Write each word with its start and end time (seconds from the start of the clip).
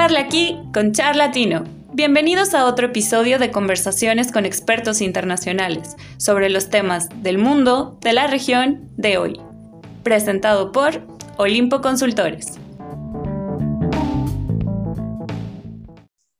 Charla 0.00 0.20
aquí 0.20 0.56
con 0.72 0.92
Charlatino. 0.92 1.64
Bienvenidos 1.92 2.54
a 2.54 2.66
otro 2.66 2.86
episodio 2.86 3.40
de 3.40 3.50
conversaciones 3.50 4.30
con 4.30 4.46
expertos 4.46 5.00
internacionales 5.00 5.96
sobre 6.18 6.50
los 6.50 6.70
temas 6.70 7.08
del 7.24 7.38
mundo, 7.38 7.98
de 8.00 8.12
la 8.12 8.28
región, 8.28 8.88
de 8.96 9.18
hoy. 9.18 9.40
Presentado 10.04 10.70
por 10.70 11.02
Olimpo 11.36 11.80
Consultores. 11.80 12.60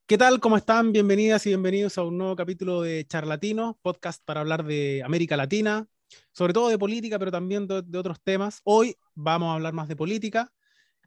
¿Qué 0.06 0.16
tal? 0.16 0.38
¿Cómo 0.38 0.56
están? 0.56 0.92
Bienvenidas 0.92 1.44
y 1.46 1.48
bienvenidos 1.48 1.98
a 1.98 2.04
un 2.04 2.16
nuevo 2.16 2.36
capítulo 2.36 2.82
de 2.82 3.06
Charlatino, 3.08 3.76
podcast 3.82 4.24
para 4.24 4.38
hablar 4.38 4.64
de 4.66 5.02
América 5.04 5.36
Latina, 5.36 5.88
sobre 6.30 6.52
todo 6.52 6.68
de 6.68 6.78
política, 6.78 7.18
pero 7.18 7.32
también 7.32 7.66
de, 7.66 7.98
otros 7.98 8.22
temas. 8.22 8.60
Hoy 8.62 8.94
vamos 9.16 9.50
a 9.50 9.54
hablar 9.54 9.72
más 9.72 9.88
de 9.88 9.96
política. 9.96 10.52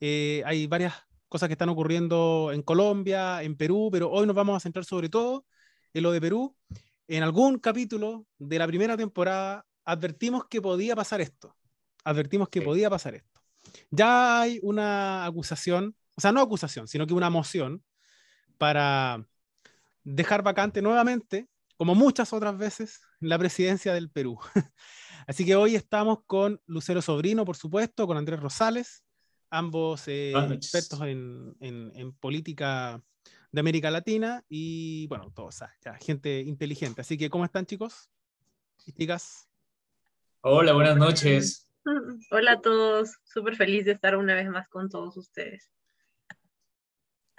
Eh, 0.01 0.43
hay 0.45 0.67
varias 0.67 0.95
cosas 1.31 1.47
que 1.47 1.53
están 1.53 1.69
ocurriendo 1.69 2.51
en 2.53 2.61
Colombia, 2.61 3.41
en 3.41 3.55
Perú, 3.55 3.87
pero 3.89 4.11
hoy 4.11 4.27
nos 4.27 4.35
vamos 4.35 4.57
a 4.57 4.59
centrar 4.59 4.83
sobre 4.83 5.07
todo 5.07 5.45
en 5.93 6.03
lo 6.03 6.11
de 6.11 6.19
Perú. 6.19 6.57
En 7.07 7.23
algún 7.23 7.57
capítulo 7.57 8.27
de 8.37 8.59
la 8.59 8.67
primera 8.67 8.97
temporada 8.97 9.65
advertimos 9.85 10.43
que 10.49 10.61
podía 10.61 10.93
pasar 10.93 11.21
esto. 11.21 11.55
Advertimos 12.03 12.49
que 12.49 12.61
podía 12.61 12.89
pasar 12.89 13.15
esto. 13.15 13.41
Ya 13.89 14.41
hay 14.41 14.59
una 14.61 15.23
acusación, 15.23 15.95
o 16.17 16.19
sea, 16.19 16.33
no 16.33 16.41
acusación, 16.41 16.89
sino 16.89 17.07
que 17.07 17.13
una 17.13 17.29
moción 17.29 17.81
para 18.57 19.25
dejar 20.03 20.43
vacante 20.43 20.81
nuevamente, 20.81 21.47
como 21.77 21.95
muchas 21.95 22.33
otras 22.33 22.57
veces, 22.57 22.99
la 23.21 23.39
presidencia 23.39 23.93
del 23.93 24.09
Perú. 24.09 24.37
Así 25.27 25.45
que 25.45 25.55
hoy 25.55 25.75
estamos 25.75 26.25
con 26.27 26.59
Lucero 26.65 27.01
Sobrino, 27.01 27.45
por 27.45 27.55
supuesto, 27.55 28.05
con 28.05 28.17
Andrés 28.17 28.41
Rosales, 28.41 29.05
ambos 29.51 30.07
eh, 30.07 30.33
expertos 30.51 31.01
en, 31.01 31.55
en, 31.59 32.13
política 32.13 33.03
de 33.51 33.59
América 33.59 33.91
Latina 33.91 34.43
y, 34.49 35.05
bueno, 35.07 35.31
todos, 35.35 35.59
ya, 35.83 35.93
gente 35.95 36.39
inteligente. 36.39 37.01
Así 37.01 37.17
que, 37.17 37.29
¿cómo 37.29 37.45
están, 37.45 37.65
chicos? 37.65 38.09
chicas? 38.97 39.47
Hola, 40.41 40.73
buenas 40.73 40.97
noches. 40.97 41.69
Hola 42.31 42.53
a 42.53 42.61
todos, 42.61 43.17
súper 43.23 43.55
feliz 43.55 43.85
de 43.85 43.91
estar 43.91 44.15
una 44.15 44.33
vez 44.33 44.49
más 44.49 44.67
con 44.69 44.89
todos 44.89 45.17
ustedes. 45.17 45.69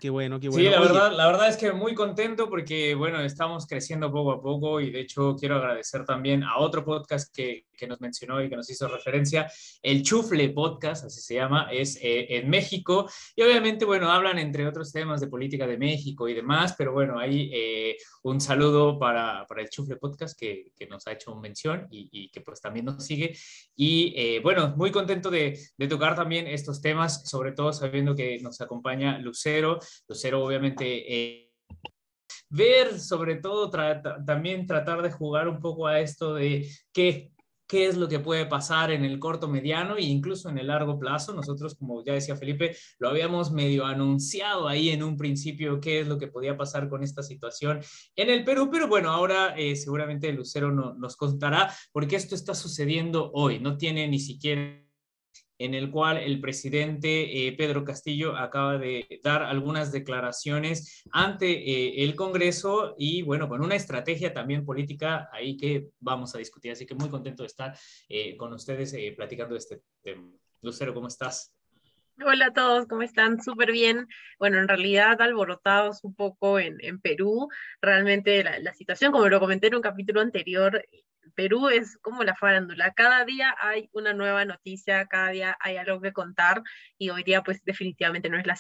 Qué 0.03 0.11
bueno, 0.11 0.41
qué 0.41 0.49
bueno. 0.49 0.65
Sí, 0.65 0.69
la 0.69 0.81
verdad, 0.81 1.13
la 1.13 1.27
verdad 1.29 1.49
es 1.49 1.57
que 1.57 1.71
muy 1.71 1.95
contento 1.95 2.51
porque, 2.51 2.93
bueno, 2.97 3.21
estamos 3.21 3.69
creciendo 3.69 4.11
poco 4.11 4.33
a 4.33 4.43
poco 4.43 4.81
y 4.81 4.91
de 4.91 4.99
hecho 4.99 5.37
quiero 5.39 5.55
agradecer 5.55 6.05
también 6.05 6.43
a 6.43 6.59
otro 6.59 6.85
podcast 6.85 7.33
que, 7.33 7.67
que 7.83 7.87
nos 7.87 8.01
mencionó 8.01 8.43
y 8.43 8.49
que 8.49 8.57
nos 8.57 8.69
hizo 8.71 8.89
referencia, 8.89 9.51
el 9.83 10.03
Chufle 10.03 10.51
Podcast, 10.51 11.05
así 11.05 11.21
se 11.21 11.35
llama, 11.35 11.69
es 11.73 11.97
eh, 12.03 12.27
en 12.37 12.49
México. 12.51 13.09
Y 13.37 13.43
obviamente, 13.43 13.85
bueno, 13.85 14.11
hablan 14.11 14.39
entre 14.39 14.67
otros 14.67 14.93
temas 14.93 15.21
de 15.21 15.27
política 15.29 15.67
de 15.67 15.79
México 15.79 16.29
y 16.29 16.35
demás, 16.35 16.75
pero 16.77 16.93
bueno, 16.93 17.19
ahí 17.19 17.51
eh, 17.53 17.97
un 18.23 18.41
saludo 18.41 18.99
para, 18.99 19.47
para, 19.47 19.63
el 19.63 19.69
Chufle 19.69 19.97
Podcast 19.97 20.39
que, 20.39 20.73
que 20.77 20.87
nos 20.87 21.07
ha 21.07 21.13
hecho 21.13 21.35
mención 21.37 21.87
y, 21.91 22.09
y, 22.13 22.31
que 22.31 22.41
pues 22.41 22.61
también 22.61 22.87
nos 22.87 23.05
sigue. 23.05 23.37
Y 23.75 24.15
eh, 24.17 24.41
bueno, 24.41 24.75
muy 24.77 24.91
contento 24.91 25.31
de, 25.31 25.59
de 25.77 25.89
tocar 25.89 26.15
también 26.15 26.47
estos 26.47 26.81
temas, 26.81 27.29
sobre 27.29 27.53
todo 27.53 27.73
sabiendo 27.73 28.15
que 28.15 28.39
nos 28.41 28.61
acompaña 28.61 29.19
Lucero 29.19 29.79
Lucero 30.09 30.45
obviamente 30.45 30.85
eh, 30.87 31.53
ver, 32.53 33.01
sobre 33.01 33.37
todo 33.37 33.71
también 33.71 34.67
tratar 34.67 35.03
de 35.03 35.11
jugar 35.11 35.49
un 35.49 35.61
poco 35.61 35.87
a 35.87 36.01
esto 36.01 36.35
de 36.35 36.69
qué, 36.93 37.33
qué 37.67 37.87
es 37.87 37.97
lo 37.97 38.07
que 38.07 38.21
puede 38.21 38.45
pasar 38.45 38.91
en 38.91 39.03
el 39.07 39.19
corto, 39.19 39.49
mediano 39.49 39.97
e 39.97 40.03
incluso 40.03 40.51
en 40.51 40.59
el 40.59 40.67
largo 40.67 40.99
plazo. 40.99 41.33
Nosotros, 41.33 41.75
como 41.75 42.05
ya 42.05 42.13
decía 42.13 42.37
Felipe, 42.37 42.77
lo 42.99 43.09
habíamos 43.09 43.51
medio 43.51 43.87
anunciado 43.87 44.69
ahí 44.69 44.91
en 44.91 45.03
un 45.03 45.17
principio 45.17 45.81
qué 45.81 46.01
es 46.01 46.07
lo 46.07 46.19
que 46.19 46.29
podía 46.29 46.55
pasar 46.55 46.91
con 46.91 47.03
esta 47.03 47.23
situación 47.23 47.81
en 48.15 48.29
el 48.29 48.45
Perú, 48.45 48.69
pero 48.71 48.87
bueno, 48.87 49.11
ahora 49.11 49.55
eh, 49.57 49.75
seguramente 49.75 50.31
Lucero 50.33 50.71
nos 50.71 51.17
contará 51.17 51.75
porque 51.93 52.17
esto 52.17 52.35
está 52.35 52.55
sucediendo 52.55 53.31
hoy, 53.33 53.59
no 53.59 53.79
tiene 53.79 54.07
ni 54.07 54.19
siquiera 54.19 54.82
en 55.59 55.75
el 55.75 55.91
cual 55.91 56.19
el 56.19 56.41
presidente 56.41 57.47
eh, 57.47 57.53
Pedro 57.53 57.85
Castillo 57.85 58.37
acaba 58.37 58.79
de 58.79 59.21
dar 59.23 59.43
algunas 59.43 59.93
declaraciones 59.93 61.05
ante 61.13 61.51
eh, 61.53 62.05
el 62.05 62.15
Congreso 62.15 62.95
y 62.99 63.23
bueno, 63.23 63.49
con 63.49 63.63
una 63.63 63.77
estrategia 63.77 64.33
también 64.33 64.65
política 64.65 65.29
ahí 65.33 65.57
que 65.57 65.89
vamos 66.01 66.35
a 66.35 66.39
discutir. 66.39 66.73
Así 66.73 66.87
que 66.87 66.95
muy 66.95 67.09
contento 67.09 67.43
de 67.43 67.49
estar 67.49 67.77
eh, 68.09 68.37
con 68.37 68.53
ustedes 68.53 68.95
platicando 69.17 69.55
de 69.55 69.59
este 69.59 69.83
tema. 70.03 70.29
Lucero, 70.63 70.95
¿cómo 70.95 71.09
estás? 71.09 71.53
Hola 72.25 72.47
a 72.47 72.53
todos, 72.53 72.87
¿cómo 72.87 73.03
están? 73.03 73.43
Súper 73.43 73.73
bien. 73.73 74.07
Bueno, 74.39 74.59
en 74.59 74.69
realidad 74.69 75.21
alborotados 75.21 76.05
un 76.05 76.15
poco 76.15 76.59
en, 76.59 77.01
Perú. 77.01 77.49
Realmente 77.81 78.45
la, 78.45 78.75
situación, 78.75 79.13
como 79.13 79.29
lo 79.29 79.41
comenté 79.41 79.69
en 79.69 79.77
un 79.77 79.83
capítulo 79.83 80.21
anterior, 80.21 80.85
Perú 81.35 81.69
es 81.69 81.97
como 81.99 82.25
la 82.25 82.35
farándula, 82.35 82.93
cada 82.93 83.25
día 83.25 83.55
hay 83.61 83.89
una 83.93 84.13
nueva 84.13 84.45
noticia, 84.45 85.07
cada 85.07 85.31
día 85.31 85.57
hay 85.61 85.77
algo 85.77 86.01
que 86.01 86.13
contar 86.13 86.63
y 86.99 87.11
hoy 87.11 87.23
día 87.23 87.43
pues 87.43 87.63
definitivamente 87.65 88.29
no 88.29 88.39
es 88.39 88.47
la, 88.47 88.57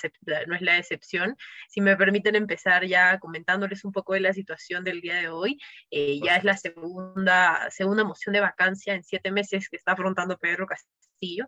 no 0.46 0.54
es 0.54 0.62
la 0.62 0.78
excepción. 0.78 1.36
Si 1.68 1.80
me 1.80 1.96
permiten 1.96 2.36
empezar 2.36 2.84
ya 2.86 3.18
comentándoles 3.18 3.84
un 3.84 3.92
poco 3.92 4.14
de 4.14 4.20
la 4.20 4.32
situación 4.32 4.84
del 4.84 5.00
día 5.00 5.16
de 5.16 5.28
hoy, 5.28 5.58
eh, 5.90 6.20
ya 6.22 6.36
es 6.36 6.44
la 6.44 6.56
segunda, 6.56 7.70
segunda 7.70 8.04
moción 8.04 8.32
de 8.32 8.40
vacancia 8.40 8.94
en 8.94 9.04
siete 9.04 9.30
meses 9.30 9.68
que 9.68 9.76
está 9.76 9.92
afrontando 9.92 10.38
Pedro 10.38 10.66
Castillo. 10.66 11.46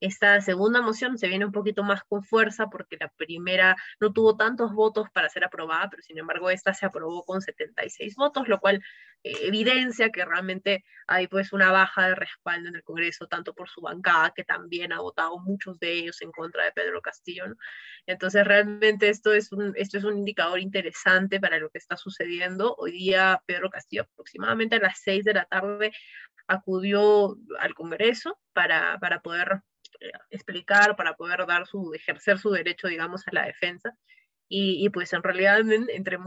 Esta 0.00 0.40
segunda 0.40 0.80
moción 0.80 1.18
se 1.18 1.26
viene 1.28 1.44
un 1.44 1.52
poquito 1.52 1.82
más 1.82 2.02
con 2.04 2.22
fuerza 2.22 2.68
porque 2.68 2.96
la 3.00 3.08
primera 3.08 3.76
no 4.00 4.12
tuvo 4.12 4.36
tantos 4.36 4.72
votos 4.72 5.08
para 5.12 5.28
ser 5.28 5.44
aprobada, 5.44 5.90
pero 5.90 6.02
sin 6.02 6.18
embargo 6.18 6.50
esta 6.50 6.72
se 6.72 6.86
aprobó 6.86 7.24
con 7.24 7.40
76 7.40 8.14
votos, 8.14 8.48
lo 8.48 8.60
cual 8.60 8.82
eh, 9.24 9.32
evidencia 9.42 10.10
que 10.10 10.24
realmente 10.24 10.84
hay 11.08 11.26
pues 11.26 11.52
una 11.52 11.72
baja 11.72 12.08
de 12.08 12.14
respaldo 12.14 12.68
en 12.68 12.76
el 12.76 12.84
Congreso, 12.84 13.26
tanto 13.26 13.54
por 13.54 13.68
su 13.68 13.80
bancada, 13.80 14.32
que 14.34 14.44
también 14.44 14.92
ha 14.92 15.00
votado 15.00 15.38
muchos 15.38 15.78
de 15.80 15.92
ellos 15.92 16.22
en 16.22 16.30
contra 16.30 16.64
de 16.64 16.72
Pedro 16.72 17.02
Castillo. 17.02 17.46
Entonces 18.06 18.46
realmente 18.46 19.08
esto 19.08 19.32
es, 19.32 19.50
un, 19.52 19.72
esto 19.76 19.98
es 19.98 20.04
un 20.04 20.18
indicador 20.18 20.60
interesante 20.60 21.40
para 21.40 21.58
lo 21.58 21.70
que 21.70 21.78
está 21.78 21.96
sucediendo. 21.96 22.76
Hoy 22.78 22.92
día 22.92 23.42
Pedro 23.46 23.70
Castillo 23.70 24.02
aproximadamente 24.02 24.76
a 24.76 24.80
las 24.80 25.00
6 25.00 25.24
de 25.24 25.34
la 25.34 25.44
tarde 25.46 25.92
acudió 26.46 27.36
al 27.58 27.74
Congreso 27.74 28.38
para, 28.52 28.98
para 29.00 29.20
poder 29.20 29.62
explicar, 30.30 30.96
para 30.96 31.14
poder 31.14 31.46
dar 31.46 31.66
su, 31.66 31.92
ejercer 31.94 32.38
su 32.38 32.50
derecho, 32.50 32.88
digamos, 32.88 33.26
a 33.26 33.32
la 33.32 33.46
defensa. 33.46 33.96
Y, 34.48 34.84
y 34.84 34.88
pues 34.90 35.12
en 35.12 35.22
realidad, 35.22 35.60
entre 35.60 36.18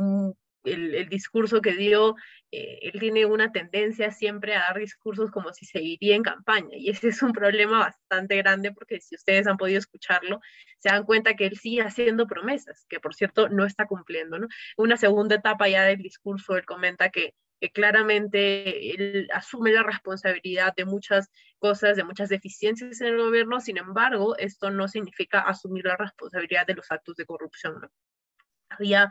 el, 0.63 0.95
el, 0.95 1.09
discurso 1.09 1.61
que 1.61 1.73
dio, 1.73 2.15
eh, 2.51 2.79
él 2.81 2.99
tiene 2.99 3.25
una 3.25 3.51
tendencia 3.51 4.11
siempre 4.11 4.55
a 4.55 4.59
dar 4.59 4.77
discursos 4.77 5.31
como 5.31 5.53
si 5.53 5.65
seguiría 5.65 6.15
en 6.15 6.23
campaña. 6.23 6.77
Y 6.77 6.89
ese 6.89 7.09
es 7.09 7.21
un 7.23 7.33
problema 7.33 7.79
bastante 7.79 8.37
grande 8.37 8.71
porque 8.71 8.99
si 8.99 9.15
ustedes 9.15 9.47
han 9.47 9.57
podido 9.57 9.79
escucharlo, 9.79 10.39
se 10.79 10.89
dan 10.89 11.05
cuenta 11.05 11.35
que 11.35 11.47
él 11.47 11.57
sigue 11.57 11.81
haciendo 11.81 12.27
promesas, 12.27 12.85
que 12.89 12.99
por 12.99 13.15
cierto 13.15 13.49
no 13.49 13.65
está 13.65 13.87
cumpliendo. 13.87 14.37
¿no? 14.37 14.47
Una 14.77 14.97
segunda 14.97 15.35
etapa 15.35 15.67
ya 15.67 15.83
del 15.83 16.01
discurso, 16.01 16.55
él 16.55 16.65
comenta 16.65 17.09
que 17.09 17.33
que 17.61 17.71
claramente 17.71 18.91
él 18.95 19.29
asume 19.31 19.71
la 19.71 19.83
responsabilidad 19.83 20.73
de 20.75 20.85
muchas 20.85 21.29
cosas, 21.59 21.95
de 21.95 22.03
muchas 22.03 22.29
deficiencias 22.29 22.99
en 23.01 23.07
el 23.07 23.17
gobierno, 23.17 23.61
sin 23.61 23.77
embargo, 23.77 24.35
esto 24.37 24.71
no 24.71 24.87
significa 24.87 25.41
asumir 25.41 25.85
la 25.85 25.95
responsabilidad 25.95 26.65
de 26.65 26.73
los 26.73 26.91
actos 26.91 27.15
de 27.17 27.27
corrupción. 27.27 27.87
Había 28.69 29.09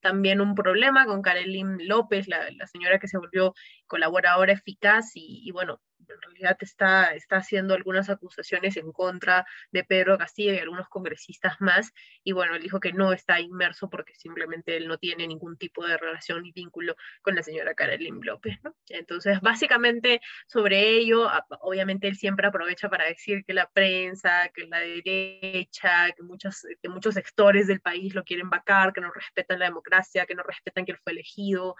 también 0.00 0.40
un 0.40 0.56
problema 0.56 1.06
con 1.06 1.22
Karelin 1.22 1.86
López, 1.86 2.26
la, 2.26 2.50
la, 2.50 2.66
señora 2.66 2.98
que 2.98 3.06
se 3.06 3.18
volvió 3.18 3.54
colaboradora 3.90 4.52
eficaz 4.52 5.10
y, 5.16 5.42
y 5.44 5.50
bueno, 5.50 5.80
en 6.08 6.22
realidad 6.22 6.56
está, 6.60 7.14
está 7.14 7.36
haciendo 7.36 7.74
algunas 7.74 8.10
acusaciones 8.10 8.76
en 8.76 8.92
contra 8.92 9.46
de 9.72 9.84
Pedro 9.84 10.16
Castillo 10.18 10.52
y 10.52 10.58
algunos 10.58 10.88
congresistas 10.88 11.60
más, 11.60 11.92
y 12.24 12.32
bueno, 12.32 12.54
él 12.54 12.62
dijo 12.62 12.80
que 12.80 12.92
no 12.92 13.12
está 13.12 13.40
inmerso 13.40 13.90
porque 13.90 14.14
simplemente 14.14 14.76
él 14.76 14.88
no 14.88 14.98
tiene 14.98 15.26
ningún 15.26 15.56
tipo 15.56 15.86
de 15.86 15.96
relación 15.96 16.42
ni 16.42 16.52
vínculo 16.52 16.96
con 17.22 17.34
la 17.34 17.42
señora 17.42 17.74
Carolyn 17.74 18.20
López, 18.22 18.58
¿no? 18.62 18.74
Entonces, 18.88 19.40
básicamente 19.40 20.20
sobre 20.46 20.88
ello, 20.88 21.28
obviamente 21.60 22.08
él 22.08 22.16
siempre 22.16 22.46
aprovecha 22.46 22.88
para 22.88 23.06
decir 23.06 23.44
que 23.44 23.54
la 23.54 23.68
prensa, 23.68 24.50
que 24.54 24.66
la 24.66 24.80
derecha, 24.80 26.12
que 26.16 26.22
muchos, 26.22 26.66
que 26.82 26.88
muchos 26.88 27.14
sectores 27.14 27.66
del 27.66 27.80
país 27.80 28.14
lo 28.14 28.24
quieren 28.24 28.50
vacar, 28.50 28.92
que 28.92 29.00
no 29.00 29.10
respetan 29.12 29.58
la 29.58 29.66
democracia, 29.66 30.26
que 30.26 30.34
no 30.34 30.42
respetan 30.42 30.84
que 30.84 30.92
él 30.92 30.98
fue 31.02 31.12
elegido, 31.12 31.76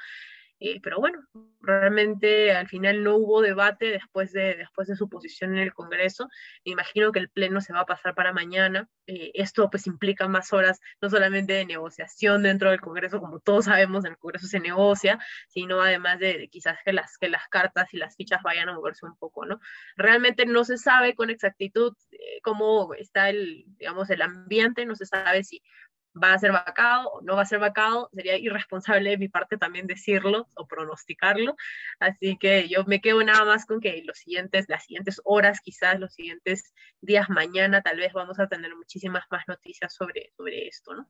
eh, 0.61 0.79
pero 0.83 0.99
bueno, 0.99 1.19
realmente 1.63 2.53
al 2.53 2.69
final 2.69 3.03
no 3.03 3.17
hubo 3.17 3.41
debate 3.41 3.87
después 3.87 4.33
de, 4.33 4.57
después 4.57 4.89
de 4.89 4.97
su 4.97 5.09
posición 5.09 5.53
en 5.53 5.63
el 5.63 5.73
Congreso. 5.73 6.29
Me 6.67 6.73
imagino 6.73 7.13
que 7.13 7.19
el 7.19 7.31
Pleno 7.31 7.61
se 7.63 7.73
va 7.73 7.81
a 7.81 7.87
pasar 7.87 8.15
para 8.15 8.33
mañana. 8.33 8.87
Eh, 9.07 9.31
esto 9.35 9.71
pues 9.71 9.87
implica 9.87 10.29
más 10.29 10.53
horas, 10.53 10.81
no 11.01 11.09
solamente 11.09 11.55
de 11.55 11.65
negociación 11.65 12.43
dentro 12.43 12.71
del 12.71 12.81
Congreso, 12.81 13.21
como 13.21 13.41
todos 13.41 13.65
sabemos, 13.65 14.05
en 14.05 14.13
el 14.13 14.19
Congreso 14.19 14.47
se 14.47 14.61
negocia, 14.61 15.19
sino 15.49 15.81
además 15.81 16.19
de, 16.19 16.49
quizás 16.51 16.79
que 16.85 16.93
las, 16.93 17.17
que 17.19 17.29
las 17.29 17.49
cartas 17.49 17.93
y 17.95 17.97
las 17.97 18.15
fichas 18.17 18.43
vayan 18.43 18.69
a 18.69 18.75
moverse 18.75 19.07
un 19.07 19.17
poco, 19.17 19.47
¿no? 19.47 19.61
Realmente 19.97 20.45
no 20.47 20.65
se 20.65 20.77
sabe 20.77 21.15
con 21.15 21.31
exactitud 21.31 21.95
eh, 22.13 22.41
cómo 22.43 22.93
está 22.95 23.31
el, 23.31 23.65
digamos, 23.79 24.11
el 24.11 24.23
ambiente, 24.23 24.85
no 24.85 24.95
se 24.95 25.07
sabe 25.07 25.43
si 25.43 25.63
va 26.15 26.33
a 26.35 26.39
ser 26.39 26.53
vacado 26.53 27.09
o 27.11 27.23
no 27.23 27.37
va 27.37 27.43
a 27.43 27.47
ser 27.47 27.59
vacado, 27.59 28.11
sería 28.13 28.37
irresponsable 28.37 29.11
de 29.11 29.19
mi 29.19 29.29
parte 29.29 29.57
también 29.57 29.87
decirlo 29.87 30.49
o 30.55 30.67
pronosticarlo, 30.67 31.57
así 31.99 32.37
que 32.39 32.69
yo 32.69 32.85
me 32.85 33.01
quedo 33.01 33.23
nada 33.23 33.45
más 33.45 33.67
con 33.67 33.81
que 33.81 34.03
los 34.05 34.19
siguientes, 34.19 34.67
las 34.69 34.85
siguientes 34.85 35.21
horas, 35.25 35.61
quizás 35.61 35.99
los 36.01 36.13
siguientes 36.15 36.75
días, 37.01 37.29
mañana, 37.31 37.83
tal 37.83 37.99
vez 37.99 38.13
vamos 38.13 38.39
a 38.41 38.49
tener 38.49 38.75
muchísimas 38.75 39.25
más 39.31 39.45
noticias 39.49 39.95
sobre, 39.95 40.33
sobre 40.37 40.69
esto, 40.69 40.95
¿no? 40.95 41.09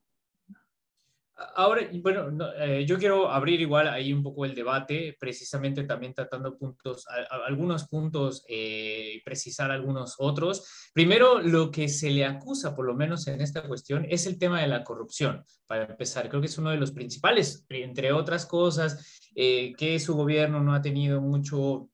Ahora, 1.54 1.88
bueno, 2.02 2.30
eh, 2.58 2.84
yo 2.86 2.98
quiero 2.98 3.30
abrir 3.30 3.60
igual 3.60 3.88
ahí 3.88 4.12
un 4.12 4.22
poco 4.22 4.44
el 4.44 4.54
debate, 4.54 5.16
precisamente 5.18 5.84
también 5.84 6.12
tratando 6.12 6.56
puntos, 6.56 7.06
algunos 7.46 7.88
puntos 7.88 8.44
eh, 8.48 9.14
y 9.16 9.20
precisar 9.22 9.70
algunos 9.70 10.16
otros. 10.18 10.90
Primero, 10.92 11.40
lo 11.40 11.70
que 11.70 11.88
se 11.88 12.10
le 12.10 12.26
acusa, 12.26 12.74
por 12.74 12.84
lo 12.84 12.94
menos 12.94 13.26
en 13.26 13.40
esta 13.40 13.62
cuestión, 13.62 14.06
es 14.08 14.26
el 14.26 14.38
tema 14.38 14.60
de 14.60 14.68
la 14.68 14.84
corrupción. 14.84 15.42
Para 15.66 15.84
empezar, 15.84 16.28
creo 16.28 16.40
que 16.40 16.48
es 16.48 16.58
uno 16.58 16.70
de 16.70 16.76
los 16.76 16.92
principales, 16.92 17.64
entre 17.70 18.12
otras 18.12 18.44
cosas, 18.44 19.20
eh, 19.34 19.72
que 19.78 19.98
su 19.98 20.14
gobierno 20.14 20.60
no 20.60 20.74
ha 20.74 20.82
tenido 20.82 21.20
mucho 21.20 21.88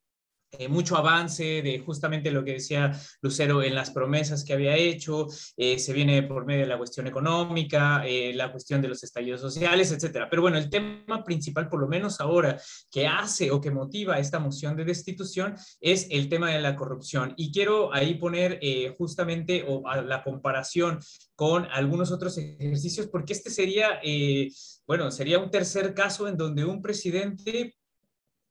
eh, 0.58 0.68
mucho 0.68 0.96
avance 0.96 1.62
de 1.62 1.78
justamente 1.78 2.30
lo 2.30 2.44
que 2.44 2.54
decía 2.54 2.92
Lucero 3.20 3.62
en 3.62 3.74
las 3.74 3.90
promesas 3.90 4.44
que 4.44 4.52
había 4.52 4.76
hecho, 4.76 5.26
eh, 5.56 5.78
se 5.78 5.92
viene 5.92 6.22
por 6.22 6.46
medio 6.46 6.62
de 6.62 6.68
la 6.68 6.78
cuestión 6.78 7.06
económica, 7.06 8.02
eh, 8.06 8.32
la 8.34 8.50
cuestión 8.50 8.80
de 8.82 8.88
los 8.88 9.02
estallidos 9.02 9.40
sociales, 9.40 9.92
etcétera. 9.92 10.28
Pero 10.30 10.42
bueno, 10.42 10.58
el 10.58 10.70
tema 10.70 11.24
principal, 11.24 11.68
por 11.68 11.80
lo 11.80 11.88
menos 11.88 12.20
ahora, 12.20 12.60
que 12.90 13.06
hace 13.06 13.50
o 13.50 13.60
que 13.60 13.70
motiva 13.70 14.18
esta 14.18 14.38
moción 14.38 14.76
de 14.76 14.84
destitución 14.84 15.54
es 15.80 16.06
el 16.10 16.28
tema 16.28 16.50
de 16.50 16.60
la 16.60 16.76
corrupción. 16.76 17.34
Y 17.36 17.52
quiero 17.52 17.92
ahí 17.92 18.14
poner 18.14 18.60
justamente 18.96 19.64
o 19.66 19.82
la 20.02 20.22
comparación 20.22 20.98
con 21.34 21.66
algunos 21.70 22.10
otros 22.12 22.38
ejercicios, 22.38 23.08
porque 23.08 23.32
este 23.32 23.50
sería, 23.50 24.00
bueno, 24.86 25.10
sería 25.10 25.38
un 25.38 25.50
tercer 25.50 25.94
caso 25.94 26.28
en 26.28 26.36
donde 26.36 26.64
un 26.64 26.82
presidente 26.82 27.74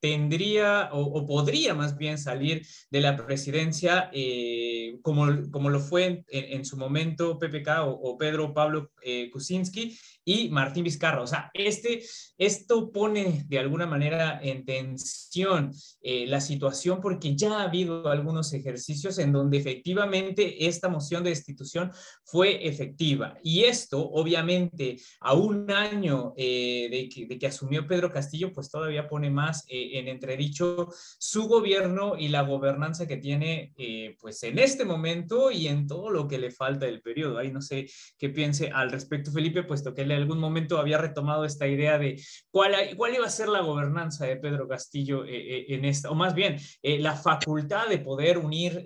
tendría 0.06 0.90
o, 0.92 1.26
podría 1.26 1.74
más 1.74 1.98
bien 1.98 2.20
salir 2.20 2.64
de 2.92 3.02
la 3.02 3.18
presidencia 3.18 4.12
eh, 4.14 5.00
como, 5.02 5.50
como 5.50 5.72
lo 5.72 5.80
fue 5.80 6.24
en, 6.28 6.64
su 6.64 6.78
momento 6.78 7.40
PPK 7.40 7.70
o, 7.86 8.16
Pedro 8.16 8.54
Pablo 8.54 8.92
eh, 9.02 9.32
Kuczynski 9.32 9.98
y 10.26 10.50
Martín 10.50 10.84
Vizcarra. 10.84 11.22
O 11.22 11.28
sea, 11.28 11.52
este, 11.54 12.04
esto 12.38 12.92
pone 12.92 13.46
de 13.48 13.60
alguna 13.60 13.86
manera 13.86 14.40
en 14.42 14.66
tensión 14.66 15.72
eh, 16.02 16.26
la 16.28 16.42
situación 16.42 17.00
porque 17.00 17.36
ya 17.36 17.60
ha 17.60 17.64
habido 17.64 18.10
algunos 18.10 18.52
ejercicios 18.54 19.20
en 19.20 19.32
donde 19.32 19.58
efectivamente 19.58 20.66
esta 20.68 20.90
moción 20.90 21.24
de 21.24 21.30
destitución 21.30 21.92
fue 22.24 22.68
efectiva. 22.68 23.38
Y 23.44 23.64
esto, 23.64 24.02
obviamente, 24.02 24.98
a 25.22 25.34
un 25.34 25.72
año 25.72 26.34
de 26.36 27.10
que, 27.14 27.26
de, 27.28 27.38
que, 27.38 27.48
asumió 27.48 27.88
Pedro 27.88 28.12
Castillo, 28.12 28.52
pues 28.52 28.70
todavía 28.70 29.08
pone 29.08 29.30
más 29.30 29.64
en 29.68 30.08
entredicho 30.08 30.90
su 31.20 31.48
gobierno 31.48 32.16
y 32.18 32.30
la 32.30 32.42
gobernanza 32.42 33.08
que 33.08 33.18
tiene 33.18 33.74
eh, 33.78 34.16
pues 34.20 34.42
en 34.44 34.60
este 34.60 34.86
momento 34.86 35.52
y 35.52 35.68
en 35.68 35.88
todo 35.88 36.10
lo 36.10 36.28
que 36.28 36.38
le 36.38 36.52
falta 36.52 36.86
del 36.86 37.02
periodo. 37.02 37.38
Ahí 37.38 37.52
no 37.52 37.62
sé 37.62 37.88
qué 38.18 38.30
piense 38.30 38.70
al 38.70 38.92
respecto 38.92 39.32
Felipe, 39.32 39.64
puesto 39.64 39.94
que 39.94 40.02
él 40.02 40.12
algún 40.16 40.40
momento 40.40 40.78
había 40.78 40.98
retomado 40.98 41.46
esta 41.46 41.68
idea 41.68 41.98
de 41.98 42.22
cuál, 42.50 42.74
cuál 42.98 43.16
iba 43.16 43.26
a 43.26 43.30
ser 43.30 43.50
la 43.50 43.62
gobernanza 43.62 44.26
de 44.26 44.38
Pedro 44.38 44.68
Castillo 44.68 45.26
eh, 45.26 45.36
eh, 45.36 45.66
en 45.70 45.86
esta, 45.86 46.10
o 46.10 46.16
más 46.16 46.34
bien 46.34 46.58
la 46.84 47.16
facultad 47.16 47.88
de 47.88 48.00
poder 48.00 48.38
unir 48.38 48.84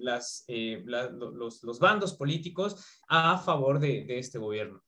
los, 0.00 0.44
los, 0.46 1.78
bandos 1.78 2.14
políticos 2.14 3.00
a 3.08 3.38
favor 3.38 3.78
de, 3.78 4.04
de 4.04 4.18
este 4.18 4.38
gobierno. 4.38 4.82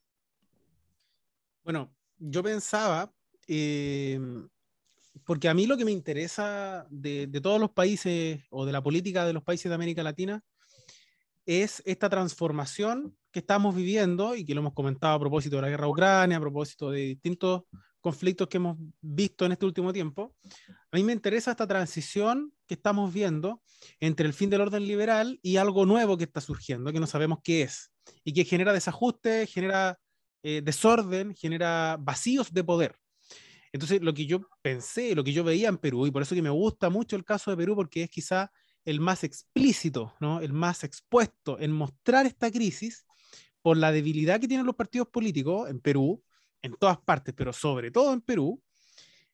Bueno, 1.67 1.93
yo 2.19 2.43
pensaba, 2.43 3.13
eh, 3.49 4.21
porque 5.25 5.49
a 5.49 5.55
mí 5.55 5.67
lo 5.67 5.77
que 5.77 5.85
me 5.85 5.91
interesa 5.91 6.87
de, 6.91 7.27
todos 7.43 7.61
los 7.61 7.71
países 7.71 8.41
o 8.51 8.65
de 8.65 8.73
la 8.73 8.83
política 8.83 9.27
de 9.27 9.33
los 9.33 9.43
países 9.43 9.69
de 9.69 9.75
América 9.75 10.03
Latina 10.03 10.43
es 11.45 11.83
esta 11.85 12.09
transformación 12.09 13.17
que 13.37 13.41
estamos 13.41 13.75
viviendo 13.75 14.35
y 14.35 14.47
que 14.47 14.55
lo 14.55 14.63
hemos 14.63 14.73
comentado 14.73 15.13
a 15.15 15.21
propósito 15.21 15.57
de 15.57 15.63
la 15.63 15.69
guerra 15.69 15.87
Ucrania, 15.87 16.39
a 16.39 16.41
propósito 16.41 16.91
de 16.91 17.01
distintos 17.01 17.65
conflictos 18.01 18.49
que 18.49 18.57
hemos 18.57 18.79
visto 19.03 19.45
en 19.45 19.53
este 19.53 19.67
último 19.67 19.93
tiempo. 19.93 20.35
A 20.91 20.97
mí 20.97 21.03
me 21.03 21.13
interesa 21.13 21.51
esta 21.51 21.67
transición 21.67 22.55
que 22.67 22.73
estamos 22.73 23.13
viendo 23.13 23.61
entre 24.01 24.27
el 24.27 24.33
fin 24.33 24.49
del 24.49 24.63
orden 24.63 24.87
liberal 24.87 25.39
y 25.43 25.59
algo 25.59 25.85
nuevo 25.85 26.17
que 26.17 26.25
está 26.25 26.41
surgiendo, 26.41 26.91
que 26.95 26.99
no 26.99 27.07
sabemos 27.07 27.41
qué 27.45 27.61
es, 27.61 27.93
y 28.25 28.33
que 28.33 28.47
genera 28.47 28.73
desajuste, 28.73 29.47
genera 29.47 29.99
eh, 30.43 30.63
desorden, 30.65 31.35
genera 31.35 31.99
vacíos 32.01 32.55
de 32.55 32.65
poder. 32.65 32.97
Entonces, 33.71 34.01
lo 34.01 34.15
que 34.15 34.25
yo 34.25 34.49
pensé, 34.63 35.15
lo 35.15 35.25
que 35.25 35.35
yo 35.35 35.45
veía 35.45 35.69
en 35.69 35.77
Perú, 35.77 36.07
y 36.07 36.11
por 36.11 36.23
eso 36.23 36.35
que 36.35 36.41
me 36.41 36.49
gusta 36.49 36.89
mucho 36.89 37.17
el 37.17 37.25
caso 37.27 37.51
de 37.51 37.59
Perú, 37.59 37.75
porque 37.77 38.05
es 38.05 38.09
quizá 38.09 38.51
el 38.87 38.99
más 38.99 39.25
explícito, 39.25 40.15
¿no? 40.21 40.41
el 40.41 40.55
más 40.55 40.85
expuesto 40.85 41.59
en 41.61 41.73
mostrar 41.73 42.25
esta 42.25 42.51
crisis 42.51 43.05
por 43.67 43.77
la 43.77 43.91
debilidad 43.91 44.39
que 44.41 44.47
tienen 44.47 44.65
los 44.65 44.77
partidos 44.77 45.09
políticos 45.09 45.69
en 45.69 45.81
Perú, 45.81 46.23
en 46.63 46.75
todas 46.77 46.99
partes, 46.99 47.35
pero 47.37 47.53
sobre 47.53 47.91
todo 47.91 48.13
en 48.13 48.21
Perú, 48.21 48.63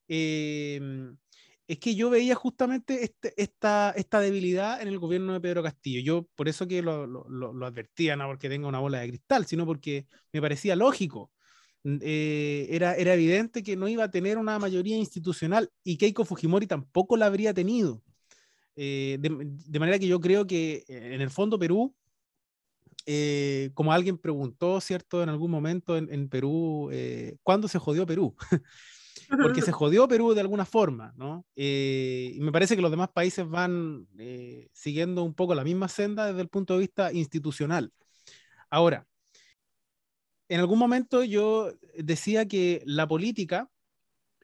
em, 0.09 1.19
es 1.67 1.79
que 1.79 1.95
yo 1.95 2.09
veía 2.09 2.35
justamente 2.35 3.05
este, 3.05 3.35
esta, 3.37 3.91
esta 3.95 4.21
debilidad 4.21 4.81
en 4.81 4.89
el 4.89 4.99
gobierno 4.99 5.35
de 5.35 5.41
Pedro 5.43 5.63
Castillo. 5.63 6.01
Yo 6.01 6.29
por 6.35 6.49
eso 6.49 6.67
que 6.67 6.81
lo, 6.81 7.07
lo, 7.07 7.29
lo 7.29 7.67
advertía, 7.67 8.17
no 8.17 8.27
porque 8.27 8.49
tenga 8.49 8.69
una 8.69 8.79
bola 8.79 9.01
de 9.01 9.09
cristal, 9.09 9.45
sino 9.45 9.67
porque 9.67 10.07
me 10.33 10.41
parecía 10.41 10.77
lógico 10.77 11.31
eh, 11.85 12.69
era, 12.71 12.95
era 12.95 13.13
evidente 13.13 13.63
que 13.63 13.77
no 13.77 13.87
iba 13.87 14.05
a 14.05 14.11
tener 14.11 14.39
una 14.39 14.59
mayoría 14.59 14.97
institucional 14.97 15.71
y 15.85 15.99
Keiko 15.99 16.25
Fujimori 16.25 16.67
tampoco 16.67 17.19
la 17.19 17.27
habría 17.27 17.53
tenido. 17.53 18.03
Eh, 18.77 19.19
de, 19.21 19.79
manera 19.79 19.99
que 19.99 20.07
yo 20.07 20.21
creo 20.21 20.47
que 20.47 20.87
eh, 20.89 21.15
en 21.15 21.21
el 21.21 21.29
fondo 21.29 21.59
Perú, 21.59 21.95
como 23.75 23.93
alguien 23.93 24.19
preguntó, 24.19 24.81
¿cierto? 24.81 25.23
En 25.23 25.29
algún 25.29 25.51
momento 25.51 25.97
en, 25.97 26.29
Perú, 26.29 26.91
¿cuándo 27.43 27.69
se 27.69 27.79
jodió 27.79 28.07
Perú? 28.07 28.37
Porque 29.29 29.63
se 29.63 29.73
jodió 29.73 30.07
Perú 30.09 30.35
de 30.35 30.41
alguna 30.41 30.65
forma, 30.65 31.13
¿no? 31.17 31.47
y 31.55 32.37
me 32.41 32.53
parece 32.53 32.77
que 32.77 32.83
los 32.83 32.91
demás 32.91 33.11
países 33.11 33.49
van 33.49 34.07
siguiendo 34.73 35.23
un 35.23 35.35
poco 35.35 35.55
la 35.55 35.65
misma 35.65 35.89
senda 35.89 36.27
desde 36.27 36.43
el 36.43 36.49
punto 36.49 36.75
de 36.75 36.81
vista 36.81 37.13
institucional. 37.13 37.93
Ahora, 38.71 39.07
en 40.53 40.61
algún 40.61 40.79
momento 40.79 41.25
yo 41.25 41.73
decía 41.97 42.47
que 42.47 42.83
la 42.85 43.09
política, 43.09 43.71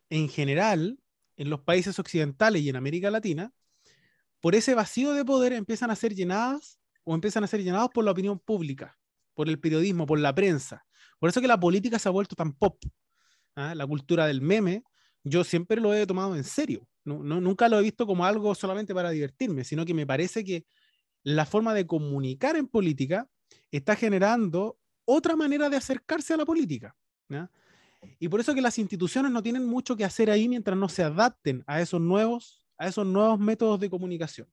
en 0.09 0.30
general, 0.30 0.99
en 1.37 1.50
los 1.50 1.61
países 1.61 1.99
occidentales 1.99 2.62
y 2.62 2.71
en 2.71 2.76
América 2.76 3.11
Latina, 3.11 3.52
por 4.40 4.54
ese 4.54 4.75
vacío 4.75 5.12
de 5.12 5.26
poder 5.26 5.52
empiezan 5.52 5.90
a 5.90 5.97
ser 5.97 6.14
llenadas 6.14 6.78
o 7.09 7.15
empiezan 7.15 7.43
a 7.43 7.47
ser 7.47 7.62
llenados 7.62 7.88
por 7.88 8.05
la 8.05 8.11
opinión 8.11 8.38
pública, 8.38 8.99
por 9.33 9.49
el 9.49 9.59
periodismo, 9.59 10.05
por 10.05 10.21
la 10.21 10.35
prensa. 10.35 10.85
Por 11.19 11.31
eso 11.31 11.41
que 11.41 11.49
la 11.49 11.59
política 11.59 11.99
se 11.99 12.07
ha 12.07 12.12
vuelto 12.12 12.37
tan 12.37 12.53
pop. 12.53 12.85
¿ah? 13.57 13.75
La 13.75 13.87
cultura 13.87 14.27
del 14.27 14.43
meme, 14.43 14.85
yo 15.25 15.43
siempre 15.43 15.81
lo 15.81 15.95
he 15.95 16.07
tomado 16.07 16.37
en 16.37 16.45
serio. 16.45 16.87
No, 17.05 17.23
nunca 17.23 17.67
lo 17.71 17.79
he 17.79 17.83
visto 17.83 18.07
como 18.07 18.27
algo 18.27 18.55
solamente 18.55 18.95
para 18.95 19.09
divertirme, 19.09 19.65
sino 19.65 19.87
que 19.87 19.95
me 19.95 20.07
parece 20.07 20.45
que 20.45 20.67
la 21.23 21.47
forma 21.47 21.73
de 21.73 21.87
comunicar 21.87 22.57
en 22.57 22.69
política 22.69 23.27
está 23.71 23.97
generando 23.97 24.79
otra 25.07 25.35
manera 25.35 25.71
de 25.71 25.79
acercarse 25.79 26.35
a 26.35 26.37
la 26.37 26.45
política. 26.45 26.95
Y 28.19 28.29
por 28.29 28.41
eso 28.41 28.55
que 28.55 28.61
las 28.61 28.79
instituciones 28.79 29.33
no 29.33 29.43
tienen 29.43 29.65
mucho 29.65 29.97
que 29.97 30.05
hacer 30.05 30.31
ahí 30.31 30.47
mientras 30.47 30.77
no 30.77 30.91
se 30.91 31.03
adapten 31.03 31.65
a 31.67 31.81
esos 31.81 32.03
nuevos, 32.03 32.67
a 32.77 32.87
esos 32.87 33.07
nuevos 33.07 33.41
métodos 33.41 33.81
de 33.81 33.88
comunicación. 33.88 34.47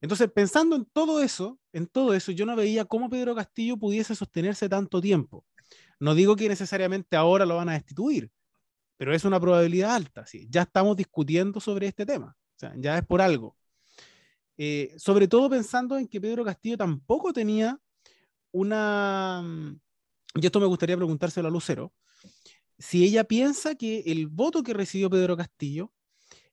Entonces, 0.00 0.30
pensando 0.30 0.76
en 0.76 0.84
todo 0.84 1.22
eso, 1.22 1.58
en 1.72 1.86
todo 1.86 2.14
eso, 2.14 2.32
yo 2.32 2.46
no 2.46 2.54
veía 2.54 2.84
cómo 2.84 3.08
Pedro 3.08 3.34
Castillo 3.34 3.76
pudiese 3.76 4.14
sostenerse 4.14 4.68
tanto 4.68 5.00
tiempo. 5.00 5.44
No 5.98 6.14
digo 6.14 6.36
que 6.36 6.48
necesariamente 6.48 7.16
ahora 7.16 7.46
lo 7.46 7.56
van 7.56 7.70
a 7.70 7.74
destituir, 7.74 8.30
pero 8.96 9.14
es 9.14 9.24
una 9.24 9.40
probabilidad 9.40 9.94
alta. 9.94 10.26
¿sí? 10.26 10.46
Ya 10.50 10.62
estamos 10.62 10.96
discutiendo 10.96 11.60
sobre 11.60 11.86
este 11.86 12.04
tema, 12.04 12.36
o 12.38 12.58
sea, 12.58 12.74
ya 12.76 12.98
es 12.98 13.06
por 13.06 13.22
algo. 13.22 13.56
Eh, 14.58 14.94
sobre 14.96 15.28
todo 15.28 15.50
pensando 15.50 15.98
en 15.98 16.08
que 16.08 16.20
Pedro 16.20 16.44
Castillo 16.44 16.78
tampoco 16.78 17.32
tenía 17.32 17.78
una, 18.52 19.42
mm, 19.42 19.80
y 20.36 20.46
esto 20.46 20.60
me 20.60 20.66
gustaría 20.66 20.96
preguntárselo 20.96 21.48
a 21.48 21.50
Lucero, 21.50 21.92
si 22.78 23.04
ella 23.04 23.24
piensa 23.24 23.74
que 23.74 24.00
el 24.06 24.26
voto 24.28 24.62
que 24.62 24.74
recibió 24.74 25.10
Pedro 25.10 25.36
Castillo 25.36 25.92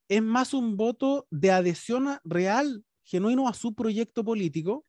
es 0.08 0.22
más 0.22 0.54
un 0.54 0.78
voto 0.78 1.28
de 1.30 1.52
adhesión 1.52 2.20
real, 2.24 2.84
genuino 3.04 3.48
a 3.48 3.54
su 3.54 3.74
proyecto 3.74 4.24
político, 4.24 4.86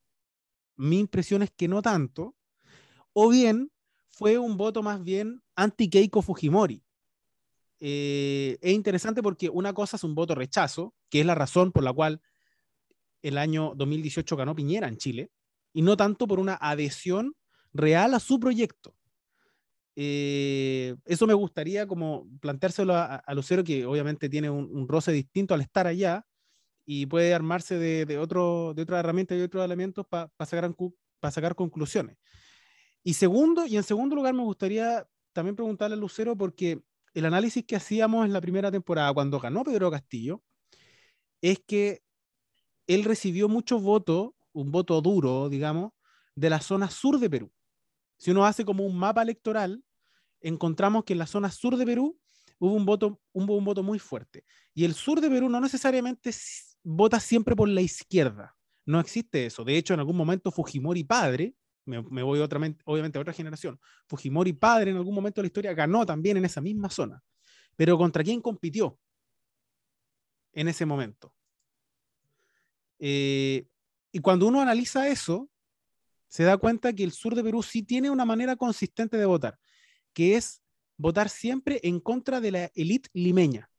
mi 0.76 0.98
impresión 0.98 1.42
es 1.42 1.50
que 1.50 1.68
no 1.68 1.82
tanto, 1.82 2.34
o 3.12 3.28
bien 3.28 3.70
fue 4.08 4.38
un 4.38 4.56
voto 4.56 4.82
más 4.82 5.02
bien 5.02 5.42
anti-Keiko 5.56 6.22
Fujimori. 6.22 6.82
Eh, 7.80 8.56
es 8.60 8.72
interesante 8.72 9.22
porque 9.22 9.48
una 9.48 9.72
cosa 9.72 9.96
es 9.96 10.04
un 10.04 10.14
voto 10.14 10.34
rechazo, 10.34 10.94
que 11.10 11.20
es 11.20 11.26
la 11.26 11.34
razón 11.34 11.72
por 11.72 11.82
la 11.82 11.92
cual 11.92 12.22
el 13.22 13.38
año 13.38 13.72
2018 13.76 14.36
ganó 14.36 14.54
Piñera 14.54 14.88
en 14.88 14.96
Chile, 14.96 15.30
y 15.72 15.82
no 15.82 15.96
tanto 15.96 16.26
por 16.26 16.38
una 16.38 16.54
adhesión 16.54 17.34
real 17.72 18.14
a 18.14 18.20
su 18.20 18.38
proyecto. 18.38 18.96
Eh, 19.96 20.96
eso 21.04 21.26
me 21.26 21.34
gustaría 21.34 21.86
como 21.86 22.26
planteárselo 22.40 22.94
a, 22.94 23.22
Lucero, 23.34 23.62
que 23.62 23.86
obviamente 23.86 24.28
tiene 24.28 24.50
un, 24.50 24.88
roce 24.88 25.12
distinto 25.12 25.54
al 25.54 25.60
estar 25.60 25.86
allá 25.86 26.26
y 26.86 27.06
puede 27.06 27.34
armarse 27.34 27.78
de, 27.78 28.18
otro, 28.18 28.74
de 28.74 28.82
otra 28.82 29.00
herramienta 29.00 29.34
y 29.34 29.40
otros 29.40 29.64
elementos 29.64 30.06
para 30.06 30.30
sacar, 30.40 30.74
sacar 31.30 31.54
conclusiones. 31.54 32.16
Y 33.02 33.14
segundo, 33.14 33.66
y 33.66 33.76
en 33.76 33.82
segundo 33.82 34.16
lugar 34.16 34.34
me 34.34 34.42
gustaría 34.42 35.06
también 35.32 35.56
preguntarle 35.56 35.94
a 35.94 35.98
Lucero 35.98 36.36
porque 36.36 36.82
el 37.12 37.24
análisis 37.24 37.64
que 37.64 37.76
hacíamos 37.76 38.24
en 38.24 38.32
la 38.32 38.40
primera 38.40 38.70
temporada 38.70 39.12
cuando 39.12 39.38
ganó 39.38 39.62
Pedro 39.62 39.90
Castillo 39.90 40.42
es 41.40 41.60
que 41.66 42.02
él 42.86 43.04
recibió 43.04 43.48
muchos 43.48 43.82
votos, 43.82 44.30
un 44.52 44.70
voto 44.70 45.00
duro, 45.00 45.48
digamos, 45.48 45.92
de 46.34 46.50
la 46.50 46.60
zona 46.60 46.90
sur 46.90 47.18
de 47.18 47.30
Perú. 47.30 47.52
Si 48.16 48.30
uno 48.30 48.44
hace 48.46 48.64
como 48.64 48.84
un 48.84 48.96
mapa 48.96 49.22
electoral, 49.22 49.82
encontramos 50.40 51.04
que 51.04 51.12
en 51.14 51.18
la 51.18 51.26
zona 51.26 51.50
sur 51.50 51.76
de 51.76 51.84
Perú 51.84 52.18
hubo 52.58 52.72
un 52.72 52.84
voto, 52.84 53.20
un, 53.32 53.48
un 53.48 53.64
voto 53.64 53.82
muy 53.82 53.98
fuerte. 53.98 54.44
Y 54.74 54.84
el 54.84 54.94
sur 54.94 55.20
de 55.20 55.28
Perú 55.28 55.48
no 55.48 55.60
necesariamente 55.60 56.30
vota 56.84 57.18
siempre 57.18 57.56
por 57.56 57.68
la 57.68 57.80
izquierda. 57.80 58.54
No 58.86 59.00
existe 59.00 59.46
eso. 59.46 59.64
De 59.64 59.76
hecho, 59.76 59.94
en 59.94 60.00
algún 60.00 60.16
momento 60.16 60.52
Fujimori 60.52 61.02
padre, 61.02 61.54
me, 61.86 62.22
voy 62.22 62.40
otra, 62.40 62.60
obviamente 62.84 63.18
a 63.18 63.20
otra 63.20 63.32
generación, 63.32 63.80
Fujimori 64.06 64.52
padre 64.52 64.90
en 64.90 64.96
algún 64.96 65.14
momento 65.14 65.40
de 65.40 65.44
la 65.44 65.48
historia 65.48 65.74
ganó 65.74 66.06
también 66.06 66.36
en 66.36 66.44
esa 66.44 66.60
misma 66.60 66.90
zona. 66.90 67.22
Pero 67.76 67.98
¿contra 67.98 68.22
quién 68.22 68.40
compitió 68.40 68.98
en 70.52 70.68
ese 70.68 70.86
momento? 70.86 71.34
Eh, 72.98 73.66
y 74.12 74.20
cuando 74.20 74.46
uno 74.46 74.60
analiza 74.60 75.08
eso, 75.08 75.50
se 76.28 76.44
da 76.44 76.56
cuenta 76.56 76.92
que 76.92 77.04
el 77.04 77.12
sur 77.12 77.34
de 77.34 77.42
Perú 77.42 77.62
sí 77.62 77.82
tiene 77.82 78.10
una 78.10 78.24
manera 78.24 78.56
consistente 78.56 79.16
de 79.16 79.26
votar, 79.26 79.58
que 80.12 80.36
es 80.36 80.62
votar 80.96 81.28
siempre 81.28 81.80
en 81.82 82.00
contra 82.00 82.40
de 82.40 82.52
la 82.52 82.70
élite 82.74 83.10
limeña. 83.12 83.70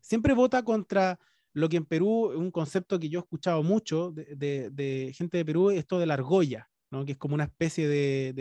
Siempre 0.00 0.34
vota 0.34 0.62
contra 0.62 1.18
lo 1.52 1.68
que 1.68 1.76
en 1.78 1.86
Perú, 1.86 2.32
un 2.36 2.50
concepto 2.50 2.98
que 2.98 3.08
yo 3.08 3.20
he 3.20 3.22
escuchado 3.22 3.62
mucho 3.62 4.12
de, 4.12 5.12
gente 5.16 5.38
de 5.38 5.44
Perú, 5.44 5.70
esto 5.70 5.98
de 5.98 6.06
la 6.06 6.14
argolla, 6.14 6.68
¿no? 6.90 7.04
que 7.04 7.12
es 7.12 7.18
como 7.18 7.34
una 7.34 7.44
especie 7.44 7.88
de, 7.88 8.32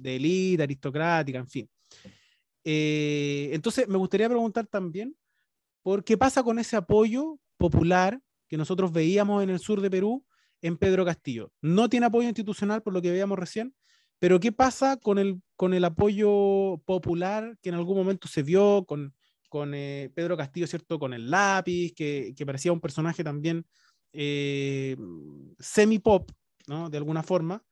de 0.00 0.62
aristocrática, 0.62 1.38
en 1.38 1.48
fin. 1.48 1.70
Eh, 2.64 3.50
entonces, 3.52 3.86
me 3.88 3.98
gustaría 3.98 4.28
preguntar 4.28 4.66
también, 4.66 5.14
¿por 5.82 6.02
qué 6.02 6.16
pasa 6.16 6.42
con 6.42 6.58
ese 6.58 6.76
apoyo 6.76 7.38
popular 7.58 8.20
que 8.48 8.56
nosotros 8.56 8.92
veíamos 8.92 9.42
en 9.42 9.50
el 9.50 9.58
sur 9.58 9.80
de 9.80 9.90
Perú 9.90 10.24
en 10.62 10.78
Pedro 10.78 11.04
Castillo. 11.04 11.52
No 11.60 11.88
tiene 11.88 12.06
apoyo 12.06 12.26
institucional 12.26 12.82
por 12.82 12.94
lo 12.94 13.02
que 13.02 13.10
veíamos 13.10 13.38
recién, 13.38 13.74
pero 14.18 14.40
¿qué 14.40 14.50
pasa 14.50 14.96
con 14.96 15.18
el, 15.18 15.42
con 15.56 15.74
el 15.74 15.84
apoyo 15.84 16.78
popular 16.86 17.58
que 17.60 17.68
en 17.68 17.74
algún 17.74 17.96
momento 17.96 18.28
se 18.28 18.42
vio 18.42 18.84
con, 18.86 19.14
con 19.54 19.72
eh, 19.72 20.10
Pedro 20.12 20.36
Castillo, 20.36 20.66
¿cierto? 20.66 20.98
Con 20.98 21.14
el 21.14 21.30
lápiz, 21.30 21.94
que, 21.94 22.34
parecía 22.44 22.72
un 22.72 22.80
personaje 22.80 23.22
también 23.22 23.64
eh, 24.12 24.96
semi-pop, 25.60 26.28
¿no? 26.66 26.90
De 26.90 26.96
alguna 26.96 27.22
forma. 27.22 27.62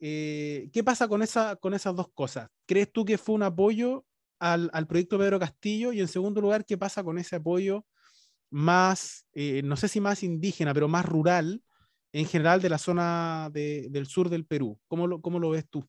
Eh, 0.00 0.70
¿Qué 0.72 0.82
pasa 0.82 1.06
con, 1.06 1.22
esa, 1.22 1.56
con 1.56 1.74
esas 1.74 1.94
dos 1.94 2.08
cosas? 2.14 2.48
¿Crees 2.64 2.90
tú 2.90 3.04
que 3.04 3.18
fue 3.18 3.34
un 3.34 3.42
apoyo 3.42 4.06
al, 4.38 4.70
al 4.72 4.86
proyecto 4.86 5.18
Pedro 5.18 5.38
Castillo? 5.38 5.92
Y 5.92 6.00
en 6.00 6.08
segundo 6.08 6.40
lugar, 6.40 6.64
¿qué 6.64 6.78
pasa 6.78 7.04
con 7.04 7.18
ese 7.18 7.36
apoyo 7.36 7.84
más, 8.48 9.26
no 9.34 9.76
sé 9.76 9.88
si 9.88 10.00
más 10.00 10.22
indígena, 10.22 10.72
pero 10.72 10.88
más 10.88 11.04
rural, 11.04 11.62
en 12.10 12.24
general 12.24 12.62
de 12.62 12.70
la 12.70 12.78
zona 12.78 13.50
del 13.52 14.06
sur 14.06 14.30
del 14.30 14.46
Perú. 14.46 14.80
¿Cómo 14.88 15.06
lo, 15.06 15.20
cómo 15.20 15.38
lo 15.38 15.50
ves 15.50 15.68
tú? 15.68 15.86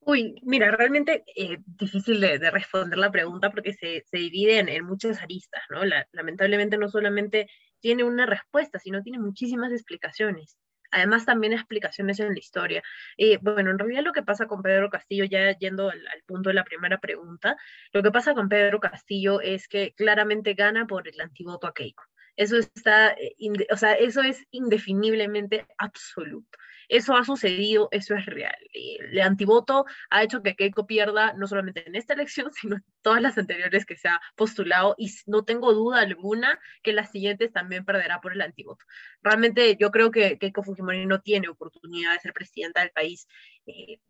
Uy, 0.00 0.40
mira, 0.42 0.70
realmente 0.70 1.24
eh, 1.36 1.58
difícil 1.66 2.20
de, 2.20 2.50
responder 2.50 2.98
la 2.98 3.10
pregunta 3.10 3.50
porque 3.50 3.74
se, 3.74 4.02
se 4.10 4.16
divide 4.16 4.58
en, 4.58 4.84
muchas 4.84 5.20
aristas, 5.22 5.62
¿no? 5.70 5.82
lamentablemente 6.12 6.78
no 6.78 6.88
solamente 6.88 7.48
tiene 7.80 8.04
una 8.04 8.26
respuesta, 8.26 8.78
sino 8.78 9.02
tiene 9.02 9.18
muchísimas 9.18 9.72
explicaciones. 9.72 10.56
Además, 10.92 11.24
también 11.24 11.52
explicaciones 11.52 12.18
en 12.18 12.32
la 12.32 12.38
historia. 12.38 12.82
Eh, 13.16 13.38
bueno, 13.42 13.70
en 13.70 13.78
realidad 13.78 14.02
lo 14.02 14.12
que 14.12 14.22
pasa 14.22 14.46
con 14.46 14.62
Pedro 14.62 14.90
Castillo, 14.90 15.24
ya 15.24 15.56
yendo 15.56 15.88
al, 15.90 16.04
al, 16.08 16.22
punto 16.26 16.50
de 16.50 16.54
la 16.54 16.64
primera 16.64 16.98
pregunta, 16.98 17.56
lo 17.92 18.02
que 18.02 18.10
pasa 18.10 18.34
con 18.34 18.48
Pedro 18.48 18.80
Castillo 18.80 19.40
es 19.40 19.68
que 19.68 19.94
claramente 19.94 20.54
gana 20.54 20.86
por 20.86 21.06
el 21.06 21.20
antivoto 21.20 21.66
a 21.68 21.74
Keiko. 21.74 22.02
Eso 22.36 22.56
está, 22.56 23.12
eh, 23.12 23.34
o 23.70 23.76
sea, 23.76 23.92
eso 23.94 24.22
es 24.22 24.46
indefiniblemente 24.50 25.66
absoluto. 25.78 26.58
Eso 26.90 27.14
ha 27.14 27.24
sucedido, 27.24 27.88
eso 27.92 28.16
es 28.16 28.26
real. 28.26 28.56
El 28.72 29.20
antivoto 29.20 29.86
ha 30.10 30.24
hecho 30.24 30.42
que 30.42 30.56
Keiko 30.56 30.88
pierda 30.88 31.34
no 31.34 31.46
solamente 31.46 31.86
en 31.86 31.94
esta 31.94 32.14
elección, 32.14 32.50
sino 32.60 32.76
en 32.76 32.84
todas 33.00 33.22
las 33.22 33.38
anteriores 33.38 33.86
que 33.86 33.96
se 33.96 34.08
ha 34.08 34.20
postulado 34.34 34.96
y 34.98 35.08
no 35.26 35.44
tengo 35.44 35.72
duda 35.72 36.00
alguna 36.00 36.58
que 36.82 36.92
las 36.92 37.12
siguientes 37.12 37.52
también 37.52 37.84
perderá 37.84 38.20
por 38.20 38.32
el 38.32 38.40
antivoto. 38.40 38.84
Realmente 39.22 39.76
yo 39.76 39.92
creo 39.92 40.10
que 40.10 40.36
Keiko 40.38 40.64
Fujimori 40.64 41.06
no 41.06 41.20
tiene 41.20 41.48
oportunidad 41.48 42.12
de 42.12 42.20
ser 42.20 42.32
presidenta 42.32 42.80
del 42.80 42.90
país. 42.90 43.28
Eh, 43.66 44.00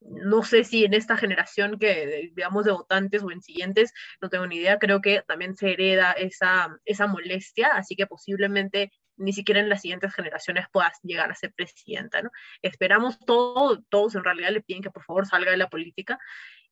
no 0.00 0.44
sé 0.44 0.62
si 0.62 0.84
en 0.84 0.94
esta 0.94 1.16
generación 1.16 1.76
que, 1.78 2.30
digamos, 2.36 2.64
de 2.64 2.70
votantes 2.70 3.24
o 3.24 3.32
en 3.32 3.42
siguientes, 3.42 3.92
no 4.20 4.28
tengo 4.28 4.46
ni 4.46 4.56
idea, 4.58 4.78
creo 4.78 5.00
que 5.00 5.22
también 5.26 5.56
se 5.56 5.72
hereda 5.72 6.12
esa, 6.12 6.78
esa 6.84 7.08
molestia, 7.08 7.68
así 7.74 7.96
que 7.96 8.06
posiblemente 8.06 8.92
ni 9.18 9.32
siquiera 9.32 9.60
en 9.60 9.68
las 9.68 9.82
siguientes 9.82 10.14
generaciones 10.14 10.66
puedas 10.72 10.98
llegar 11.02 11.30
a 11.30 11.34
ser 11.34 11.52
presidenta, 11.52 12.22
¿no? 12.22 12.30
Esperamos 12.62 13.18
todo, 13.20 13.82
todos 13.88 14.14
en 14.14 14.24
realidad 14.24 14.50
le 14.50 14.62
piden 14.62 14.82
que 14.82 14.90
por 14.90 15.04
favor 15.04 15.26
salga 15.26 15.50
de 15.50 15.56
la 15.56 15.68
política. 15.68 16.18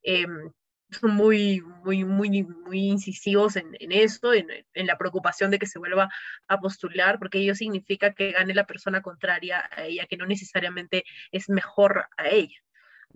Em, 0.03 0.53
son 0.91 1.11
muy, 1.15 1.61
muy, 1.85 2.05
muy, 2.05 2.45
muy 2.45 2.79
incisivos 2.79 3.57
en, 3.57 3.75
esto, 3.91 4.33
en, 4.33 4.49
en, 4.73 4.87
la 4.87 4.97
preocupación 4.97 5.50
de 5.50 5.59
que 5.59 5.67
se 5.67 5.81
vuelva 5.81 6.09
a 6.49 6.61
postular, 6.61 7.19
porque 7.19 7.38
ello 7.38 7.57
significa 7.57 8.15
que 8.15 8.33
gane 8.33 8.55
la 8.55 8.67
persona 8.67 9.03
contraria 9.03 9.69
a 9.73 9.85
ella, 9.85 10.07
que 10.07 10.17
no 10.17 10.26
necesariamente 10.26 11.05
es 11.33 11.49
mejor 11.49 12.07
a 12.17 12.29
ella. 12.29 12.59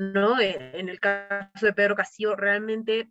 ¿no? 0.01 0.41
En 0.41 0.89
el 0.89 0.99
caso 0.99 1.67
de 1.67 1.73
Pedro 1.73 1.95
Castillo, 1.95 2.35
realmente, 2.35 3.11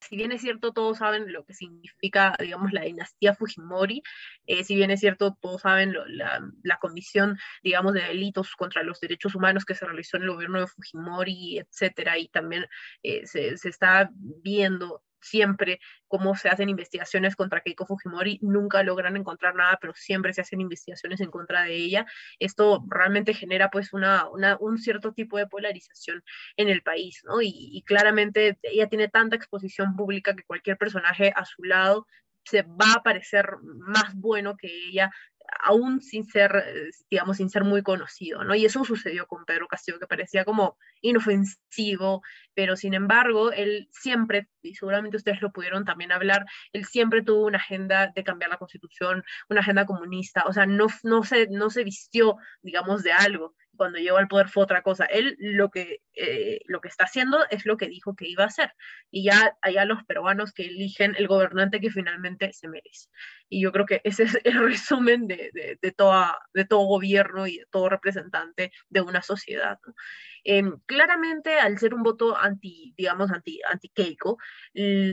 si 0.00 0.16
bien 0.16 0.32
es 0.32 0.40
cierto, 0.40 0.72
todos 0.72 0.98
saben 0.98 1.32
lo 1.32 1.44
que 1.44 1.54
significa, 1.54 2.34
digamos, 2.38 2.72
la 2.72 2.82
dinastía 2.82 3.34
Fujimori, 3.34 4.02
eh, 4.46 4.64
si 4.64 4.76
bien 4.76 4.90
es 4.90 5.00
cierto, 5.00 5.36
todos 5.40 5.62
saben 5.62 5.94
la, 6.06 6.40
la, 6.62 6.78
comisión, 6.78 7.38
digamos, 7.62 7.94
de 7.94 8.02
delitos 8.02 8.54
contra 8.56 8.82
los 8.82 9.00
derechos 9.00 9.34
humanos 9.34 9.64
que 9.64 9.74
se 9.74 9.84
realizó 9.86 10.16
en 10.16 10.24
el 10.24 10.30
gobierno 10.30 10.60
de 10.60 10.66
Fujimori, 10.66 11.58
etcétera, 11.58 12.18
y 12.18 12.28
también 12.28 12.66
eh, 13.02 13.26
se, 13.26 13.56
se 13.56 13.68
está 13.68 14.10
viendo 14.14 15.02
siempre 15.20 15.80
cómo 16.06 16.34
se 16.34 16.48
hacen 16.48 16.68
investigaciones 16.68 17.36
contra 17.36 17.60
Keiko 17.60 17.86
Fujimori, 17.86 18.38
nunca 18.42 18.82
logran 18.82 19.16
encontrar 19.16 19.54
nada, 19.54 19.78
pero 19.80 19.94
siempre 19.94 20.32
se 20.32 20.40
hacen 20.40 20.60
investigaciones 20.60 21.20
en 21.20 21.30
contra 21.30 21.64
de 21.64 21.74
ella. 21.74 22.06
Esto 22.38 22.84
realmente 22.88 23.34
genera 23.34 23.70
pues 23.70 23.92
una, 23.92 24.26
un 24.60 24.78
cierto 24.78 25.12
tipo 25.12 25.38
de 25.38 25.46
polarización 25.46 26.22
en 26.56 26.68
el 26.68 26.82
país, 26.82 27.22
¿no? 27.24 27.40
Y 27.42 27.82
claramente 27.86 28.58
ella 28.62 28.88
tiene 28.88 29.08
tanta 29.08 29.36
exposición 29.36 29.96
pública 29.96 30.34
que 30.34 30.44
cualquier 30.44 30.76
personaje 30.76 31.32
a 31.34 31.44
su 31.44 31.62
lado 31.64 32.06
se 32.44 32.62
va 32.62 32.94
a 32.96 33.02
parecer 33.02 33.46
más 33.62 34.14
bueno 34.14 34.56
que 34.56 34.68
ella 34.88 35.10
aún 35.64 36.00
sin 36.00 36.24
ser, 36.26 36.64
eh, 36.66 36.90
digamos, 37.10 37.38
sin 37.38 37.50
ser 37.50 37.64
muy 37.64 37.82
conocido, 37.82 38.44
¿no? 38.44 38.54
Y 38.54 38.64
eso 38.64 38.84
sucedió 38.84 39.26
con 39.26 39.44
Pedro 39.44 39.66
Castillo, 39.66 39.98
que 39.98 40.06
parecía 40.06 40.44
como 40.44 40.76
inofensivo, 41.00 42.22
pero 42.54 42.76
sin 42.76 42.94
embargo, 42.94 43.52
él 43.52 43.88
siempre, 43.92 44.48
y 44.62 44.74
seguramente 44.74 45.16
ustedes 45.16 45.40
lo 45.42 45.52
pudieron 45.52 45.84
también 45.84 46.12
hablar, 46.12 46.44
él 46.72 46.84
siempre 46.84 47.22
tuvo 47.22 47.46
una 47.46 47.58
agenda 47.58 48.12
de 48.14 48.24
cambiar 48.24 48.50
la 48.50 48.58
constitución, 48.58 49.24
una 49.48 49.60
agenda 49.60 49.86
comunista, 49.86 50.44
o 50.46 50.52
sea, 50.52 50.66
no, 50.66 50.86
no, 51.02 51.22
se, 51.24 51.48
no 51.48 51.70
se 51.70 51.84
vistió, 51.84 52.36
digamos, 52.62 53.02
de 53.02 53.12
algo, 53.12 53.54
cuando 53.78 53.98
llegó 53.98 54.18
al 54.18 54.28
poder 54.28 54.48
fue 54.48 54.64
otra 54.64 54.82
cosa. 54.82 55.06
Él 55.06 55.36
lo 55.38 55.70
que, 55.70 56.02
eh, 56.14 56.60
lo 56.66 56.82
que 56.82 56.88
está 56.88 57.04
haciendo 57.04 57.38
es 57.48 57.64
lo 57.64 57.78
que 57.78 57.88
dijo 57.88 58.14
que 58.14 58.28
iba 58.28 58.44
a 58.44 58.48
hacer. 58.48 58.74
Y 59.10 59.24
ya 59.24 59.56
allá 59.62 59.86
los 59.86 60.04
peruanos 60.04 60.52
que 60.52 60.66
eligen 60.66 61.14
el 61.16 61.26
gobernante 61.26 61.80
que 61.80 61.90
finalmente 61.90 62.52
se 62.52 62.68
merece. 62.68 63.08
Y 63.48 63.62
yo 63.62 63.72
creo 63.72 63.86
que 63.86 64.02
ese 64.04 64.24
es 64.24 64.38
el 64.44 64.52
resumen 64.68 65.26
de, 65.26 65.50
de, 65.54 65.78
de 65.80 65.92
toda, 65.92 66.38
de 66.52 66.66
todo 66.66 66.80
gobierno 66.80 67.46
y 67.46 67.58
de 67.58 67.66
todo 67.70 67.88
representante 67.88 68.72
de 68.90 69.00
una 69.00 69.22
sociedad. 69.22 69.78
Em, 70.44 70.78
claramente, 70.86 71.58
al 71.60 71.78
ser 71.78 71.94
un 71.94 72.02
voto 72.02 72.36
anti, 72.36 72.94
digamos, 72.96 73.30
anti, 73.30 73.60
anti 73.70 73.88
Keiko, 73.90 74.38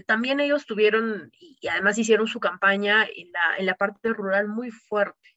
también 0.06 0.40
ellos 0.40 0.66
tuvieron, 0.66 1.32
y 1.40 1.68
además 1.68 1.98
hicieron 1.98 2.28
su 2.28 2.40
campaña 2.40 3.04
en 3.04 3.32
la, 3.32 3.58
en 3.58 3.66
la 3.66 3.76
parte 3.76 4.10
rural 4.10 4.48
muy 4.48 4.72
fuerte 4.72 5.35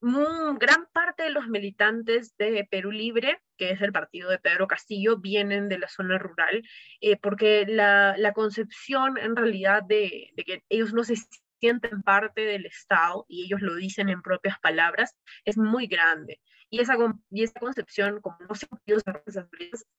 gran 0.00 0.86
parte 0.92 1.24
de 1.24 1.30
los 1.30 1.48
militantes 1.48 2.36
de 2.36 2.66
Perú 2.70 2.90
Libre, 2.92 3.40
que 3.56 3.70
es 3.70 3.80
el 3.80 3.92
partido 3.92 4.30
de 4.30 4.38
Pedro 4.38 4.66
Castillo, 4.66 5.18
vienen 5.18 5.68
de 5.68 5.78
la 5.78 5.88
zona 5.88 6.18
rural, 6.18 6.62
eh, 7.00 7.16
porque 7.16 7.66
la, 7.66 8.32
concepción 8.34 9.18
en 9.18 9.34
realidad 9.34 9.82
de, 9.82 10.32
que 10.46 10.62
ellos 10.68 10.92
no 10.92 11.02
se 11.02 11.16
sienten 11.60 12.02
parte 12.02 12.42
del 12.42 12.66
Estado, 12.66 13.26
y 13.28 13.44
ellos 13.44 13.60
lo 13.60 13.74
dicen 13.74 14.08
en 14.08 14.22
propias 14.22 14.58
palabras, 14.60 15.16
es 15.44 15.56
muy 15.56 15.86
grande. 15.86 16.40
Y 16.70 16.80
esa, 16.80 16.96
y 17.30 17.42
esa 17.42 17.60
concepción, 17.60 18.20
como 18.20 18.36
no 18.48 18.54
se 18.54 18.66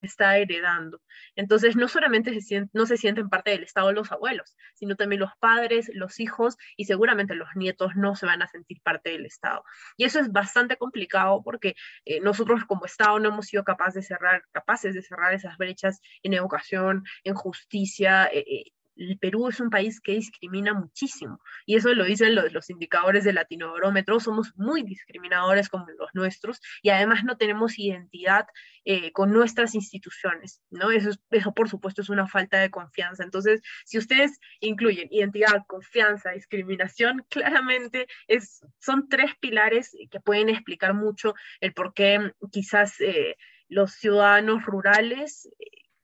está 0.01 0.37
heredando. 0.37 1.01
Entonces, 1.35 1.75
no 1.75 1.87
solamente 1.87 2.33
se 2.33 2.41
sienten, 2.41 2.69
no 2.73 2.85
se 2.85 2.97
sienten 2.97 3.29
parte 3.29 3.51
del 3.51 3.63
Estado 3.63 3.91
los 3.91 4.11
abuelos, 4.11 4.55
sino 4.75 4.95
también 4.95 5.21
los 5.21 5.31
padres, 5.39 5.89
los 5.93 6.19
hijos 6.19 6.57
y 6.77 6.85
seguramente 6.85 7.35
los 7.35 7.49
nietos 7.55 7.95
no 7.95 8.15
se 8.15 8.25
van 8.25 8.41
a 8.41 8.47
sentir 8.47 8.81
parte 8.81 9.11
del 9.11 9.25
Estado. 9.25 9.63
Y 9.97 10.05
eso 10.05 10.19
es 10.19 10.31
bastante 10.31 10.77
complicado 10.77 11.41
porque 11.43 11.75
eh, 12.05 12.19
nosotros 12.21 12.65
como 12.65 12.85
Estado 12.85 13.19
no 13.19 13.29
hemos 13.29 13.47
sido 13.47 13.63
capaces 13.63 13.95
de 13.95 14.01
cerrar, 14.03 14.43
capaces 14.51 14.93
de 14.93 15.01
cerrar 15.01 15.33
esas 15.33 15.57
brechas 15.57 16.01
en 16.23 16.33
educación, 16.33 17.03
en 17.23 17.33
justicia, 17.33 18.27
eh, 18.27 18.45
eh, 18.47 18.71
el 18.99 19.17
Perú 19.17 19.47
es 19.47 19.59
un 19.59 19.69
país 19.69 20.01
que 20.01 20.13
discrimina 20.13 20.73
muchísimo 20.73 21.41
y 21.65 21.75
eso 21.75 21.93
lo 21.93 22.03
dicen 22.03 22.35
los, 22.35 22.51
los 22.51 22.69
indicadores 22.69 23.23
del 23.23 23.35
latinobarómetro, 23.35 24.19
somos 24.19 24.53
muy 24.57 24.83
discriminadores 24.83 25.69
como 25.69 25.87
los 25.97 26.09
nuestros 26.13 26.59
y 26.81 26.89
además 26.89 27.23
no 27.23 27.37
tenemos 27.37 27.79
identidad 27.79 28.45
eh, 28.85 29.11
con 29.11 29.31
nuestras 29.31 29.75
instituciones, 29.75 30.61
¿no? 30.69 30.91
Eso, 30.91 31.11
eso 31.31 31.53
por 31.53 31.69
supuesto 31.69 32.01
es 32.01 32.09
una 32.09 32.27
falta 32.27 32.59
de 32.59 32.69
confianza. 32.69 33.23
Entonces, 33.23 33.61
si 33.85 33.97
ustedes 33.97 34.39
incluyen 34.59 35.07
identidad, 35.11 35.65
confianza, 35.67 36.31
discriminación, 36.31 37.25
claramente 37.29 38.07
es, 38.27 38.61
son 38.79 39.07
tres 39.07 39.31
pilares 39.39 39.95
que 40.11 40.19
pueden 40.19 40.49
explicar 40.49 40.93
mucho 40.93 41.35
el 41.61 41.73
por 41.73 41.93
qué 41.93 42.33
quizás 42.51 42.99
eh, 42.99 43.35
los 43.67 43.93
ciudadanos 43.93 44.65
rurales 44.65 45.47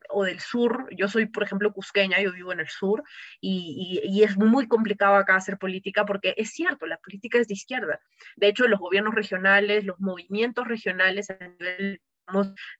o 0.09 0.23
del 0.23 0.39
sur, 0.39 0.87
yo 0.95 1.07
soy, 1.07 1.27
por 1.27 1.43
ejemplo, 1.43 1.73
cusqueña, 1.73 2.21
yo 2.21 2.31
vivo 2.31 2.53
en 2.53 2.59
el 2.59 2.69
sur, 2.69 3.03
y, 3.39 4.01
y, 4.03 4.23
es 4.23 4.37
muy 4.37 4.67
complicado 4.67 5.15
acá 5.15 5.35
hacer 5.35 5.57
política 5.57 6.05
porque 6.05 6.33
es 6.37 6.51
cierto, 6.51 6.85
la 6.87 6.97
política 6.97 7.37
es 7.39 7.47
de 7.47 7.53
izquierda. 7.53 7.99
De 8.35 8.47
hecho, 8.47 8.67
los 8.67 8.79
gobiernos 8.79 9.15
regionales, 9.15 9.85
los 9.85 9.99
movimientos 9.99 10.67
regionales 10.67 11.29
a 11.29 11.37
nivel 11.39 12.01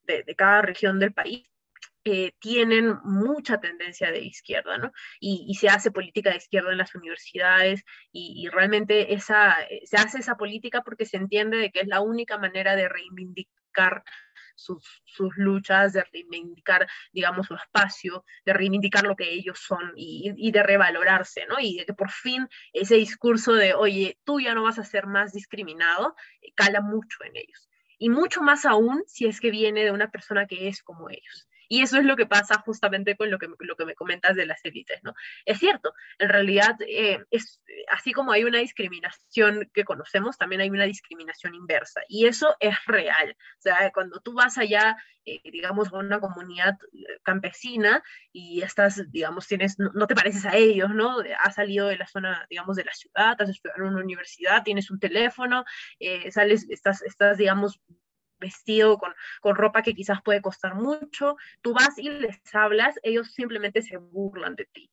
de, 0.04 0.24
de 0.24 0.36
cada 0.36 0.62
región 0.62 1.00
del 1.00 1.14
país, 1.14 1.48
eh, 2.08 2.34
tienen 2.38 3.00
mucha 3.04 3.60
tendencia 3.60 4.12
de 4.12 4.20
izquierda, 4.20 4.78
¿no? 4.78 4.92
Y, 5.20 5.44
y, 5.48 5.56
se 5.56 5.70
hace 5.70 5.90
política 5.90 6.30
de 6.30 6.38
izquierda 6.38 6.72
en 6.72 6.78
las 6.78 6.94
universidades 6.94 7.84
y, 8.12 8.46
y, 8.46 8.50
realmente 8.50 9.16
esa, 9.16 9.58
se 9.86 9.98
hace 9.98 10.20
esa 10.20 10.38
política 10.38 10.84
porque 10.84 11.08
se 11.08 11.18
entiende 11.18 11.58
de 11.58 11.72
que 11.72 11.80
es 11.80 11.88
la 11.88 12.02
única 12.02 12.38
manera 12.38 12.76
de 12.76 12.90
reivindicar 12.90 14.04
sus, 14.56 15.04
sus, 15.06 15.36
luchas, 15.38 15.94
de 15.94 16.04
reivindicar, 16.12 16.88
digamos, 17.12 17.48
su 17.48 17.56
espacio, 17.56 18.26
de 18.46 18.54
reivindicar 18.54 19.04
lo 19.04 19.16
que 19.16 19.32
ellos 19.32 19.60
son 19.60 19.94
y, 19.96 20.34
y, 20.38 20.52
de 20.52 20.64
revalorarse, 20.64 21.46
¿no? 21.48 21.60
Y 21.60 21.78
de 21.78 21.86
que 21.86 21.94
por 21.94 22.10
fin 22.10 22.48
ese 22.74 22.96
discurso 22.96 23.54
de, 23.54 23.74
oye, 23.74 24.18
tú 24.24 24.40
ya 24.40 24.54
no 24.54 24.64
vas 24.64 24.80
a 24.80 24.84
ser 24.84 25.08
más 25.08 25.34
discriminado, 25.34 26.16
eh, 26.42 26.52
cala 26.56 26.82
mucho 26.82 27.24
en 27.24 27.36
ellos. 27.36 27.70
Y 27.98 28.10
mucho 28.10 28.42
más 28.42 28.66
aún 28.66 29.04
si 29.08 29.26
es 29.26 29.40
que 29.40 29.52
viene 29.52 29.84
de 29.84 29.92
una 29.92 30.12
persona 30.12 30.48
que 30.48 30.68
es 30.68 30.84
como 30.84 31.10
ellos. 31.10 31.48
Y 31.68 31.82
eso 31.82 31.98
es 31.98 32.06
lo 32.06 32.16
que 32.16 32.26
pasa 32.26 32.62
justamente 32.66 33.16
con 33.16 33.32
lo 33.32 33.38
que, 33.38 33.48
lo 33.60 33.76
que 33.76 33.86
me 33.86 33.96
comentas 33.96 34.36
de 34.36 34.46
las 34.46 34.64
élites, 34.64 35.00
¿no? 35.04 35.14
Es 35.46 35.60
cierto, 35.60 35.94
en 36.20 36.30
realidad, 36.30 36.76
eh, 36.88 37.24
es, 37.32 37.62
así 37.90 38.12
como 38.12 38.32
hay 38.32 38.44
una 38.44 38.60
discriminación 38.60 39.70
que 39.74 39.84
conocemos, 39.84 40.38
también 40.38 40.62
hay 40.62 40.70
una 40.70 40.86
discriminación 40.86 41.56
inversa. 41.56 42.02
Y 42.08 42.26
eso 42.26 42.56
es 42.60 42.76
real. 42.86 43.36
O 43.58 43.62
sea, 43.62 43.92
cuando 43.94 44.20
tú 44.20 44.34
vas 44.34 44.58
allá, 44.58 44.98
eh, 45.26 45.42
digamos, 45.44 45.92
a 45.92 45.98
una 45.98 46.20
comunidad 46.20 46.78
campesina 47.24 48.04
y 48.32 48.62
estás, 48.62 49.12
digamos, 49.12 49.48
tienes, 49.48 49.80
no, 49.80 49.92
no, 49.94 50.06
te 50.08 50.16
pareces 50.16 50.46
a 50.46 50.56
ellos, 50.56 50.92
¿no? 50.94 51.18
Has 51.44 51.56
salido 51.56 51.88
de 51.88 51.98
la 51.98 52.08
zona, 52.08 52.46
digamos, 52.50 52.76
de 52.78 52.84
la 52.84 52.94
ciudad, 52.94 53.36
has 53.42 53.50
estudiado 53.50 53.82
en 53.84 53.94
una 53.94 54.04
universidad, 54.04 54.64
tienes 54.64 54.92
un 54.92 55.00
teléfono, 55.00 55.66
eh, 56.00 56.32
sales, 56.32 56.68
estás, 56.70 57.02
estás, 57.02 57.38
digamos, 57.38 57.82
vestido 58.40 58.98
con, 58.98 59.14
con, 59.42 59.56
ropa 59.56 59.82
que 59.82 59.94
quizás 59.94 60.22
puede 60.22 60.42
costar 60.42 60.76
mucho, 60.76 61.38
tú 61.62 61.74
vas 61.74 61.98
y 61.98 62.10
les 62.10 62.40
hablas, 62.54 62.96
ellos 63.04 63.32
simplemente 63.34 63.82
se 63.82 63.98
burlan 63.98 64.56
de 64.56 64.66
ti. 64.66 64.90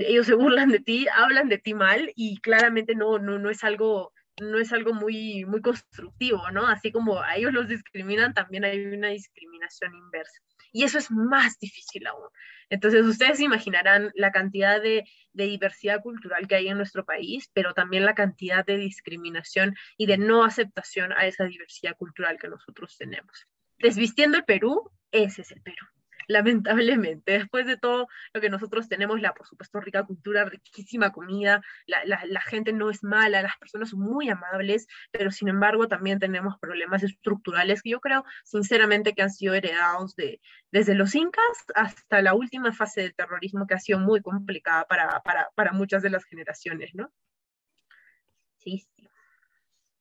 Ellos 0.00 0.26
se 0.26 0.34
burlan 0.34 0.70
de 0.70 0.80
ti, 0.80 1.06
hablan 1.14 1.48
de 1.48 1.58
ti 1.58 1.74
mal 1.74 2.12
y 2.16 2.40
claramente 2.40 2.94
no, 2.94 3.18
no, 3.18 3.38
no 3.38 3.50
es 3.50 3.64
algo 3.64 4.12
no 4.40 4.58
es 4.58 4.72
algo 4.72 4.94
muy, 4.94 5.44
muy 5.44 5.60
constructivo, 5.60 6.50
¿no? 6.52 6.66
Así 6.66 6.90
como 6.90 7.20
a 7.20 7.36
ellos 7.36 7.52
los 7.52 7.68
discriminan, 7.68 8.32
también 8.32 8.64
hay 8.64 8.84
una 8.86 9.08
discriminación 9.08 9.94
inversa. 9.94 10.40
Y 10.72 10.84
eso 10.84 10.98
es 10.98 11.10
más 11.10 11.58
difícil 11.58 12.06
aún. 12.06 12.28
Entonces, 12.70 13.04
ustedes 13.04 13.40
imaginarán 13.40 14.10
la 14.14 14.32
cantidad 14.32 14.80
de, 14.80 15.04
de, 15.32 15.46
diversidad 15.46 16.00
cultural 16.00 16.48
que 16.48 16.54
hay 16.54 16.68
en 16.68 16.78
nuestro 16.78 17.04
país, 17.04 17.50
pero 17.52 17.74
también 17.74 18.06
la 18.06 18.14
cantidad 18.14 18.64
de 18.64 18.78
discriminación 18.78 19.76
y 19.98 20.06
de 20.06 20.16
no 20.16 20.44
aceptación 20.44 21.12
a 21.12 21.26
esa 21.26 21.44
diversidad 21.44 21.96
cultural 21.96 22.38
que 22.38 22.48
nosotros 22.48 22.96
tenemos. 22.96 23.46
Desvistiendo 23.78 24.38
el 24.38 24.44
Perú, 24.44 24.90
ese 25.10 25.42
es 25.42 25.50
el 25.50 25.60
Perú 25.60 25.86
lamentablemente. 26.28 27.32
Después 27.32 27.66
de 27.66 27.76
todo 27.76 28.08
lo 28.32 28.40
que 28.40 28.50
nosotros 28.50 28.88
tenemos, 28.88 29.20
la, 29.20 29.34
por 29.34 29.46
supuesto, 29.46 29.80
rica 29.80 30.04
cultura, 30.04 30.44
riquísima 30.44 31.12
comida, 31.12 31.62
la, 31.86 32.24
la, 32.26 32.40
gente 32.40 32.72
no 32.72 32.90
es 32.90 33.02
mala, 33.02 33.42
las 33.42 33.56
personas 33.56 33.90
son 33.90 34.00
muy 34.00 34.28
amables, 34.28 34.86
pero 35.10 35.30
sin 35.30 35.48
embargo 35.48 35.88
también 35.88 36.18
tenemos 36.18 36.58
problemas 36.58 37.02
estructurales 37.02 37.82
que 37.82 37.90
yo 37.90 38.00
creo, 38.00 38.24
sinceramente, 38.44 39.14
que 39.14 39.22
han 39.22 39.30
sido 39.30 39.54
heredados 39.54 40.14
de, 40.16 40.40
desde 40.70 40.94
los 40.94 41.14
incas 41.14 41.44
hasta 41.74 42.22
la 42.22 42.34
última 42.34 42.72
fase 42.72 43.02
del 43.02 43.14
terrorismo 43.14 43.66
que 43.66 43.74
ha 43.74 43.78
sido 43.80 43.98
muy 43.98 44.20
complicada 44.22 44.84
para, 44.86 45.20
para, 45.20 45.50
para 45.54 45.72
muchas 45.72 46.02
de 46.02 46.10
las 46.10 46.24
generaciones, 46.24 46.90
¿no? 46.94 47.10
Sí. 48.58 48.86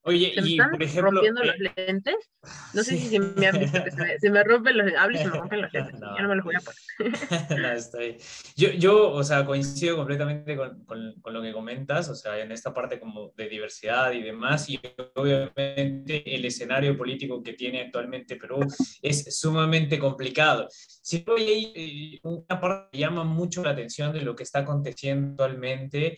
Oye, 0.03 0.33
se 0.33 0.41
me 0.41 0.47
y 0.49 0.51
están 0.53 0.71
por 0.71 0.83
ejemplo. 0.83 1.11
rompiendo 1.11 1.43
eh, 1.43 1.53
los 1.57 1.75
lentes. 1.75 2.15
No 2.73 2.83
sé 2.83 2.97
sí. 2.97 2.99
si 3.01 3.09
se 3.09 3.19
me 3.19 3.45
han 3.45 3.59
visto 3.59 3.83
que 3.83 3.91
se 3.91 3.97
me, 3.97 4.17
se 4.17 4.29
me 4.31 4.43
rompen 4.43 4.77
los 4.77 4.91
hablo 4.97 5.15
y 5.15 5.19
se 5.19 5.27
me 5.27 5.37
rompen 5.37 5.61
los 5.61 5.73
lentes. 5.73 5.93
No. 5.99 6.15
Ya 6.15 6.23
no 6.23 6.29
me 6.29 6.35
los 6.37 6.45
voy 6.45 6.55
a 6.55 6.59
poner. 6.59 7.59
no, 7.61 7.71
está 7.71 7.99
bien. 7.99 8.17
Yo, 8.55 8.69
yo, 8.71 9.11
o 9.11 9.23
sea, 9.23 9.45
coincido 9.45 9.97
completamente 9.97 10.57
con, 10.57 10.83
con, 10.85 11.13
con, 11.21 11.33
lo 11.33 11.41
que 11.41 11.53
comentas, 11.53 12.09
o 12.09 12.15
sea, 12.15 12.39
en 12.39 12.51
esta 12.51 12.73
parte 12.73 12.99
como 12.99 13.31
de 13.35 13.47
diversidad 13.47 14.11
y 14.13 14.23
demás, 14.23 14.67
y 14.69 14.79
obviamente 15.15 16.23
el 16.35 16.45
escenario 16.45 16.97
político 16.97 17.43
que 17.43 17.53
tiene 17.53 17.81
actualmente 17.81 18.37
Perú 18.37 18.59
es 19.01 19.37
sumamente 19.37 19.99
complicado. 19.99 20.67
Si 20.69 21.23
hay 21.37 21.73
eh, 21.75 22.19
una 22.23 22.59
parte 22.59 22.89
que 22.91 22.99
llama 22.99 23.23
mucho 23.23 23.63
la 23.63 23.71
atención 23.71 24.13
de 24.13 24.21
lo 24.21 24.35
que 24.35 24.43
está 24.43 24.59
aconteciendo 24.59 25.43
actualmente, 25.43 26.17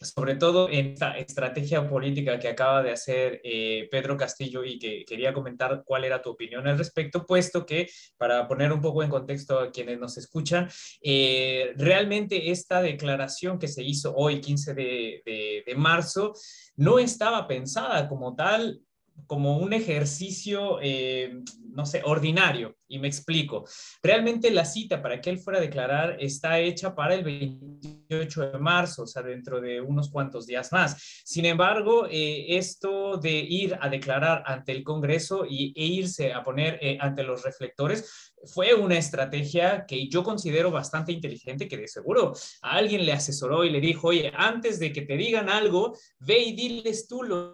sobre 0.00 0.36
todo 0.36 0.68
en 0.70 0.92
esta 0.92 1.18
estrategia 1.18 1.86
política 1.88 2.38
que 2.38 2.48
acaba 2.48 2.82
de 2.82 2.92
hacer 2.92 3.40
eh, 3.44 3.86
Pedro 3.90 4.16
Castillo 4.16 4.64
y 4.64 4.78
que 4.78 5.04
quería 5.04 5.32
comentar 5.32 5.82
cuál 5.84 6.04
era 6.04 6.22
tu 6.22 6.30
opinión 6.30 6.66
al 6.66 6.78
respecto, 6.78 7.26
puesto 7.26 7.66
que, 7.66 7.88
para 8.16 8.48
poner 8.48 8.72
un 8.72 8.80
poco 8.80 9.02
en 9.02 9.10
contexto 9.10 9.58
a 9.58 9.70
quienes 9.70 9.98
nos 9.98 10.16
escuchan, 10.16 10.68
eh, 11.02 11.74
realmente 11.76 12.50
esta 12.50 12.80
declaración 12.80 13.58
que 13.58 13.68
se 13.68 13.82
hizo 13.82 14.14
hoy, 14.14 14.40
15 14.40 14.74
de, 14.74 15.22
de, 15.24 15.62
de 15.66 15.74
marzo, 15.74 16.32
no 16.76 16.98
estaba 16.98 17.46
pensada 17.46 18.08
como 18.08 18.34
tal 18.34 18.80
como 19.26 19.58
un 19.58 19.72
ejercicio, 19.72 20.78
eh, 20.82 21.42
no 21.72 21.86
sé, 21.86 22.02
ordinario. 22.04 22.76
Y 22.88 22.98
me 22.98 23.06
explico. 23.08 23.64
Realmente 24.02 24.50
la 24.50 24.64
cita 24.64 25.00
para 25.00 25.20
que 25.20 25.30
él 25.30 25.38
fuera 25.38 25.60
a 25.60 25.62
declarar 25.62 26.16
está 26.18 26.58
hecha 26.58 26.94
para 26.94 27.14
el 27.14 27.22
28 27.22 28.50
de 28.50 28.58
marzo, 28.58 29.04
o 29.04 29.06
sea, 29.06 29.22
dentro 29.22 29.60
de 29.60 29.80
unos 29.80 30.10
cuantos 30.10 30.46
días 30.46 30.72
más. 30.72 31.22
Sin 31.24 31.44
embargo, 31.44 32.06
eh, 32.10 32.56
esto 32.56 33.16
de 33.16 33.30
ir 33.30 33.78
a 33.80 33.88
declarar 33.88 34.42
ante 34.44 34.72
el 34.72 34.82
Congreso 34.82 35.44
y, 35.48 35.72
e 35.76 35.84
irse 35.84 36.32
a 36.32 36.42
poner 36.42 36.78
eh, 36.82 36.98
ante 37.00 37.22
los 37.22 37.44
reflectores 37.44 38.30
fue 38.44 38.74
una 38.74 38.96
estrategia 38.96 39.84
que 39.86 40.08
yo 40.08 40.22
considero 40.22 40.70
bastante 40.70 41.12
inteligente, 41.12 41.68
que 41.68 41.76
de 41.76 41.88
seguro 41.88 42.32
a 42.62 42.72
alguien 42.72 43.04
le 43.04 43.12
asesoró 43.12 43.64
y 43.64 43.70
le 43.70 43.80
dijo, 43.80 44.08
oye, 44.08 44.32
antes 44.34 44.78
de 44.78 44.92
que 44.92 45.02
te 45.02 45.16
digan 45.16 45.48
algo, 45.48 45.96
ve 46.18 46.38
y 46.38 46.52
diles 46.54 47.06
tú 47.06 47.22
lo, 47.22 47.52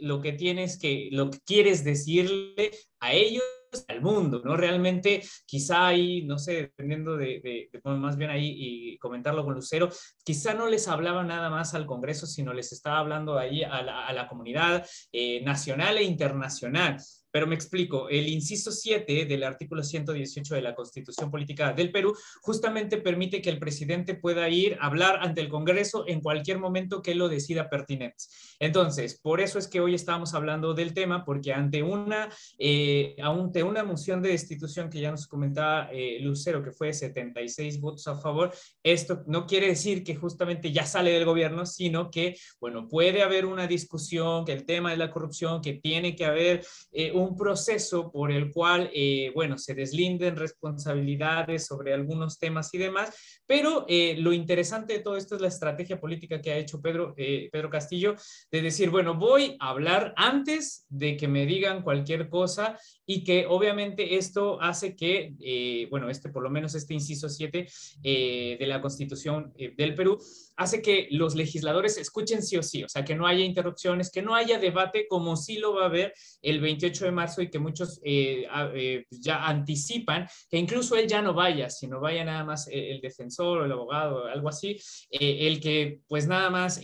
lo 0.00 0.20
que 0.20 0.32
tienes 0.32 0.78
que, 0.78 1.08
lo 1.12 1.30
que 1.30 1.38
quieres 1.44 1.84
decirle 1.84 2.70
a 3.00 3.12
ellos 3.12 3.42
al 3.88 4.00
mundo, 4.02 4.42
¿no? 4.44 4.56
Realmente, 4.56 5.22
quizá 5.46 5.86
ahí, 5.86 6.22
no 6.22 6.38
sé, 6.38 6.54
dependiendo 6.54 7.16
de, 7.16 7.70
más 7.84 8.16
bien 8.16 8.30
ahí 8.30 8.54
y 8.56 8.98
comentarlo 8.98 9.44
con 9.44 9.54
Lucero, 9.54 9.88
quizá 10.24 10.54
no 10.54 10.66
les 10.66 10.88
hablaba 10.88 11.22
nada 11.22 11.50
más 11.50 11.74
al 11.74 11.86
Congreso, 11.86 12.26
sino 12.26 12.52
les 12.52 12.72
estaba 12.72 12.98
hablando 12.98 13.38
ahí 13.38 13.62
a 13.62 13.82
la, 13.82 14.06
a 14.06 14.12
la 14.12 14.26
comunidad 14.26 14.86
eh, 15.12 15.40
nacional 15.42 15.98
e 15.98 16.02
internacional. 16.02 16.96
Pero 17.30 17.46
me 17.46 17.54
explico, 17.54 18.08
el 18.08 18.28
inciso 18.28 18.72
7 18.72 19.24
del 19.26 19.44
artículo 19.44 19.82
118 19.82 20.54
de 20.54 20.62
la 20.62 20.74
Constitución 20.74 21.30
Política 21.30 21.72
del 21.72 21.92
Perú 21.92 22.14
justamente 22.40 22.98
permite 22.98 23.40
que 23.40 23.50
el 23.50 23.58
presidente 23.58 24.14
pueda 24.14 24.48
ir 24.48 24.76
a 24.80 24.86
hablar 24.86 25.20
ante 25.22 25.40
el 25.40 25.48
Congreso 25.48 26.04
en 26.06 26.20
cualquier 26.20 26.58
momento 26.58 27.02
que 27.02 27.14
lo 27.14 27.28
decida 27.28 27.68
pertinente. 27.68 28.24
Entonces, 28.58 29.18
por 29.20 29.40
eso 29.40 29.58
es 29.58 29.68
que 29.68 29.80
hoy 29.80 29.94
estamos 29.94 30.34
hablando 30.34 30.74
del 30.74 30.94
tema, 30.94 31.24
porque 31.24 31.52
ante 31.52 31.82
una, 31.82 32.28
eh, 32.58 33.16
ante 33.22 33.62
una 33.62 33.84
moción 33.84 34.22
de 34.22 34.30
destitución 34.30 34.90
que 34.90 35.00
ya 35.00 35.10
nos 35.10 35.26
comentaba 35.26 35.88
eh, 35.92 36.18
Lucero, 36.20 36.62
que 36.62 36.72
fue 36.72 36.92
76 36.92 37.80
votos 37.80 38.06
a 38.08 38.16
favor, 38.16 38.52
esto 38.82 39.22
no 39.26 39.46
quiere 39.46 39.68
decir 39.68 40.04
que 40.04 40.16
justamente 40.16 40.72
ya 40.72 40.84
sale 40.84 41.12
del 41.12 41.24
gobierno, 41.24 41.66
sino 41.66 42.10
que, 42.10 42.36
bueno, 42.60 42.88
puede 42.88 43.22
haber 43.22 43.46
una 43.46 43.66
discusión, 43.66 44.44
que 44.44 44.52
el 44.52 44.64
tema 44.64 44.90
de 44.90 44.96
la 44.96 45.10
corrupción, 45.10 45.60
que 45.60 45.74
tiene 45.74 46.14
que 46.14 46.24
haber 46.24 46.64
eh, 46.92 47.12
un 47.20 47.36
proceso 47.36 48.10
por 48.10 48.30
el 48.30 48.52
cual, 48.52 48.90
eh, 48.94 49.30
bueno, 49.34 49.58
se 49.58 49.74
deslinden 49.74 50.36
responsabilidades 50.36 51.66
sobre 51.66 51.94
algunos 51.94 52.38
temas 52.38 52.72
y 52.74 52.78
demás, 52.78 53.14
pero 53.46 53.84
eh, 53.88 54.16
lo 54.18 54.32
interesante 54.32 54.94
de 54.94 54.98
todo 55.00 55.16
esto 55.16 55.36
es 55.36 55.40
la 55.40 55.48
estrategia 55.48 56.00
política 56.00 56.40
que 56.40 56.52
ha 56.52 56.56
hecho 56.56 56.80
Pedro, 56.80 57.14
Pedro 57.16 57.70
Castillo, 57.70 58.16
de 58.50 58.62
decir, 58.62 58.90
bueno, 58.90 59.14
voy 59.14 59.56
a 59.60 59.70
hablar 59.70 60.14
antes 60.16 60.86
de 60.88 61.16
que 61.16 61.28
me 61.28 61.46
digan 61.46 61.82
cualquier 61.82 62.28
cosa 62.28 62.78
y 63.06 63.24
que 63.24 63.46
obviamente 63.46 64.16
esto 64.16 64.60
hace 64.60 64.96
que, 64.96 65.86
bueno, 65.90 66.10
este 66.10 66.30
por 66.30 66.42
lo 66.42 66.50
menos 66.50 66.74
este 66.74 66.94
inciso 66.94 67.28
7 67.28 67.66
de 68.02 68.66
la 68.66 68.80
Constitución 68.80 69.52
del 69.56 69.94
Perú, 69.94 70.18
hace 70.60 70.82
que 70.82 71.08
los 71.10 71.34
legisladores 71.34 71.96
escuchen 71.96 72.42
sí 72.42 72.58
o 72.58 72.62
sí, 72.62 72.84
o 72.84 72.88
sea, 72.88 73.02
que 73.02 73.14
no 73.14 73.26
haya 73.26 73.42
interrupciones, 73.42 74.10
que 74.10 74.20
no 74.20 74.34
haya 74.34 74.58
debate 74.58 75.08
como 75.08 75.34
sí 75.34 75.56
lo 75.56 75.74
va 75.74 75.84
a 75.84 75.86
haber 75.86 76.12
el 76.42 76.60
28 76.60 77.06
de 77.06 77.10
marzo 77.10 77.40
y 77.40 77.48
que 77.48 77.58
muchos 77.58 77.98
eh, 78.04 78.46
eh, 78.74 79.06
pues 79.08 79.22
ya 79.22 79.46
anticipan 79.46 80.28
que 80.50 80.58
incluso 80.58 80.96
él 80.96 81.06
ya 81.08 81.22
no 81.22 81.32
vaya, 81.32 81.70
sino 81.70 81.98
vaya 81.98 82.26
nada 82.26 82.44
más 82.44 82.68
eh, 82.68 82.90
el 82.90 83.00
defensor 83.00 83.62
o 83.62 83.64
el 83.64 83.72
abogado 83.72 84.24
o 84.24 84.26
algo 84.26 84.50
así, 84.50 84.78
el 85.10 85.60
que 85.60 86.00
pues 86.06 86.26
nada 86.26 86.50
más 86.50 86.78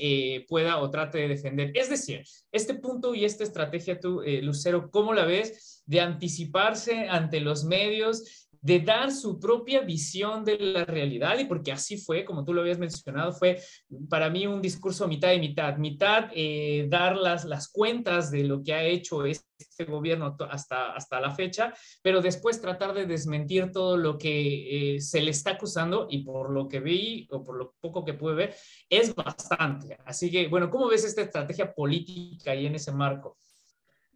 pueda 0.49 0.79
o 0.79 0.91
trate 0.91 1.19
de 1.19 1.29
defender. 1.29 1.73
Es 1.75 1.91
decir, 1.91 2.25
este 2.51 2.75
punto 2.75 3.15
y 3.15 3.27
esta 3.27 3.45
estrategia 3.45 4.01
tú, 4.01 4.23
Lucero, 4.41 4.91
¿cómo 4.91 5.12
la 5.12 5.27
ves? 5.27 5.83
De 5.85 6.01
anticiparse 6.01 7.09
ante 7.11 7.41
los 7.41 7.65
medios 7.65 8.46
de 8.66 8.81
dar 8.81 9.12
su 9.12 9.38
propia 9.38 9.81
visión 9.83 10.44
de 10.44 10.59
la 10.59 10.85
realidad, 10.85 11.38
y 11.38 11.44
porque 11.44 11.70
así 11.70 11.98
fue, 11.98 12.24
como 12.24 12.44
tú 12.44 12.52
lo 12.52 12.62
habías 12.62 12.81
mencionado, 12.81 13.33
fue 13.33 13.62
para 14.11 14.29
mí 14.29 14.44
un 14.48 14.61
discurso 14.61 15.07
mitad 15.07 15.33
y 15.33 15.38
mitad, 15.38 15.76
mitad 15.76 16.31
eh, 16.35 16.87
dar 16.88 17.16
las, 17.16 17.44
las 17.44 17.68
cuentas 17.68 18.33
de 18.33 18.42
lo 18.42 18.64
que 18.64 18.74
ha 18.74 18.83
hecho 18.83 19.24
este 19.24 19.85
gobierno 19.85 20.37
hasta, 20.50 20.94
hasta 20.94 21.20
la 21.20 21.33
fecha, 21.33 21.72
pero 22.02 22.20
después 22.20 22.61
tratar 22.61 22.92
de 22.92 23.07
desmentir 23.07 23.70
todo 23.70 23.96
lo 23.96 24.18
que 24.18 24.96
eh, 24.96 25.00
se 25.00 25.22
le 25.22 25.31
está 25.31 25.52
acusando 25.52 26.09
y 26.11 26.24
por 26.24 26.50
lo 26.50 26.66
que 26.66 26.81
vi 26.81 27.29
o 27.31 27.44
por 27.44 27.57
lo 27.57 27.74
poco 27.81 28.05
que 28.05 28.14
pude 28.14 28.35
ver, 28.35 28.57
es 28.90 29.14
bastante. 29.14 29.96
Así 30.05 30.29
que, 30.29 30.48
bueno, 30.48 30.68
¿cómo 30.70 30.88
ves 30.88 31.05
esta 31.05 31.22
estrategia 31.22 31.72
política 31.72 32.52
y 32.52 32.66
en 32.66 32.74
ese 32.74 32.90
marco? 32.90 33.38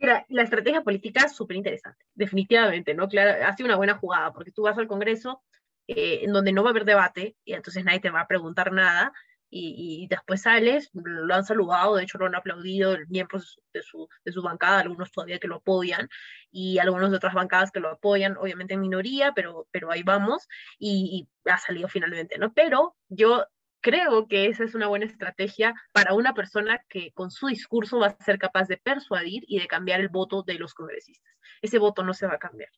Mira, 0.01 0.25
la 0.31 0.43
estrategia 0.43 0.83
política 0.83 1.27
es 1.27 1.37
súper 1.37 1.59
interesante, 1.59 2.07
definitivamente, 2.15 2.95
¿no? 2.95 3.07
Claro, 3.07 3.45
ha 3.47 3.55
sido 3.55 3.67
una 3.67 3.77
buena 3.77 3.99
jugada, 3.99 4.33
porque 4.33 4.51
tú 4.51 4.63
vas 4.63 4.79
al 4.79 4.87
Congreso 4.89 5.43
eh, 5.87 6.21
en 6.23 6.33
donde 6.33 6.53
no 6.53 6.63
va 6.63 6.71
a 6.71 6.73
haber 6.73 6.87
debate 6.87 7.37
y 7.45 7.53
entonces 7.53 7.85
nadie 7.85 8.01
te 8.01 8.11
va 8.11 8.23
a 8.23 8.27
preguntar 8.27 8.73
nada 8.73 9.13
y, 9.53 10.07
después 10.09 10.43
sales, 10.43 10.91
lo 10.95 11.35
han 11.35 11.45
saludado, 11.45 11.97
de 11.97 12.05
hecho 12.05 12.19
lo 12.19 12.27
han 12.27 12.37
aplaudido 12.37 12.97
miembros 13.09 13.61
de 13.73 13.83
su, 13.83 14.09
de 14.25 14.31
su 14.31 14.43
bancada, 14.43 14.79
algunos 14.79 15.11
todavía 15.11 15.41
que 15.41 15.49
lo 15.49 15.57
apoyan 15.57 16.09
y 16.53 16.79
algunos 16.79 17.11
de 17.11 17.17
otras 17.17 17.35
bancadas 17.35 17.73
que 17.73 17.81
lo 17.81 17.91
apoyan, 17.91 18.37
obviamente 18.37 18.75
en 18.75 18.81
minoría, 18.81 19.33
pero, 19.35 19.67
pero 19.73 19.91
ahí 19.91 20.05
vamos 20.05 20.47
y, 20.79 21.29
y 21.45 21.51
ha 21.51 21.59
salido 21.59 21.89
finalmente, 21.89 22.39
¿no? 22.39 22.53
Pero 22.53 22.97
yo 23.09 23.45
creo 23.81 24.29
que 24.29 24.47
esa 24.47 24.65
es 24.65 24.75
una 24.75 24.87
buena 24.87 25.07
estrategia 25.07 25.75
para 25.93 26.15
una 26.15 26.35
persona 26.35 26.81
que 26.89 27.13
con 27.13 27.31
su 27.31 27.49
discurso 27.49 27.99
va 27.99 28.09
a 28.09 28.25
ser 28.25 28.39
capaz 28.39 28.69
de 28.69 28.77
persuadir 28.77 29.45
y 29.47 29.59
de 29.59 29.67
cambiar 29.67 30.01
el 30.01 30.09
voto 30.09 30.43
de 30.43 30.55
los 30.55 30.75
congresistas. 30.75 31.35
Ese 31.63 31.79
voto 31.79 32.03
no 32.03 32.15
se 32.15 32.27
va 32.27 32.35
a 32.35 32.39
cambiar. 32.39 32.71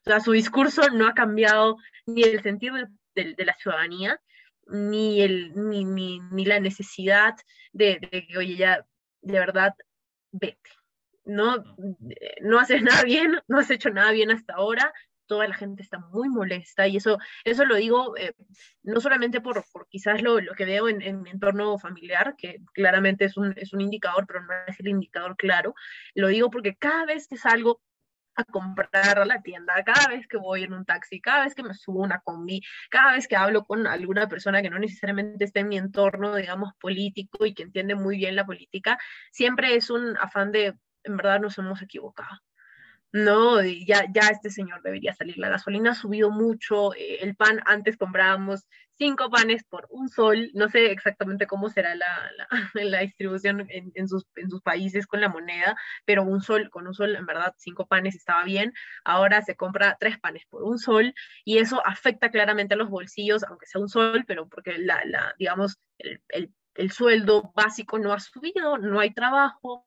O 0.00 0.10
sea, 0.10 0.20
su 0.20 0.32
discurso 0.32 0.90
no 0.90 1.06
ha 1.06 1.14
cambiado 1.14 1.76
ni 2.06 2.22
el 2.22 2.42
sentido 2.42 2.76
de, 3.14 3.34
la 3.44 3.54
ciudadanía, 3.54 4.20
ni, 4.66 5.22
el, 5.22 5.52
ni, 5.54 5.84
ni, 5.84 6.44
la 6.44 6.60
necesidad 6.60 7.34
de, 7.72 7.98
de, 8.00 8.26
que, 8.26 8.38
oye, 8.38 8.56
ya, 8.56 8.86
de 9.22 9.38
verdad, 9.38 9.74
vete. 10.30 10.70
No, 11.24 11.62
no 12.40 12.58
haces 12.58 12.82
nada 12.82 13.02
bien, 13.02 13.38
no 13.48 13.58
has 13.58 13.70
hecho 13.70 13.90
nada 13.90 14.12
bien 14.12 14.30
hasta 14.30 14.54
ahora, 14.54 14.92
toda 15.28 15.46
la 15.46 15.54
gente 15.54 15.82
está 15.82 15.98
muy 15.98 16.28
molesta 16.28 16.88
y 16.88 16.96
eso, 16.96 17.18
eso 17.44 17.64
lo 17.64 17.76
digo 17.76 18.16
eh, 18.16 18.32
no 18.82 19.00
solamente 19.00 19.40
por, 19.40 19.64
por 19.72 19.88
quizás 19.88 20.22
lo, 20.22 20.40
lo, 20.40 20.54
que 20.54 20.64
veo 20.64 20.88
en, 20.88 21.22
mi 21.22 21.30
entorno 21.30 21.78
familiar, 21.78 22.34
que 22.36 22.58
claramente 22.74 23.26
es 23.26 23.36
un, 23.36 23.54
es 23.56 23.72
un 23.72 23.80
indicador, 23.80 24.26
pero 24.26 24.40
no 24.42 24.48
es 24.66 24.80
el 24.80 24.88
indicador 24.88 25.36
claro, 25.36 25.74
lo 26.14 26.28
digo 26.28 26.50
porque 26.50 26.76
cada 26.76 27.06
vez 27.06 27.28
que 27.28 27.36
salgo 27.36 27.80
a 28.34 28.44
comprar 28.44 29.18
a 29.18 29.24
la 29.24 29.42
tienda, 29.42 29.74
cada 29.84 30.08
vez 30.08 30.28
que 30.28 30.36
voy 30.36 30.62
en 30.62 30.72
un 30.72 30.84
taxi, 30.84 31.20
cada 31.20 31.44
vez 31.44 31.54
que 31.54 31.64
me 31.64 31.74
subo 31.74 32.02
a 32.02 32.06
una 32.06 32.20
combi, 32.20 32.62
cada 32.88 33.12
vez 33.12 33.26
que 33.26 33.36
hablo 33.36 33.64
con 33.64 33.86
alguna 33.86 34.28
persona 34.28 34.62
que 34.62 34.70
no 34.70 34.78
necesariamente 34.78 35.44
está 35.44 35.60
en 35.60 35.68
mi 35.68 35.76
entorno, 35.76 36.36
digamos, 36.36 36.72
político 36.80 37.44
y 37.46 37.54
que 37.54 37.64
entiende 37.64 37.96
muy 37.96 38.16
bien 38.16 38.36
la 38.36 38.46
política, 38.46 38.98
siempre 39.32 39.74
es 39.74 39.90
un 39.90 40.16
afán 40.18 40.52
de, 40.52 40.74
en 41.04 41.16
verdad 41.16 41.40
nos 41.40 41.58
hemos 41.58 41.82
equivocado 41.82 42.38
no, 43.12 43.62
ya, 43.62 44.04
ya 44.12 44.28
este 44.30 44.50
señor 44.50 44.82
debería 44.82 45.14
salir. 45.14 45.38
La 45.38 45.48
gasolina 45.48 45.92
ha 45.92 45.94
subido 45.94 46.30
mucho, 46.30 46.94
eh, 46.94 47.18
el 47.22 47.36
pan 47.36 47.60
antes 47.64 47.96
comprábamos 47.96 48.66
cinco 48.98 49.30
panes 49.30 49.64
por 49.64 49.86
un 49.90 50.08
sol, 50.08 50.50
no 50.54 50.68
sé 50.68 50.90
exactamente 50.90 51.46
cómo 51.46 51.70
será 51.70 51.94
la, 51.94 52.30
la, 52.74 53.00
distribución 53.00 53.66
en, 53.70 53.92
en, 53.94 54.08
sus, 54.08 54.26
en, 54.34 54.50
sus, 54.50 54.60
países 54.60 55.06
con 55.06 55.20
la 55.20 55.28
moneda, 55.28 55.76
pero 56.04 56.24
un 56.24 56.42
sol, 56.42 56.68
con 56.68 56.86
un 56.86 56.94
sol, 56.94 57.14
en 57.14 57.24
verdad, 57.24 57.54
cinco 57.58 57.86
panes 57.86 58.16
estaba 58.16 58.44
bien. 58.44 58.74
Ahora 59.04 59.40
se 59.42 59.56
compra 59.56 59.96
tres 59.98 60.18
panes 60.18 60.44
por 60.50 60.64
un 60.64 60.78
sol 60.78 61.14
y 61.44 61.58
eso 61.58 61.80
afecta 61.86 62.30
claramente 62.30 62.74
a 62.74 62.76
los 62.76 62.90
bolsillos, 62.90 63.44
aunque 63.44 63.66
sea 63.66 63.80
un 63.80 63.88
sol, 63.88 64.24
pero 64.26 64.48
porque 64.48 64.78
la, 64.78 65.00
la 65.06 65.34
digamos, 65.38 65.78
el, 65.98 66.20
el, 66.28 66.52
el 66.74 66.90
sueldo 66.90 67.52
básico 67.54 67.98
no 67.98 68.12
ha 68.12 68.20
subido, 68.20 68.78
no 68.78 69.00
hay 69.00 69.12
trabajo, 69.14 69.84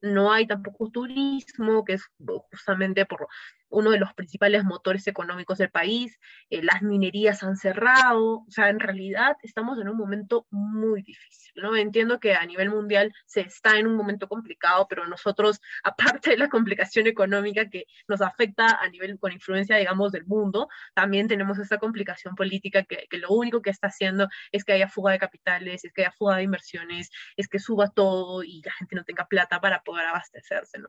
no 0.00 0.32
hay 0.32 0.46
tampoco 0.46 0.90
turismo, 0.90 1.84
que 1.84 1.94
es 1.94 2.04
justamente 2.50 3.06
por 3.06 3.28
uno 3.74 3.90
de 3.90 3.98
los 3.98 4.14
principales 4.14 4.64
motores 4.64 5.06
económicos 5.06 5.58
del 5.58 5.70
país, 5.70 6.18
eh, 6.50 6.62
las 6.62 6.82
minerías 6.82 7.42
han 7.42 7.56
cerrado, 7.56 8.44
o 8.46 8.50
sea, 8.50 8.68
en 8.68 8.78
realidad 8.78 9.36
estamos 9.42 9.80
en 9.80 9.88
un 9.88 9.96
momento 9.96 10.46
muy 10.50 11.02
difícil, 11.02 11.52
¿no? 11.56 11.76
Entiendo 11.76 12.20
que 12.20 12.34
a 12.34 12.46
nivel 12.46 12.70
mundial 12.70 13.12
se 13.26 13.40
está 13.40 13.78
en 13.78 13.86
un 13.86 13.96
momento 13.96 14.28
complicado, 14.28 14.86
pero 14.88 15.06
nosotros, 15.06 15.60
aparte 15.84 16.30
de 16.30 16.36
la 16.36 16.48
complicación 16.48 17.06
económica 17.06 17.68
que 17.68 17.86
nos 18.08 18.20
afecta 18.20 18.78
a 18.80 18.88
nivel 18.88 19.18
con 19.18 19.32
influencia, 19.32 19.76
digamos, 19.76 20.12
del 20.12 20.24
mundo, 20.26 20.68
también 20.94 21.26
tenemos 21.26 21.58
esta 21.58 21.78
complicación 21.78 22.36
política 22.36 22.84
que, 22.84 23.06
que 23.10 23.18
lo 23.18 23.30
único 23.30 23.60
que 23.60 23.70
está 23.70 23.88
haciendo 23.88 24.28
es 24.52 24.64
que 24.64 24.72
haya 24.72 24.88
fuga 24.88 25.12
de 25.12 25.18
capitales, 25.18 25.84
es 25.84 25.92
que 25.92 26.02
haya 26.02 26.12
fuga 26.12 26.36
de 26.36 26.44
inversiones, 26.44 27.10
es 27.36 27.48
que 27.48 27.58
suba 27.58 27.90
todo 27.90 28.44
y 28.44 28.62
la 28.64 28.72
gente 28.72 28.94
no 28.94 29.04
tenga 29.04 29.26
plata 29.26 29.60
para 29.60 29.82
poder 29.82 30.06
abastecerse, 30.06 30.78
¿no? 30.78 30.88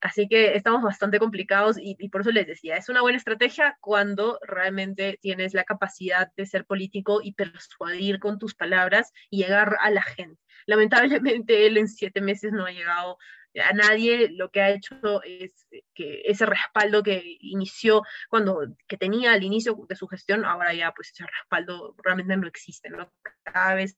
Así 0.00 0.28
que 0.28 0.56
estamos 0.56 0.82
bastante 0.82 1.18
complicados 1.18 1.78
y, 1.78 1.96
y, 1.98 2.08
por 2.08 2.20
eso 2.22 2.30
les 2.30 2.46
decía, 2.46 2.76
es 2.76 2.88
una 2.88 3.02
buena 3.02 3.18
estrategia 3.18 3.76
cuando 3.80 4.38
realmente 4.42 5.18
tienes 5.20 5.54
la 5.54 5.64
capacidad 5.64 6.32
de 6.36 6.46
ser 6.46 6.64
político 6.64 7.20
y 7.22 7.32
persuadir 7.32 8.18
con 8.18 8.38
tus 8.38 8.54
palabras 8.54 9.12
y 9.30 9.42
llegar 9.42 9.76
a 9.80 9.90
la 9.90 10.02
gente. 10.02 10.40
Lamentablemente 10.66 11.66
él 11.66 11.78
en 11.78 11.88
siete 11.88 12.20
meses 12.20 12.52
no 12.52 12.66
ha 12.66 12.72
llegado 12.72 13.18
a 13.62 13.72
nadie, 13.72 14.28
lo 14.30 14.50
que 14.50 14.60
ha 14.60 14.70
hecho 14.70 15.22
es 15.24 15.66
que 15.94 16.22
ese 16.24 16.46
respaldo 16.46 17.02
que 17.02 17.38
inició 17.40 18.02
cuando, 18.28 18.66
que 18.86 18.96
tenía 18.98 19.32
al 19.32 19.44
inicio 19.44 19.86
de 19.88 19.96
su 19.96 20.06
gestión, 20.08 20.44
ahora 20.44 20.74
ya 20.74 20.92
pues 20.92 21.10
ese 21.12 21.24
respaldo 21.26 21.94
realmente 22.02 22.36
no 22.36 22.46
existe, 22.46 22.90
¿no? 22.90 23.10
Cada 23.44 23.74
vez 23.74 23.96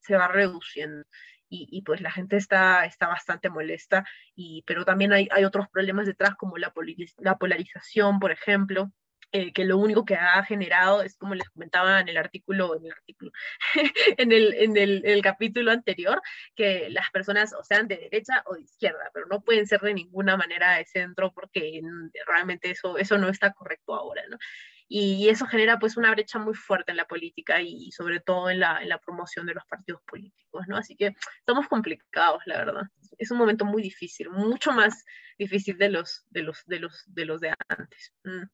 se 0.00 0.16
va 0.16 0.28
reduciendo 0.28 1.04
y, 1.54 1.82
pues 1.82 2.00
la 2.00 2.10
gente 2.10 2.36
está, 2.36 2.86
está 2.86 3.08
bastante 3.08 3.50
molesta, 3.50 4.04
y, 4.34 4.62
pero 4.66 4.84
también 4.84 5.12
hay, 5.12 5.28
hay 5.30 5.44
otros 5.44 5.68
problemas 5.68 6.06
detrás 6.06 6.34
como 6.36 6.56
la, 6.56 6.72
la 7.18 7.36
polarización, 7.36 8.20
por 8.20 8.32
ejemplo, 8.32 8.90
eh, 9.34 9.52
que 9.54 9.64
lo 9.64 9.78
único 9.78 10.04
que 10.04 10.14
ha 10.14 10.44
generado 10.44 11.02
es 11.02 11.16
como 11.16 11.34
les 11.34 11.48
comentaba 11.48 12.00
en 12.00 12.08
el 12.08 12.18
artículo, 12.18 12.76
en 12.76 12.84
el, 12.84 12.92
artículo, 12.92 13.32
en 14.18 14.30
el, 14.30 14.54
en 14.54 14.76
el, 14.76 15.22
capítulo 15.22 15.70
anterior, 15.70 16.20
que 16.54 16.90
las 16.90 17.10
personas 17.10 17.54
o 17.54 17.64
sean 17.64 17.88
de 17.88 17.96
derecha 17.96 18.42
o 18.44 18.54
de 18.54 18.62
izquierda, 18.62 19.10
pero 19.14 19.24
no 19.30 19.40
pueden 19.40 19.66
ser 19.66 19.80
de 19.80 19.94
ninguna 19.94 20.36
manera 20.36 20.76
de 20.76 20.84
centro 20.84 21.32
porque 21.32 21.80
realmente 22.26 22.70
eso, 22.70 22.98
eso 22.98 23.16
no 23.16 23.30
está 23.30 23.52
correcto 23.54 23.94
ahora, 23.94 24.22
¿no? 24.28 24.36
Y 24.88 25.28
eso 25.28 25.46
genera 25.46 25.78
pues 25.78 25.96
una 25.96 26.10
brecha 26.10 26.38
muy 26.38 26.54
fuerte 26.54 26.90
en 26.90 26.98
la 26.98 27.06
política 27.06 27.60
y, 27.62 27.90
sobre 27.92 28.20
todo 28.20 28.50
en 28.50 28.60
la, 28.60 28.82
en 28.82 28.88
la, 28.88 28.98
promoción 28.98 29.46
de 29.46 29.54
los 29.54 29.64
partidos 29.64 30.02
políticos, 30.02 30.64
¿no? 30.68 30.76
Así 30.76 30.96
que 30.96 31.14
estamos 31.38 31.66
complicados, 31.68 32.42
la 32.46 32.58
verdad. 32.58 32.82
Es 33.18 33.30
un 33.30 33.38
momento 33.38 33.64
muy 33.64 33.82
difícil, 33.82 34.30
mucho 34.30 34.72
más 34.72 35.04
difícil 35.38 35.78
de 35.78 35.88
los 35.88 36.26
de 36.30 36.42
los 36.42 36.62
de 36.66 36.80
los 36.80 37.04
de 37.06 37.24
los 37.24 37.40
de 37.40 37.54
antes. 37.68 38.12
Mm. 38.24 38.44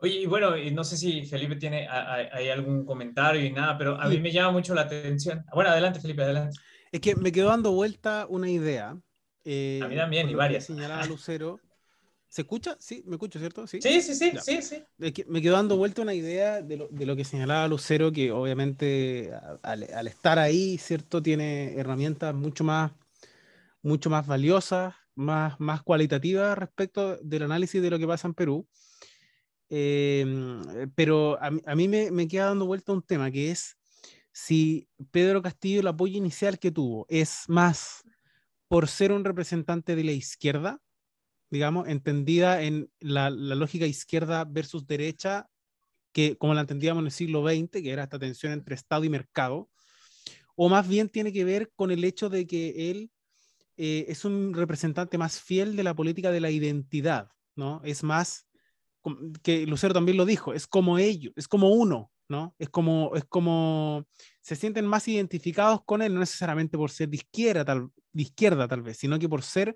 Oye, 0.00 0.14
y 0.20 0.26
bueno, 0.26 0.54
no 0.72 0.84
sé 0.84 0.96
si 0.96 1.24
Felipe 1.24 1.56
tiene 1.56 1.88
hay 1.88 2.50
algún 2.50 2.84
comentario 2.84 3.44
y 3.44 3.50
nada, 3.50 3.76
pero 3.76 4.00
a 4.00 4.08
mí 4.08 4.20
me 4.20 4.30
llama 4.30 4.52
mucho 4.52 4.74
la 4.74 4.82
atención. 4.82 5.44
Bueno, 5.52 5.70
adelante, 5.70 6.00
Felipe, 6.00 6.22
adelante. 6.22 6.56
Es 6.92 7.00
que 7.00 7.16
me 7.16 7.32
quedó 7.32 7.48
dando 7.48 7.72
vuelta 7.72 8.26
una 8.28 8.48
idea. 8.48 8.96
Eh, 9.44 9.80
a 9.82 9.88
mí 9.88 9.96
también, 9.96 10.28
y 10.28 10.34
varias. 10.34 10.66
Señalaba 10.66 11.04
Lucero 11.06 11.60
¿Se 12.28 12.42
escucha? 12.42 12.76
Sí, 12.78 13.02
me 13.06 13.16
escucho, 13.16 13.38
¿cierto? 13.38 13.66
Sí, 13.66 13.80
sí, 13.80 14.02
sí, 14.02 14.14
sí, 14.14 14.32
sí, 14.42 14.62
sí. 14.62 14.84
Me 15.26 15.40
quedó 15.40 15.54
dando 15.54 15.76
vuelta 15.76 16.02
una 16.02 16.14
idea 16.14 16.60
de 16.60 16.76
lo, 16.76 16.88
de 16.88 17.06
lo 17.06 17.16
que 17.16 17.24
señalaba 17.24 17.66
Lucero, 17.68 18.12
que 18.12 18.30
obviamente 18.30 19.32
al, 19.62 19.88
al, 19.94 20.06
estar 20.06 20.38
ahí, 20.38 20.76
¿cierto? 20.78 21.22
Tiene 21.22 21.74
herramientas 21.74 22.34
mucho 22.34 22.64
más, 22.64 22.92
mucho 23.82 24.10
más 24.10 24.26
valiosas 24.26 24.94
más, 25.18 25.58
más 25.58 25.82
cualitativa 25.82 26.54
respecto 26.54 27.16
del 27.18 27.42
análisis 27.42 27.82
de 27.82 27.90
lo 27.90 27.98
que 27.98 28.06
pasa 28.06 28.28
en 28.28 28.34
Perú. 28.34 28.66
Em, 29.68 30.62
pero 30.94 31.36
a, 31.42 31.50
mí 31.50 31.88
me, 31.88 32.10
me, 32.10 32.26
queda 32.26 32.46
dando 32.46 32.66
vuelta 32.66 32.92
un 32.92 33.02
tema 33.02 33.30
que 33.30 33.50
es 33.50 33.76
si 34.32 34.88
Pedro 35.10 35.42
Castillo 35.42 35.80
el 35.80 35.88
apoyo 35.88 36.16
inicial 36.16 36.58
que 36.58 36.70
tuvo 36.70 37.04
es 37.10 37.44
más 37.48 38.02
por 38.68 38.88
ser 38.88 39.12
un 39.12 39.24
representante 39.24 39.94
de 39.94 40.04
la 40.04 40.12
izquierda, 40.12 40.80
digamos, 41.50 41.88
entendida 41.88 42.62
en 42.62 42.90
la, 43.00 43.30
lógica 43.30 43.86
izquierda 43.86 44.44
versus 44.44 44.86
derecha, 44.86 45.48
que 46.12 46.36
como 46.36 46.54
la 46.54 46.62
entendíamos 46.62 47.00
en 47.00 47.06
el 47.06 47.12
siglo 47.12 47.42
XX, 47.46 47.82
que 47.82 47.90
era 47.90 48.04
esta 48.04 48.18
tensión 48.18 48.52
entre 48.52 48.74
Estado 48.74 49.04
y 49.04 49.08
mercado, 49.08 49.70
o 50.56 50.68
más 50.68 50.88
bien 50.88 51.08
tiene 51.08 51.32
que 51.32 51.44
ver 51.44 51.70
con 51.76 51.90
el 51.90 52.04
hecho 52.04 52.28
de 52.28 52.46
que 52.46 52.90
él 52.90 53.10
eh, 53.76 54.06
es 54.08 54.24
un 54.24 54.54
representante 54.54 55.18
más 55.18 55.40
fiel 55.40 55.76
de 55.76 55.84
la 55.84 55.94
política 55.94 56.32
de 56.32 56.40
la 56.40 56.50
identidad, 56.50 57.28
¿no? 57.54 57.80
Es 57.84 58.02
más, 58.02 58.48
que 59.42 59.66
Lucero 59.66 59.94
también 59.94 60.16
lo 60.16 60.24
dijo, 60.24 60.52
es 60.52 60.66
como 60.66 60.98
ellos, 60.98 61.32
es 61.36 61.46
como 61.46 61.70
uno, 61.70 62.10
¿no? 62.28 62.54
Es 62.58 62.68
como, 62.68 63.14
es 63.14 63.24
como, 63.24 64.06
se 64.40 64.56
sienten 64.56 64.86
más 64.86 65.06
identificados 65.08 65.84
con 65.84 66.02
él, 66.02 66.12
no 66.12 66.20
necesariamente 66.20 66.76
por 66.76 66.90
ser 66.90 67.08
de 67.08 67.16
izquierda, 67.16 67.64
tal, 67.64 67.90
de 68.12 68.22
izquierda 68.22 68.66
tal 68.66 68.82
vez, 68.82 68.98
sino 68.98 69.18
que 69.18 69.28
por 69.28 69.42
ser, 69.42 69.74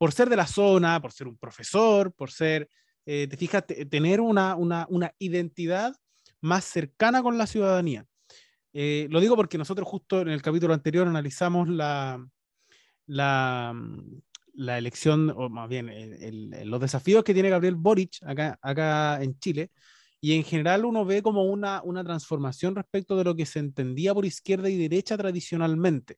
por 0.00 0.12
ser 0.12 0.30
de 0.30 0.36
la 0.36 0.46
zona, 0.46 0.98
por 0.98 1.12
ser 1.12 1.28
un 1.28 1.36
profesor, 1.36 2.10
por 2.14 2.30
ser, 2.30 2.70
eh, 3.04 3.26
te 3.28 3.36
fijas, 3.36 3.66
tener 3.66 4.22
una, 4.22 4.56
una, 4.56 4.86
una 4.88 5.12
identidad 5.18 5.94
más 6.40 6.64
cercana 6.64 7.22
con 7.22 7.36
la 7.36 7.46
ciudadanía. 7.46 8.06
Eh, 8.72 9.08
lo 9.10 9.20
digo 9.20 9.36
porque 9.36 9.58
nosotros 9.58 9.86
justo 9.86 10.22
en 10.22 10.28
el 10.28 10.40
capítulo 10.40 10.72
anterior 10.72 11.06
analizamos 11.06 11.68
la, 11.68 12.26
la, 13.04 13.74
la 14.54 14.78
elección, 14.78 15.34
o 15.36 15.50
más 15.50 15.68
bien 15.68 15.90
los 16.64 16.80
desafíos 16.80 17.22
que 17.22 17.34
tiene 17.34 17.50
Gabriel 17.50 17.74
Boric 17.74 18.22
acá, 18.22 18.58
acá 18.62 19.22
en 19.22 19.38
Chile, 19.38 19.70
y 20.18 20.32
en 20.32 20.44
general 20.44 20.86
uno 20.86 21.04
ve 21.04 21.20
como 21.20 21.44
una, 21.44 21.82
una 21.82 22.02
transformación 22.02 22.74
respecto 22.74 23.18
de 23.18 23.24
lo 23.24 23.36
que 23.36 23.44
se 23.44 23.58
entendía 23.58 24.14
por 24.14 24.24
izquierda 24.24 24.70
y 24.70 24.78
derecha 24.78 25.18
tradicionalmente. 25.18 26.16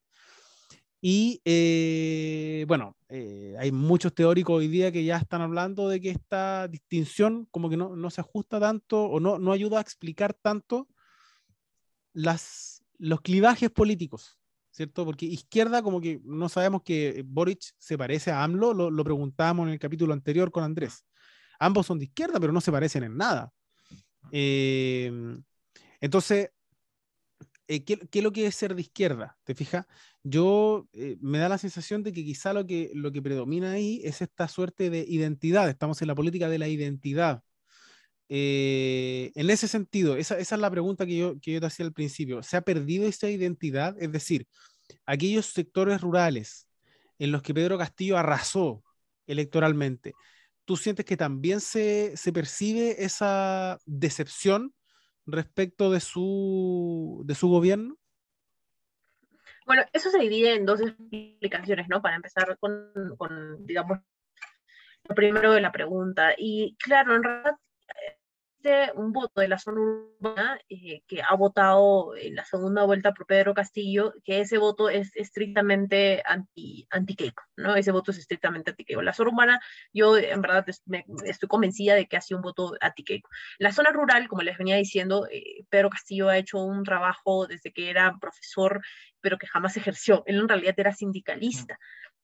Y 1.05 1.43
eh, 1.45 2.65
bueno, 2.69 2.97
eh, 3.09 3.57
hay 3.59 3.73
muchos 3.73 4.15
teóricos 4.15 4.57
hoy 4.57 4.69
día 4.69 4.93
que 4.93 5.05
ya 5.05 5.17
están 5.17 5.43
hablando 5.43 5.88
de 5.88 6.01
que 6.01 6.11
esta 6.11 6.69
distinción 6.69 7.49
como 7.51 7.69
que 7.69 7.77
no, 7.77 7.97
no 7.97 8.09
se 8.09 8.21
ajusta 8.21 8.61
tanto 8.61 9.03
o 9.03 9.19
no, 9.19 9.41
no 9.41 9.51
ayuda 9.51 9.79
a 9.79 9.81
explicar 9.81 10.33
tanto 10.33 10.88
las, 12.12 12.85
los 12.99 13.21
clivajes 13.21 13.69
políticos, 13.69 14.38
¿cierto? 14.71 15.05
Porque 15.05 15.27
izquierda, 15.27 15.83
como 15.83 16.01
que 16.01 16.21
no 16.23 16.49
sabemos 16.49 16.83
que 16.85 17.25
Boric 17.27 17.75
se 17.79 17.99
parece 17.99 18.31
a 18.31 18.45
AMLO, 18.45 18.73
lo, 18.73 18.88
lo 18.88 19.03
preguntábamos 19.03 19.67
en 19.67 19.73
el 19.73 19.81
capítulo 19.81 20.12
anterior 20.12 20.53
con 20.53 20.62
Andrés. 20.62 21.05
Ambos 21.59 21.87
son 21.87 21.99
de 21.99 22.05
izquierda, 22.05 22.38
pero 22.38 22.53
no 22.53 22.61
se 22.61 22.71
parecen 22.71 23.03
en 23.03 23.17
nada. 23.17 23.53
Eh, 24.31 25.11
entonces, 26.01 26.51
eh, 27.68 27.85
¿qué, 27.85 27.98
¿qué, 27.98 28.18
es 28.18 28.22
lo 28.25 28.33
que 28.33 28.46
es 28.46 28.55
ser 28.55 28.75
de 28.75 28.83
izquierda? 28.83 29.38
¿Te 29.44 29.55
fijas? 29.55 29.87
Yo 30.22 30.88
eh, 30.92 31.16
me 31.20 31.38
da 31.38 31.48
la 31.48 31.59
sensación 31.59 32.03
de 32.03 32.12
que 32.12 32.25
quizá 32.25 32.53
lo 32.53 32.66
que, 32.66 32.90
lo 32.94 33.12
que 33.12 33.22
predomina 33.22 33.72
ahí 33.72 34.01
es 34.05 34.22
esta 34.22 34.48
suerte 34.48 34.90
de 34.90 35.05
identidad. 35.09 35.68
Estamos 35.68 36.03
en 36.03 36.09
la 36.09 36.14
política 36.14 36.48
de 36.48 36.59
la 36.59 36.68
identidad. 36.68 37.42
Eh, 38.29 39.33
en 39.35 39.51
ese 39.51 39.68
sentido, 39.68 40.16
esa, 40.16 40.38
esa, 40.38 40.55
es 40.55 40.61
la 40.61 40.70
pregunta 40.70 41.07
que 41.07 41.16
yo, 41.16 41.40
que 41.40 41.53
yo 41.53 41.61
te 41.61 41.66
hacía 41.66 41.87
al 41.87 41.92
principio. 41.92 42.42
¿Se 42.42 42.57
ha 42.57 42.62
perdido 42.62 43.07
esa 43.07 43.29
identidad? 43.29 43.96
Es 44.01 44.11
decir, 44.12 44.46
aquellos 45.07 45.46
sectores 45.46 46.01
rurales 46.01 46.68
en 47.18 47.33
los 47.33 47.42
que 47.42 47.55
Pedro 47.55 47.79
Castillo 47.79 48.18
arrasó 48.18 48.83
electoralmente, 49.27 50.14
¿tú 50.64 50.77
sientes 50.77 51.05
que 51.05 51.16
también 51.16 51.61
se, 51.61 52.16
se 52.16 52.33
percibe 52.33 53.05
esa 53.05 53.79
decepción 53.87 54.75
respecto 55.27 55.91
de 55.91 56.01
su, 56.01 57.23
de 57.25 57.35
su 57.35 57.49
gobierno? 57.49 57.99
Bueno, 59.67 59.85
eso 59.93 60.11
se 60.11 60.19
divide 60.19 60.55
en 60.55 60.67
dos 60.67 60.81
explicaciones, 60.81 61.89
¿no? 61.89 62.03
Para 62.03 62.17
empezar 62.17 62.59
con, 62.59 62.93
con 63.17 63.65
digamos, 63.65 64.01
lo 65.05 65.15
primero 65.15 65.53
de 65.53 65.61
la 65.61 65.73
pregunta. 65.73 66.35
Y 66.37 66.77
claro, 66.77 67.15
en 67.15 67.23
realidad 67.23 67.57
un 68.94 69.12
voto 69.12 69.40
de 69.40 69.48
la 69.48 69.59
zona 69.59 69.81
urbana 69.81 70.59
eh, 70.68 71.03
que 71.07 71.22
ha 71.22 71.35
votado 71.35 72.16
en 72.16 72.35
la 72.35 72.44
segunda 72.44 72.85
vuelta 72.85 73.12
por 73.12 73.27
Pedro 73.27 73.55
Castillo, 73.55 74.14
que 74.25 74.40
ese 74.40 74.59
voto 74.59 74.88
es 74.88 75.14
estrictamente 75.16 76.22
anti, 76.25 76.87
anti 76.90 77.16
¿no? 77.57 77.77
Ese 77.77 77.92
voto 77.92 78.11
es 78.11 78.18
estrictamente 78.18 78.70
anti 78.70 78.85
Keiko. 78.85 79.03
La 79.03 79.12
zona 79.12 79.31
urbana, 79.31 79.61
yo 79.92 80.16
en 80.16 80.40
verdad 80.40 80.64
estoy 81.25 81.48
convencida 81.48 81.94
de 81.94 82.07
que 82.07 82.16
ha 82.16 82.20
sido 82.20 82.38
un 82.38 82.42
voto 82.42 82.75
anti 82.81 83.05
Keiko. 83.05 83.29
La 83.59 83.72
zona 83.72 83.90
rural, 83.90 84.29
como 84.29 84.42
les 84.42 84.59
venía 84.59 84.77
diciendo, 84.77 85.27
eh, 85.31 85.64
Pedro 85.68 85.90
Castillo 85.90 86.29
ha 86.29 86.38
hecho 86.38 86.59
un 86.59 86.85
trabajo 86.85 87.46
desde 87.46 87.72
que 87.72 87.90
era 87.90 88.16
profesor, 88.20 88.83
pero 89.20 89.38
que 89.38 89.46
jamás 89.46 89.77
ejerció. 89.77 90.22
Él 90.27 90.40
en 90.40 90.48
realidad 90.48 90.75
era 90.77 90.92
sindicalista. 90.92 91.79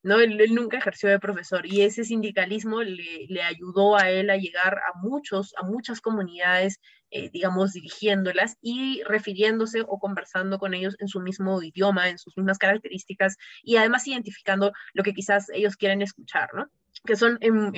¿No? 0.09 0.19
Él, 0.19 0.55
nunca 0.55 0.79
ejerció 0.79 1.09
de 1.09 1.21
profesor 1.21 1.67
y 1.67 1.83
ese 1.83 2.05
sindicalismo 2.05 2.83
le, 2.83 3.43
ayudó 3.43 3.97
a 3.97 4.11
él 4.11 4.31
a 4.31 4.37
llegar 4.37 4.79
a 4.79 4.99
muchos, 4.99 5.55
a 5.57 5.65
muchas 5.65 6.01
comunidades, 6.01 6.81
eh, 7.11 7.31
digamos, 7.31 7.73
dirigiéndolas 7.73 8.57
y 8.61 9.03
refiriéndose 9.05 9.83
o 9.87 9.99
conversando 9.99 10.59
con 10.59 10.75
ellos 10.75 10.97
en 10.99 11.09
su 11.09 11.21
mismo 11.21 11.63
idioma, 11.63 12.09
en 12.09 12.19
sus 12.19 12.37
mismas 12.37 12.59
características 12.59 13.37
y 13.63 13.77
además 13.77 14.07
identificando 14.09 14.73
lo 14.95 15.03
que 15.03 15.15
quizás 15.15 15.49
ellos 15.51 15.77
quieren 15.77 16.03
escuchar, 16.03 16.49
¿no? 16.55 16.69
Que 17.05 17.17
son 17.17 17.39
en 17.41 17.73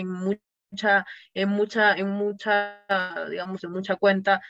mucha, 0.70 1.06
en 1.34 1.48
mucha, 1.48 1.94
en 1.94 2.08
mucha, 2.10 2.84
digamos, 3.28 3.64
en 3.64 3.72
mucha 3.72 3.96
cuenta, 3.96 4.40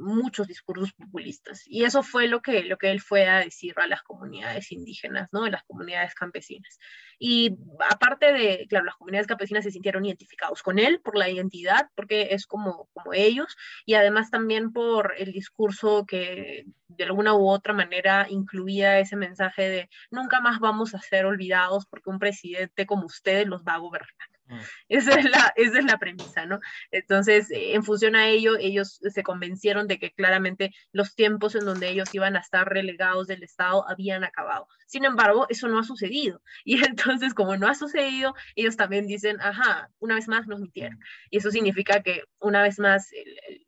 muchos 0.00 0.46
discursos 0.46 0.92
populistas. 0.92 1.62
Y 1.66 1.84
eso 1.84 2.02
fue 2.02 2.28
lo 2.28 2.42
que, 2.42 2.64
lo 2.64 2.76
que 2.76 2.90
él 2.90 3.00
fue 3.00 3.26
a 3.28 3.38
decir 3.38 3.74
a 3.76 3.86
las 3.86 4.02
comunidades 4.02 4.72
indígenas, 4.72 5.28
¿no? 5.32 5.44
A 5.44 5.50
las 5.50 5.62
comunidades 5.64 6.14
campesinas. 6.14 6.78
Y 7.18 7.56
aparte 7.88 8.32
de, 8.32 8.66
claro, 8.68 8.84
las 8.86 8.96
comunidades 8.96 9.28
campesinas 9.28 9.64
se 9.64 9.70
sintieron 9.70 10.04
identificados 10.04 10.62
con 10.62 10.78
él 10.78 11.00
por 11.00 11.16
la 11.16 11.28
identidad, 11.28 11.88
porque 11.94 12.28
es 12.32 12.46
como, 12.46 12.88
como 12.92 13.14
ellos, 13.14 13.56
y 13.86 13.94
además 13.94 14.30
también 14.30 14.72
por 14.72 15.14
el 15.16 15.32
discurso 15.32 16.04
que 16.06 16.64
de 16.88 17.04
alguna 17.04 17.34
u 17.34 17.48
otra 17.48 17.72
manera 17.72 18.26
incluía 18.28 18.98
ese 18.98 19.16
mensaje 19.16 19.68
de 19.68 19.90
nunca 20.10 20.40
más 20.40 20.60
vamos 20.60 20.94
a 20.94 20.98
ser 20.98 21.24
olvidados 21.24 21.86
porque 21.86 22.10
un 22.10 22.18
presidente 22.18 22.86
como 22.86 23.06
ustedes 23.06 23.46
los 23.46 23.62
va 23.62 23.74
a 23.74 23.78
gobernar. 23.78 24.31
Mm. 24.46 24.58
Esa 24.88 25.18
es, 25.18 25.24
la, 25.30 25.52
esa 25.56 25.78
es 25.78 25.84
la 25.84 25.98
premisa, 25.98 26.46
¿no? 26.46 26.60
Entonces, 26.90 27.50
eh, 27.50 27.74
en 27.74 27.84
función 27.84 28.16
a 28.16 28.28
ello, 28.28 28.56
ellos 28.58 29.00
se 29.02 29.22
convencieron 29.22 29.88
de 29.88 29.98
que 29.98 30.12
claramente 30.12 30.72
los 30.92 31.14
tiempos 31.14 31.54
en 31.54 31.64
donde 31.64 31.88
ellos 31.88 32.14
iban 32.14 32.36
a 32.36 32.40
estar 32.40 32.68
relegados 32.68 33.26
del 33.26 33.42
Estado 33.42 33.88
habían 33.88 34.24
acabado. 34.24 34.66
Sin 34.86 35.04
embargo, 35.04 35.46
eso 35.48 35.68
no 35.68 35.78
ha 35.78 35.84
sucedido. 35.84 36.42
Y 36.64 36.82
entonces, 36.84 37.34
como 37.34 37.56
no 37.56 37.68
ha 37.68 37.74
sucedido, 37.74 38.34
ellos 38.54 38.76
también 38.76 39.06
dicen, 39.06 39.40
ajá, 39.40 39.90
una 39.98 40.14
vez 40.14 40.28
más 40.28 40.46
nos 40.46 40.60
mintieron. 40.60 40.98
Y 41.30 41.38
eso 41.38 41.50
significa 41.50 42.02
que 42.02 42.22
una 42.40 42.62
vez 42.62 42.78
más, 42.78 43.10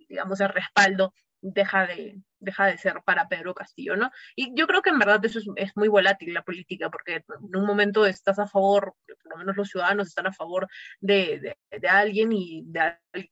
digamos, 0.09 0.41
el 0.41 0.49
respaldo 0.49 1.13
deja 1.41 1.87
de, 1.87 2.17
deja 2.45 2.67
de 2.67 2.79
ser 2.79 3.03
para 3.05 3.29
Pedro 3.29 3.55
Castillo, 3.55 3.97
¿no? 3.97 4.11
Y 4.37 4.55
yo 4.55 4.67
creo 4.67 4.83
que 4.83 4.91
en 4.91 4.99
verdad 4.99 5.25
eso 5.25 5.41
es, 5.57 5.73
muy 5.77 5.89
volátil 5.89 6.35
la 6.35 6.43
política, 6.43 6.91
porque 6.91 7.17
en 7.17 7.57
un 7.57 7.67
momento 7.67 8.07
estás 8.07 8.39
a 8.39 8.47
favor, 8.47 8.95
por 9.23 9.33
lo 9.33 9.39
menos 9.39 9.57
los 9.57 9.69
ciudadanos 9.69 10.09
están 10.09 10.27
a 10.27 10.33
favor 10.33 10.69
de, 11.01 11.57
de, 11.71 11.89
alguien 11.89 12.33
y 12.33 12.65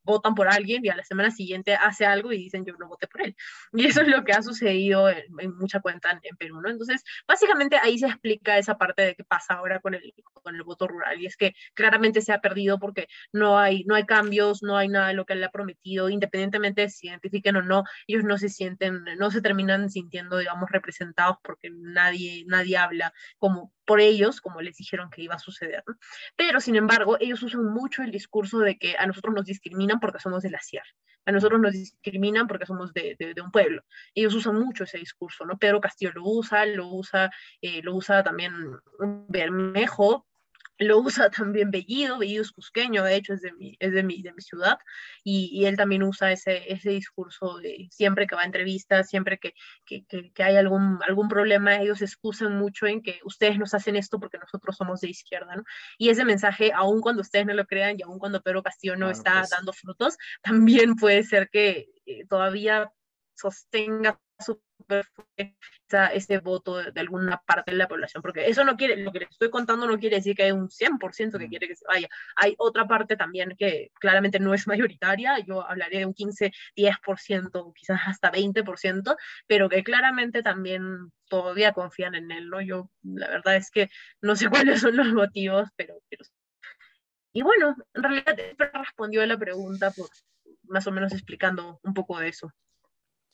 votan 0.03 0.35
por 0.35 0.49
alguien 0.49 0.85
y 0.85 0.89
a 0.89 0.97
la 0.97 1.05
semana 1.05 1.31
siguiente 1.31 1.75
hace 1.75 2.05
algo 2.05 2.33
y 2.33 2.39
dicen 2.39 2.65
yo 2.65 2.75
no 2.79 2.89
voté 2.89 3.07
por 3.07 3.23
él. 3.23 3.37
Y 3.73 3.87
eso 3.87 4.03
es 4.03 4.09
lo 4.09 4.25
que 4.25 4.33
ha 4.33 4.43
sucedido 4.43 5.09
en, 5.09 5.57
mucha 5.57 5.81
cuenta 5.81 6.11
en, 6.23 6.37
Perú, 6.37 6.61
¿no? 6.61 6.71
Entonces, 6.71 7.03
básicamente 7.27 7.77
ahí 7.77 7.99
se 7.99 8.07
explica 8.07 8.59
esa 8.59 8.79
parte 8.79 9.03
de 9.03 9.15
qué 9.15 9.25
pasa 9.25 9.55
ahora 9.55 9.81
con 9.81 9.95
el, 9.95 10.15
con 10.33 10.55
el 10.55 10.63
voto 10.63 10.87
rural 10.87 11.21
y 11.21 11.27
es 11.27 11.37
que 11.37 11.55
claramente 11.75 12.21
se 12.21 12.33
ha 12.33 12.41
perdido 12.41 12.79
porque 12.79 13.09
no 13.33 13.59
hay, 13.59 13.85
no 13.85 13.95
hay 13.95 14.05
cambios, 14.05 14.63
no 14.63 14.77
hay 14.77 14.89
nada 14.89 15.09
de 15.09 15.15
lo 15.15 15.25
que 15.25 15.35
él 15.35 15.45
ha 15.45 15.51
prometido, 15.51 16.09
independientemente 16.09 16.83
de 16.83 16.89
si 16.91 17.09
identifiquen 17.09 17.57
o 17.57 17.63
no, 17.63 17.85
ellos 18.07 18.25
no 18.25 18.39
se 18.39 18.49
sienten 18.49 19.02
no 19.19 19.31
se 19.31 19.41
terminan 19.41 19.91
sintiendo, 19.91 20.39
digamos, 20.39 20.71
representados 20.71 21.37
porque 21.43 21.71
nadie, 21.71 22.45
nadie 22.47 22.77
habla 22.77 23.13
como 23.39 23.73
por 23.85 24.01
ellos, 24.01 24.41
como 24.41 24.61
les 24.61 24.77
dijeron 24.77 25.11
que 25.11 25.23
iba 25.23 25.35
a 25.35 25.39
suceder. 25.39 25.85
Pero, 26.37 26.61
sin 26.61 26.77
embargo, 26.77 27.17
ellos 27.21 27.43
usan 27.43 27.65
mucho 27.65 28.03
el 28.03 28.11
discurso 28.11 28.61
de 28.61 28.79
que 28.79 28.97
a 28.99 29.07
nosotros 29.07 29.35
nos 29.35 29.47
discriminan 29.47 30.01
porque 30.01 30.21
somos 30.21 30.43
de 30.43 30.51
la 30.51 30.61
sierra, 30.61 30.89
a 31.27 31.33
nosotros 31.33 31.61
nos 31.61 31.73
discriminan 31.73 32.47
porque 32.47 32.67
somos 32.67 32.93
de, 32.93 33.17
de, 33.19 33.41
un 33.43 33.51
pueblo. 33.51 33.83
Ellos 34.15 34.35
usan 34.35 34.59
mucho 34.59 34.85
ese 34.85 34.99
discurso, 34.99 35.45
¿no? 35.45 35.59
Pedro 35.59 35.81
Castillo 35.81 36.13
lo 36.15 36.23
usa, 36.25 36.65
lo 36.67 36.89
usa, 36.89 37.31
eh, 37.61 37.83
lo 37.83 37.95
usa 37.95 38.23
también 38.23 38.53
Bermejo, 39.29 40.27
lo 40.89 40.99
usa 40.99 41.31
también 41.31 41.71
Bellido, 41.71 42.19
Bellido 42.19 42.43
es 42.43 42.53
cusqueño, 42.53 43.05
de 43.05 43.17
hecho 43.17 43.35
es 43.35 43.43
de 43.43 43.53
mi, 43.53 43.77
es 43.79 43.93
de 43.93 44.03
mi, 44.03 44.23
de 44.23 44.33
mi 44.33 44.43
ciudad, 44.43 44.79
y, 45.25 45.51
y, 45.53 45.67
él 45.67 45.77
también 45.77 46.03
usa 46.03 46.33
ese, 46.33 46.73
ese 46.73 46.91
discurso 46.91 47.59
de 47.59 47.89
siempre 47.91 48.27
que 48.27 48.35
va 48.35 48.43
a 48.43 48.47
entrevistas, 48.47 49.09
siempre 49.09 49.39
que, 49.39 49.55
que, 49.87 50.05
que, 50.07 50.43
hay 50.43 50.57
algún, 50.57 50.99
algún 51.07 51.29
problema, 51.29 51.77
ellos 51.77 51.99
se 51.99 52.05
excusan 52.07 52.59
mucho 52.59 52.87
en 52.87 53.03
que 53.03 53.21
ustedes 53.25 53.59
nos 53.59 53.75
hacen 53.75 53.97
esto 53.97 54.19
porque 54.19 54.39
nosotros 54.39 54.77
somos 54.77 55.01
de 55.01 55.11
izquierda, 55.11 55.57
¿no? 55.57 55.65
Y 55.99 56.11
ese 56.11 56.25
mensaje, 56.25 56.73
aun 56.75 57.01
cuando 57.01 57.23
ustedes 57.23 57.47
no 57.47 57.55
lo 57.55 57.67
crean 57.67 57.97
y 57.99 58.03
aun 58.03 58.19
cuando 58.19 58.43
Pedro 58.43 58.63
Castillo 58.63 58.97
no 58.97 59.11
está 59.11 59.41
pues. 59.41 59.51
dando 59.51 59.73
frutos, 59.73 60.17
también 60.43 60.97
puede 60.97 61.23
ser 61.23 61.49
que 61.51 61.89
eh, 62.07 62.27
todavía 62.29 62.93
sostenga 63.35 64.21
súper 64.83 65.07
ese 66.15 66.39
voto 66.39 66.79
de, 66.79 67.01
alguna 67.01 67.43
parte 67.45 67.71
de 67.71 67.77
la 67.77 67.89
población, 67.89 68.23
porque 68.23 68.49
eso 68.49 68.65
no 68.65 68.77
quiere, 68.77 68.97
lo 68.97 69.13
que 69.13 69.21
les 69.21 69.31
estoy 69.31 69.51
contando 69.51 69.87
no 69.87 69.99
quiere 69.99 70.17
decir 70.17 70.35
que 70.35 70.45
hay 70.45 70.53
un 70.53 70.69
100% 70.69 71.39
que 71.39 71.47
mm. 71.47 71.51
quiere 71.51 71.69
que 71.69 71.77
se 71.77 71.85
vaya. 71.87 72.09
Hay 72.37 72.55
otra 72.59 72.87
parte 72.87 73.17
también 73.17 73.55
que 73.59 73.91
claramente 74.01 74.41
no 74.41 74.55
es 74.55 74.67
mayoritaria, 74.67 75.39
yo 75.41 75.67
hablaré 75.69 75.99
de 75.99 76.07
un 76.07 76.15
15, 76.15 76.51
10%, 76.77 77.73
quizás 77.75 78.01
hasta 78.07 78.33
20%, 78.33 79.17
pero 79.47 79.69
que 79.69 79.85
claramente 79.85 80.43
también 80.43 81.13
todavía 81.29 81.73
confían 81.73 82.15
en 82.15 82.31
él, 82.31 82.49
¿no? 82.49 82.61
Yo, 82.61 82.91
la 83.03 83.29
verdad 83.29 83.57
es 83.57 83.71
que 83.71 83.91
no 84.21 84.35
sé 84.37 84.49
cuáles 84.77 84.81
son 84.81 84.97
los 84.97 85.13
motivos, 85.13 85.69
pero... 85.77 85.95
pero... 86.09 86.25
Y 87.35 87.41
bueno, 87.41 87.75
en 87.95 88.03
realidad 88.03 88.37
respondió 88.75 89.23
a 89.23 89.27
la 89.27 89.39
pregunta, 89.39 89.91
por, 89.91 90.09
más 90.65 90.87
o 90.87 90.93
menos 90.93 91.13
explicando 91.13 91.81
un 91.83 91.95
poco 91.95 92.19
de 92.19 92.29
eso. 92.29 92.53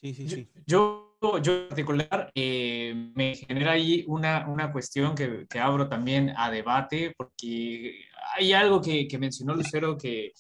Sí, 0.01 0.15
sí, 0.15 0.29
sí. 0.29 0.49
Yo, 0.67 1.08
yo 1.43 1.53
en 1.53 1.69
particular 1.69 2.31
eh, 2.35 3.11
me 3.15 3.35
genera 3.35 3.73
ahí 3.73 4.05
una, 4.07 4.49
una 4.49 4.73
cuestión 4.73 5.15
que, 5.15 5.47
que, 5.49 5.59
abro 5.59 5.89
también 5.89 6.33
a 6.37 6.51
debate, 6.51 7.13
porque 7.17 8.05
hay 8.37 8.53
algo 8.53 8.81
que, 8.81 9.09
que 9.09 9.19
mencionó 9.19 9.55
Lucero 9.55 9.97
que, 9.97 10.33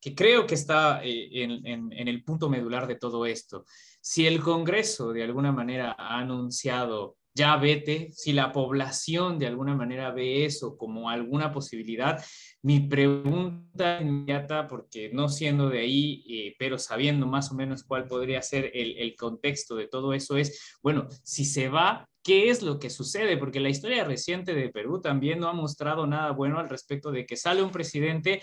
que, 0.00 0.14
creo 0.14 0.46
que 0.46 0.54
está 0.54 1.02
eh, 1.02 1.42
en, 1.42 1.66
en, 1.66 1.92
en, 1.92 2.08
el 2.08 2.22
punto 2.22 2.50
medular 2.50 2.86
de 2.86 2.96
todo 2.96 3.24
esto. 3.24 3.64
Si 4.00 4.26
el 4.26 4.40
Congreso 4.40 5.12
de 5.12 5.24
alguna 5.24 5.52
manera 5.52 5.96
ha 5.98 6.18
anunciado 6.18 7.16
ya 7.36 7.54
vete, 7.58 8.10
si 8.12 8.32
la 8.32 8.50
población 8.50 9.38
de 9.38 9.46
alguna 9.46 9.74
manera 9.74 10.10
ve 10.10 10.46
eso 10.46 10.78
como 10.78 11.10
alguna 11.10 11.52
posibilidad, 11.52 12.24
mi 12.62 12.80
pregunta 12.80 14.00
inmediata, 14.00 14.66
porque 14.66 15.10
no 15.12 15.28
siendo 15.28 15.68
de 15.68 15.80
ahí, 15.80 16.24
eh, 16.30 16.56
pero 16.58 16.78
sabiendo 16.78 17.26
más 17.26 17.52
o 17.52 17.54
menos 17.54 17.84
cuál 17.84 18.06
podría 18.06 18.40
ser 18.40 18.70
el, 18.72 18.96
el 18.96 19.14
contexto 19.16 19.76
de 19.76 19.86
todo 19.86 20.14
eso, 20.14 20.38
es, 20.38 20.78
bueno, 20.82 21.08
si 21.24 21.44
se 21.44 21.68
va, 21.68 22.08
¿qué 22.22 22.48
es 22.48 22.62
lo 22.62 22.78
que 22.78 22.88
sucede? 22.88 23.36
Porque 23.36 23.60
la 23.60 23.68
historia 23.68 24.04
reciente 24.04 24.54
de 24.54 24.70
Perú 24.70 25.02
también 25.02 25.38
no 25.38 25.48
ha 25.48 25.52
mostrado 25.52 26.06
nada 26.06 26.30
bueno 26.30 26.58
al 26.58 26.70
respecto 26.70 27.12
de 27.12 27.26
que 27.26 27.36
sale 27.36 27.62
un 27.62 27.70
presidente 27.70 28.40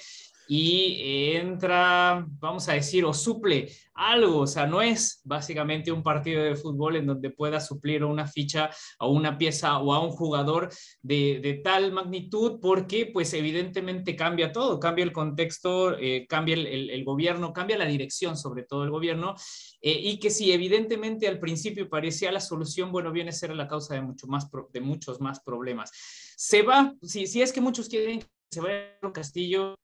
y 0.56 1.36
entra, 1.36 2.28
vamos 2.40 2.70
a 2.70 2.74
decir, 2.74 3.04
o 3.06 3.12
suple 3.12 3.72
algo, 3.96 4.42
o 4.42 4.48
sea, 4.48 4.68
no 4.68 4.84
es 4.84 5.20
básicamente 5.24 5.92
un 5.92 6.04
partido 6.04 6.44
de 6.44 6.56
fútbol 6.56 6.96
en 6.96 7.08
donde 7.08 7.32
pueda 7.32 7.60
suplir 7.60 8.04
una 8.04 8.28
ficha 8.28 8.70
o 9.00 9.10
una 9.12 9.36
pieza 9.36 9.80
o 9.80 9.92
a 9.96 10.00
un 10.00 10.12
jugador 10.12 10.70
de, 11.02 11.40
de 11.42 11.56
tal 11.56 11.92
magnitud, 11.92 12.60
porque 12.62 13.08
pues 13.08 13.34
evidentemente 13.34 14.16
cambia 14.16 14.52
todo, 14.52 14.80
cambia 14.80 15.04
el 15.04 15.12
contexto, 15.12 15.98
eh, 15.98 16.28
cambia 16.30 16.54
el, 16.54 16.92
el, 16.92 17.04
gobierno, 17.04 17.52
cambia 17.52 17.76
la 17.76 17.86
dirección 17.86 18.38
sobre 18.38 18.62
todo 18.62 18.84
el 18.84 18.92
gobierno, 18.92 19.34
eh, 19.82 20.00
y 20.04 20.20
que 20.20 20.30
si 20.30 20.52
evidentemente 20.52 21.28
al 21.28 21.40
principio 21.40 21.90
parecía 21.90 22.32
la 22.32 22.40
solución, 22.40 22.92
bueno, 22.92 23.12
viene 23.12 23.32
a 23.32 23.34
ser 23.34 23.56
la 23.56 23.68
causa 23.68 23.96
de, 23.96 24.04
mucho 24.04 24.28
más, 24.28 24.48
de 24.72 24.82
muchos 24.82 25.20
más 25.20 25.40
problemas. 25.40 25.90
Se 26.38 26.62
va, 26.62 26.94
si, 27.02 27.26
si 27.26 27.42
es 27.42 27.52
que 27.52 27.62
muchos 27.62 27.90
quieren 27.90 28.24
se 28.54 28.62
vaya 28.62 29.00
a 29.02 29.12
Castillo, 29.12 29.76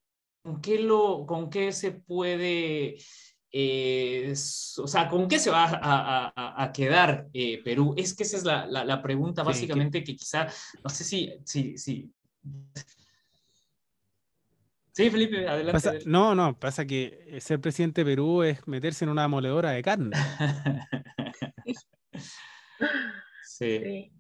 ¿con 0.42 0.62
qué, 0.62 0.80
lo, 0.80 1.26
con 1.26 1.50
qué 1.50 1.72
se 1.72 1.92
puede, 1.92 2.98
eh, 3.52 4.34
o 4.78 4.88
sea, 4.88 5.08
con 5.10 5.28
qué 5.28 5.40
se 5.40 5.50
va 5.50 5.66
a, 5.66 6.34
a, 6.36 6.64
a 6.64 6.72
quedar 6.72 7.28
eh, 7.34 7.62
Perú? 7.64 7.94
Es 7.98 8.14
que 8.14 8.24
esa 8.24 8.38
es 8.38 8.44
la, 8.44 8.66
la, 8.66 8.84
la 8.86 9.02
pregunta 9.02 9.44
básicamente 9.44 10.00
que... 10.00 10.14
que... 10.14 10.18
quizá, 10.18 10.48
no 10.84 10.90
sé 10.90 11.04
si, 11.04 11.34
si, 11.46 11.78
si... 11.78 12.12
Sí, 14.92 15.10
Felipe, 15.10 15.48
adelante. 15.48 15.72
Pasa, 15.72 15.94
no, 16.06 16.36
no, 16.36 16.60
pasa 16.60 16.86
que 16.86 17.38
ser 17.40 17.62
presidente 17.62 18.02
de 18.04 18.12
Perú 18.12 18.44
es 18.44 18.68
meterse 18.68 19.06
en 19.06 19.12
una 19.12 19.28
moledora 19.28 19.72
de 19.72 19.82
carne. 19.82 20.18
sí. 23.44 23.80
sí. 23.80 24.12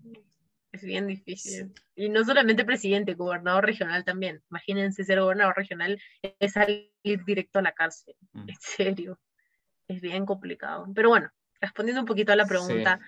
Es 0.80 0.86
bien 0.86 1.08
difícil. 1.08 1.74
Y 1.96 2.08
no 2.10 2.24
solamente 2.24 2.63
presidente, 2.63 3.13
gobernador 3.13 3.65
regional 3.65 4.06
también. 4.06 4.42
Imagínense 4.50 5.04
ser 5.04 5.20
gobernador 5.20 5.56
regional 5.58 6.02
es 6.39 6.54
salir 6.54 6.89
directo 7.26 7.60
a 7.60 7.62
la 7.62 7.74
cárcel. 7.74 8.15
Mm. 8.32 8.50
En 8.50 8.56
serio. 8.60 9.20
Es 9.89 10.00
bien 10.00 10.26
complicado. 10.26 10.88
Pero 10.96 11.10
bueno, 11.10 11.30
respondiendo 11.60 12.02
un 12.02 12.08
poquito 12.08 12.32
a 12.32 12.38
la 12.38 12.46
pregunta, 12.46 13.00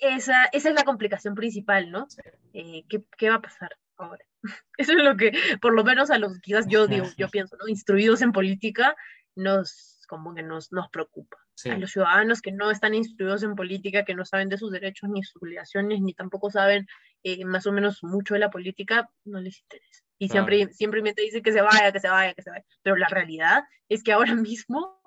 esa, 0.00 0.46
esa 0.46 0.68
es 0.70 0.74
la 0.74 0.84
complicación 0.84 1.34
principal, 1.34 1.90
¿no? 1.90 2.06
Eh, 2.54 2.84
¿qué, 2.88 3.04
¿qué, 3.18 3.28
va 3.28 3.36
a 3.36 3.42
pasar 3.42 3.76
ahora? 3.96 4.24
Eso 4.78 4.92
es 4.92 5.02
lo 5.02 5.16
que, 5.16 5.32
por 5.60 5.74
lo 5.74 5.84
menos 5.84 6.10
a 6.10 6.18
los 6.18 6.38
quizás 6.40 6.66
yo 6.68 6.86
digo, 6.86 7.06
yo 7.18 7.28
pienso, 7.30 7.56
¿no? 7.56 7.68
Instruidos 7.68 8.22
en 8.22 8.32
política, 8.32 8.96
nos 9.34 10.06
como 10.08 10.34
que 10.34 10.42
nos, 10.42 10.72
nos 10.72 10.88
preocupa. 10.88 11.36
Sí. 11.56 11.70
A 11.70 11.78
los 11.78 11.92
ciudadanos 11.92 12.42
que 12.42 12.50
no 12.52 12.70
están 12.70 12.94
instruidos 12.94 13.42
en 13.44 13.54
política, 13.54 14.04
que 14.04 14.14
no 14.14 14.24
saben 14.24 14.48
de 14.48 14.58
sus 14.58 14.72
derechos 14.72 15.08
ni 15.08 15.22
sus 15.22 15.40
obligaciones, 15.40 16.00
ni 16.00 16.12
tampoco 16.12 16.50
saben 16.50 16.86
eh, 17.22 17.44
más 17.44 17.66
o 17.66 17.72
menos 17.72 18.02
mucho 18.02 18.34
de 18.34 18.40
la 18.40 18.50
política, 18.50 19.08
no 19.24 19.40
les 19.40 19.60
interesa. 19.60 20.02
Y 20.18 20.28
claro. 20.28 20.46
siempre, 20.46 20.74
simplemente 20.74 21.22
dicen 21.22 21.42
que 21.42 21.52
se 21.52 21.60
vaya, 21.60 21.92
que 21.92 22.00
se 22.00 22.08
vaya, 22.08 22.34
que 22.34 22.42
se 22.42 22.50
vaya. 22.50 22.64
Pero 22.82 22.96
la 22.96 23.08
realidad 23.08 23.64
es 23.88 24.02
que 24.02 24.12
ahora 24.12 24.34
mismo 24.34 25.00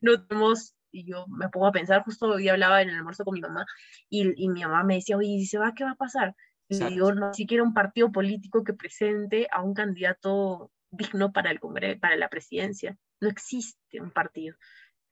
no 0.00 0.24
tenemos, 0.24 0.74
y 0.92 1.04
yo 1.04 1.26
me 1.28 1.48
pongo 1.48 1.66
a 1.66 1.72
pensar, 1.72 2.02
justo 2.04 2.26
hoy 2.26 2.48
hablaba 2.48 2.80
en 2.82 2.90
el 2.90 2.96
almuerzo 2.96 3.24
con 3.24 3.34
mi 3.34 3.40
mamá, 3.40 3.66
y, 4.08 4.32
y 4.42 4.48
mi 4.48 4.62
mamá 4.62 4.84
me 4.84 4.96
decía, 4.96 5.16
oye, 5.16 5.38
si 5.38 5.46
se 5.46 5.58
va, 5.58 5.74
¿qué 5.74 5.84
va 5.84 5.92
a 5.92 5.96
pasar? 5.96 6.34
Y 6.68 6.74
Exacto. 6.74 6.94
digo, 6.94 7.12
no 7.12 7.34
siquiera 7.34 7.62
un 7.62 7.74
partido 7.74 8.12
político 8.12 8.62
que 8.62 8.74
presente 8.74 9.48
a 9.50 9.62
un 9.62 9.74
candidato 9.74 10.70
digno 10.90 11.32
para, 11.32 11.50
el 11.50 11.60
congreso, 11.60 11.98
para 12.00 12.16
la 12.16 12.28
presidencia. 12.28 12.96
No 13.20 13.28
existe 13.28 14.00
un 14.00 14.10
partido. 14.10 14.56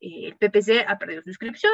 Eh, 0.07 0.27
el 0.29 0.37
PPC 0.37 0.85
ha 0.87 0.99
perdido 0.99 1.23
su 1.23 1.31
inscripción, 1.31 1.73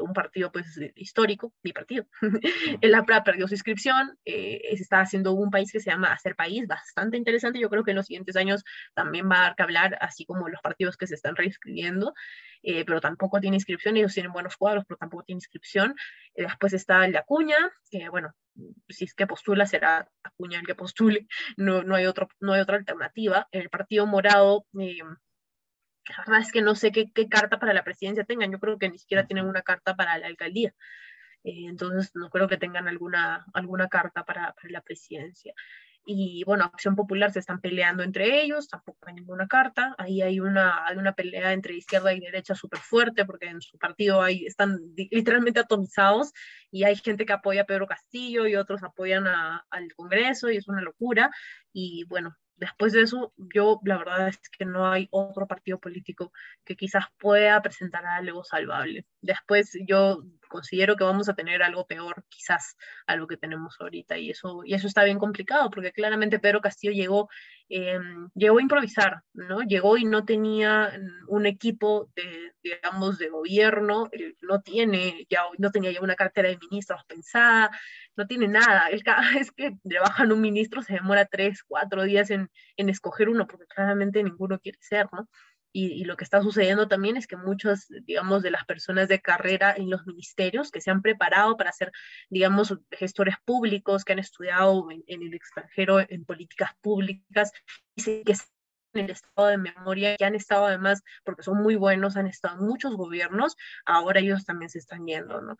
un 0.00 0.12
partido 0.12 0.50
pues 0.50 0.78
histórico, 0.96 1.52
mi 1.62 1.72
partido. 1.72 2.06
el 2.80 2.94
APRA 2.94 3.24
perdió 3.24 3.46
su 3.46 3.54
inscripción, 3.54 4.18
eh, 4.24 4.60
se 4.76 4.82
está 4.82 5.00
haciendo 5.00 5.32
un 5.32 5.50
país 5.50 5.70
que 5.70 5.80
se 5.80 5.90
llama 5.90 6.12
Hacer 6.12 6.34
País, 6.34 6.66
bastante 6.66 7.16
interesante. 7.16 7.60
Yo 7.60 7.70
creo 7.70 7.84
que 7.84 7.92
en 7.92 7.96
los 7.96 8.06
siguientes 8.06 8.36
años 8.36 8.64
también 8.94 9.30
va 9.30 9.38
a 9.38 9.42
dar 9.42 9.56
que 9.56 9.62
hablar, 9.62 9.98
así 10.00 10.24
como 10.24 10.48
los 10.48 10.60
partidos 10.60 10.96
que 10.96 11.06
se 11.06 11.14
están 11.14 11.36
reinscribiendo, 11.36 12.14
eh, 12.62 12.84
pero 12.84 13.00
tampoco 13.00 13.40
tiene 13.40 13.56
inscripción. 13.56 13.96
Ellos 13.96 14.14
tienen 14.14 14.32
buenos 14.32 14.56
cuadros, 14.56 14.84
pero 14.86 14.98
tampoco 14.98 15.24
tiene 15.24 15.38
inscripción. 15.38 15.94
Eh, 16.34 16.42
después 16.42 16.72
está 16.72 17.04
el 17.04 17.12
de 17.12 17.18
Acuña, 17.18 17.58
que 17.90 18.08
bueno, 18.08 18.32
si 18.88 19.04
es 19.04 19.14
que 19.14 19.26
postula, 19.26 19.66
será 19.66 20.08
Acuña 20.22 20.58
el 20.58 20.66
que 20.66 20.74
postule, 20.74 21.26
no, 21.56 21.82
no, 21.82 21.94
hay, 21.94 22.06
otro, 22.06 22.28
no 22.40 22.54
hay 22.54 22.60
otra 22.60 22.76
alternativa. 22.76 23.46
El 23.52 23.68
Partido 23.70 24.06
Morado 24.06 24.66
la 26.12 26.24
verdad 26.26 26.40
es 26.40 26.52
que 26.52 26.62
no 26.62 26.74
sé 26.74 26.92
qué, 26.92 27.10
qué, 27.12 27.28
carta 27.28 27.58
para 27.58 27.74
la 27.74 27.84
presidencia 27.84 28.24
tengan, 28.24 28.52
yo 28.52 28.58
creo 28.58 28.78
que 28.78 28.88
ni 28.88 28.98
siquiera 28.98 29.26
tienen 29.26 29.46
una 29.46 29.62
carta 29.62 29.96
para 29.96 30.18
la 30.18 30.26
alcaldía, 30.26 30.74
eh, 31.44 31.66
entonces 31.68 32.10
no 32.14 32.30
creo 32.30 32.48
que 32.48 32.56
tengan 32.56 32.88
alguna, 32.88 33.46
alguna 33.54 33.88
carta 33.88 34.24
para, 34.24 34.52
para, 34.52 34.70
la 34.70 34.80
presidencia. 34.80 35.54
Y 36.08 36.44
bueno, 36.44 36.64
Acción 36.64 36.94
Popular 36.94 37.32
se 37.32 37.40
están 37.40 37.60
peleando 37.60 38.04
entre 38.04 38.40
ellos, 38.42 38.68
tampoco 38.68 38.98
hay 39.08 39.14
ninguna 39.14 39.48
carta, 39.48 39.94
ahí 39.98 40.22
hay 40.22 40.38
una, 40.38 40.86
hay 40.86 40.96
una 40.96 41.14
pelea 41.14 41.52
entre 41.52 41.74
izquierda 41.74 42.12
y 42.14 42.20
derecha 42.20 42.54
súper 42.54 42.78
fuerte, 42.80 43.24
porque 43.24 43.46
en 43.46 43.60
su 43.60 43.76
partido 43.78 44.22
hay, 44.22 44.46
están 44.46 44.78
literalmente 44.96 45.60
atomizados 45.60 46.32
y 46.70 46.84
hay 46.84 46.94
gente 46.96 47.26
que 47.26 47.32
apoya 47.32 47.62
a 47.62 47.66
Pedro 47.66 47.88
Castillo 47.88 48.46
y 48.46 48.54
otros 48.54 48.84
apoyan 48.84 49.26
a, 49.26 49.66
al 49.70 49.92
Congreso 49.94 50.50
y 50.50 50.56
es 50.58 50.68
una 50.68 50.80
locura. 50.80 51.30
Y 51.72 52.04
bueno, 52.04 52.36
después 52.56 52.92
de 52.92 53.02
eso, 53.02 53.32
yo 53.36 53.80
la 53.84 53.98
verdad 53.98 54.28
es 54.28 54.38
que 54.50 54.64
no 54.64 54.90
hay 54.90 55.08
otro 55.10 55.46
partido 55.46 55.78
político 55.78 56.32
que 56.64 56.76
quizás 56.76 57.04
pueda 57.18 57.60
presentar 57.62 58.04
algo 58.06 58.44
salvable. 58.44 59.06
Después 59.20 59.76
yo 59.86 60.22
considero 60.56 60.96
que 60.96 61.04
vamos 61.04 61.28
a 61.28 61.34
tener 61.34 61.62
algo 61.62 61.86
peor 61.86 62.24
quizás 62.28 62.76
a 63.06 63.14
lo 63.16 63.26
que 63.26 63.36
tenemos 63.36 63.76
ahorita 63.78 64.16
y 64.16 64.30
eso, 64.30 64.62
y 64.64 64.72
eso 64.72 64.86
está 64.86 65.04
bien 65.04 65.18
complicado 65.18 65.68
porque 65.70 65.92
claramente 65.92 66.38
Pedro 66.38 66.62
Castillo 66.62 66.94
llegó, 66.94 67.28
eh, 67.68 67.98
llegó 68.34 68.58
a 68.58 68.62
improvisar, 68.62 69.22
¿no? 69.34 69.60
Llegó 69.60 69.98
y 69.98 70.06
no 70.06 70.24
tenía 70.24 70.98
un 71.28 71.44
equipo 71.44 72.08
de, 72.16 72.54
digamos, 72.62 73.18
de 73.18 73.28
gobierno, 73.28 74.08
no 74.40 74.62
tiene 74.62 75.26
ya, 75.28 75.42
no 75.58 75.70
tenía 75.70 75.92
ya 75.92 76.00
una 76.00 76.14
cartera 76.16 76.48
de 76.48 76.58
ministros 76.70 77.04
pensada, 77.06 77.70
no 78.16 78.26
tiene 78.26 78.48
nada. 78.48 78.88
Cada 79.04 79.20
vez 79.34 79.52
que 79.52 79.76
le 79.84 80.00
bajan 80.00 80.32
un 80.32 80.40
ministro 80.40 80.80
se 80.82 80.94
demora 80.94 81.26
tres, 81.26 81.62
cuatro 81.68 82.04
días 82.04 82.30
en, 82.30 82.50
en 82.78 82.88
escoger 82.88 83.28
uno 83.28 83.46
porque 83.46 83.66
claramente 83.66 84.22
ninguno 84.22 84.58
quiere 84.58 84.78
ser, 84.80 85.06
¿no? 85.12 85.28
Y, 85.78 86.04
lo 86.04 86.16
que 86.16 86.24
está 86.24 86.40
sucediendo 86.40 86.88
también 86.88 87.18
es 87.18 87.26
que 87.26 87.36
muchas, 87.36 87.88
digamos, 88.04 88.42
de 88.42 88.50
las 88.50 88.64
personas 88.64 89.08
de 89.08 89.20
carrera 89.20 89.74
en 89.76 89.90
los 89.90 90.06
ministerios 90.06 90.70
que 90.70 90.80
se 90.80 90.90
han 90.90 91.02
preparado 91.02 91.58
para 91.58 91.70
ser, 91.70 91.92
digamos, 92.30 92.74
gestores 92.90 93.36
públicos, 93.44 94.02
que 94.02 94.14
han 94.14 94.18
estudiado 94.18 94.88
en, 94.90 95.22
el 95.22 95.34
extranjero 95.34 96.00
en 96.00 96.24
políticas 96.24 96.70
públicas, 96.80 97.52
y 97.94 98.24
que 98.24 98.34
en 98.94 99.04
el 99.04 99.10
estado 99.10 99.48
de 99.48 99.58
memoria, 99.58 100.16
que 100.16 100.24
han 100.24 100.34
estado 100.34 100.64
además, 100.64 101.02
porque 101.24 101.42
son 101.42 101.62
muy 101.62 101.76
buenos, 101.76 102.16
han 102.16 102.26
estado 102.26 102.58
en 102.58 102.64
muchos 102.66 102.96
gobiernos, 102.96 103.54
ahora 103.84 104.20
ellos 104.20 104.46
también 104.46 104.70
se 104.70 104.78
están 104.78 105.06
yendo, 105.06 105.42
¿no? 105.42 105.58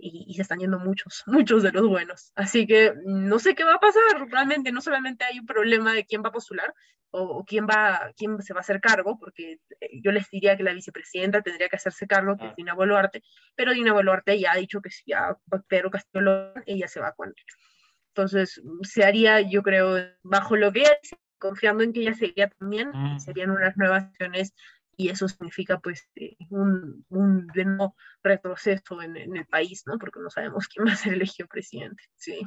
Y, 0.00 0.34
se 0.34 0.42
están 0.42 0.58
yendo 0.58 0.78
muchos, 0.78 1.22
muchos 1.26 1.62
de 1.62 1.72
los 1.72 1.88
buenos. 1.88 2.32
Así 2.34 2.66
que 2.66 2.94
no 3.04 3.38
sé 3.38 3.54
qué 3.54 3.64
va 3.64 3.74
a 3.74 3.80
pasar, 3.80 4.28
realmente 4.28 4.72
no 4.72 4.80
solamente 4.80 5.24
hay 5.24 5.38
un 5.38 5.46
problema 5.46 5.92
de 5.92 6.04
quién 6.04 6.22
va 6.22 6.28
a 6.28 6.32
postular 6.32 6.74
o, 7.12 7.44
quién, 7.44 7.66
va, 7.66 8.12
quién 8.16 8.40
se 8.40 8.54
va 8.54 8.60
a 8.60 8.62
hacer 8.62 8.80
cargo, 8.80 9.18
porque 9.18 9.58
eh, 9.80 10.00
yo 10.02 10.12
les 10.12 10.30
diría 10.30 10.56
que 10.56 10.62
la 10.62 10.72
vicepresidenta 10.72 11.42
tendría 11.42 11.68
que 11.68 11.76
hacerse 11.76 12.06
cargo, 12.06 12.36
que 12.36 12.46
es 12.46 12.50
ah. 12.52 12.54
Dina 12.56 12.74
Boluarte, 12.74 13.22
pero 13.56 13.72
Dina 13.72 13.92
Boluarte 13.92 14.38
ya 14.38 14.52
ha 14.52 14.56
dicho 14.56 14.80
que 14.80 14.90
si 14.90 15.02
ya 15.06 15.36
Pedro 15.66 15.90
Castillo 15.90 16.52
ella 16.66 16.86
se 16.86 17.00
va 17.00 17.12
con 17.12 17.28
él. 17.28 17.34
Entonces, 18.14 18.60
se 18.82 19.04
haría, 19.04 19.40
yo 19.40 19.62
creo, 19.62 19.96
bajo 20.22 20.56
lo 20.56 20.72
que 20.72 20.82
es, 20.82 21.16
confiando 21.38 21.82
en 21.82 21.92
que 21.92 22.00
ella 22.00 22.14
seguiría 22.14 22.48
también, 22.50 22.90
mm. 22.92 23.18
serían 23.20 23.50
unas 23.50 23.76
nuevas 23.76 24.04
acciones 24.04 24.54
y 25.00 25.08
eso 25.08 25.26
significa 25.28 25.78
pues 25.78 26.08
eh, 26.16 26.36
un, 26.50 27.06
un 27.08 27.48
retroceso 28.22 29.00
en, 29.00 29.16
el 29.16 29.46
país, 29.46 29.84
¿no? 29.86 29.98
Porque 29.98 30.20
no 30.20 30.28
sabemos 30.28 30.68
quién 30.68 30.86
va 30.86 30.92
a 30.92 30.96
ser 30.96 31.14
elegido 31.14 31.48
presidente, 31.48 32.02
sí. 32.16 32.40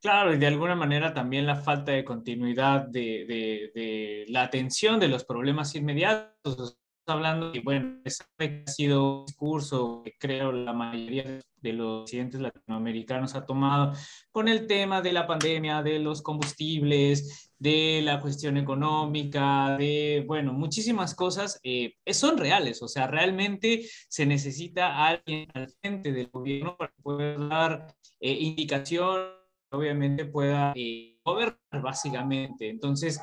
Claro, 0.00 0.32
y 0.32 0.38
de 0.38 0.46
alguna 0.46 0.74
manera 0.74 1.12
también 1.12 1.44
la 1.44 1.56
falta 1.56 1.92
de 1.92 2.04
continuidad 2.04 2.86
de, 2.86 3.26
de, 3.26 3.72
de 3.74 4.24
la 4.28 4.42
atención 4.42 4.98
de 4.98 5.08
los 5.08 5.24
problemas 5.24 5.74
inmediatos 5.74 6.78
hablando 7.12 7.54
y 7.54 7.60
bueno, 7.60 8.00
ha 8.04 8.70
sido 8.70 9.20
un 9.20 9.26
discurso 9.26 10.02
que 10.04 10.14
creo 10.18 10.52
la 10.52 10.72
mayoría 10.72 11.40
de 11.60 11.72
los 11.72 12.02
presidentes 12.02 12.40
latinoamericanos 12.40 13.34
ha 13.34 13.44
tomado 13.44 13.92
con 14.30 14.48
el 14.48 14.66
tema 14.66 15.02
de 15.02 15.12
la 15.12 15.26
pandemia, 15.26 15.82
de 15.82 15.98
los 15.98 16.22
combustibles, 16.22 17.52
de 17.58 18.00
la 18.02 18.20
cuestión 18.20 18.56
económica, 18.56 19.76
de, 19.76 20.24
bueno, 20.26 20.52
muchísimas 20.52 21.14
cosas 21.14 21.58
eh, 21.62 21.94
son 22.12 22.38
reales, 22.38 22.82
o 22.82 22.88
sea, 22.88 23.06
realmente 23.06 23.84
se 24.08 24.26
necesita 24.26 25.06
alguien 25.06 25.48
al 25.54 25.68
frente 25.68 26.12
del 26.12 26.28
gobierno 26.28 26.76
para 26.76 26.92
poder 27.02 27.48
dar 27.48 27.94
eh, 28.20 28.32
indicación, 28.32 29.38
obviamente 29.70 30.24
pueda 30.24 30.72
eh, 30.76 31.18
gobernar 31.24 31.82
básicamente. 31.82 32.68
Entonces, 32.68 33.20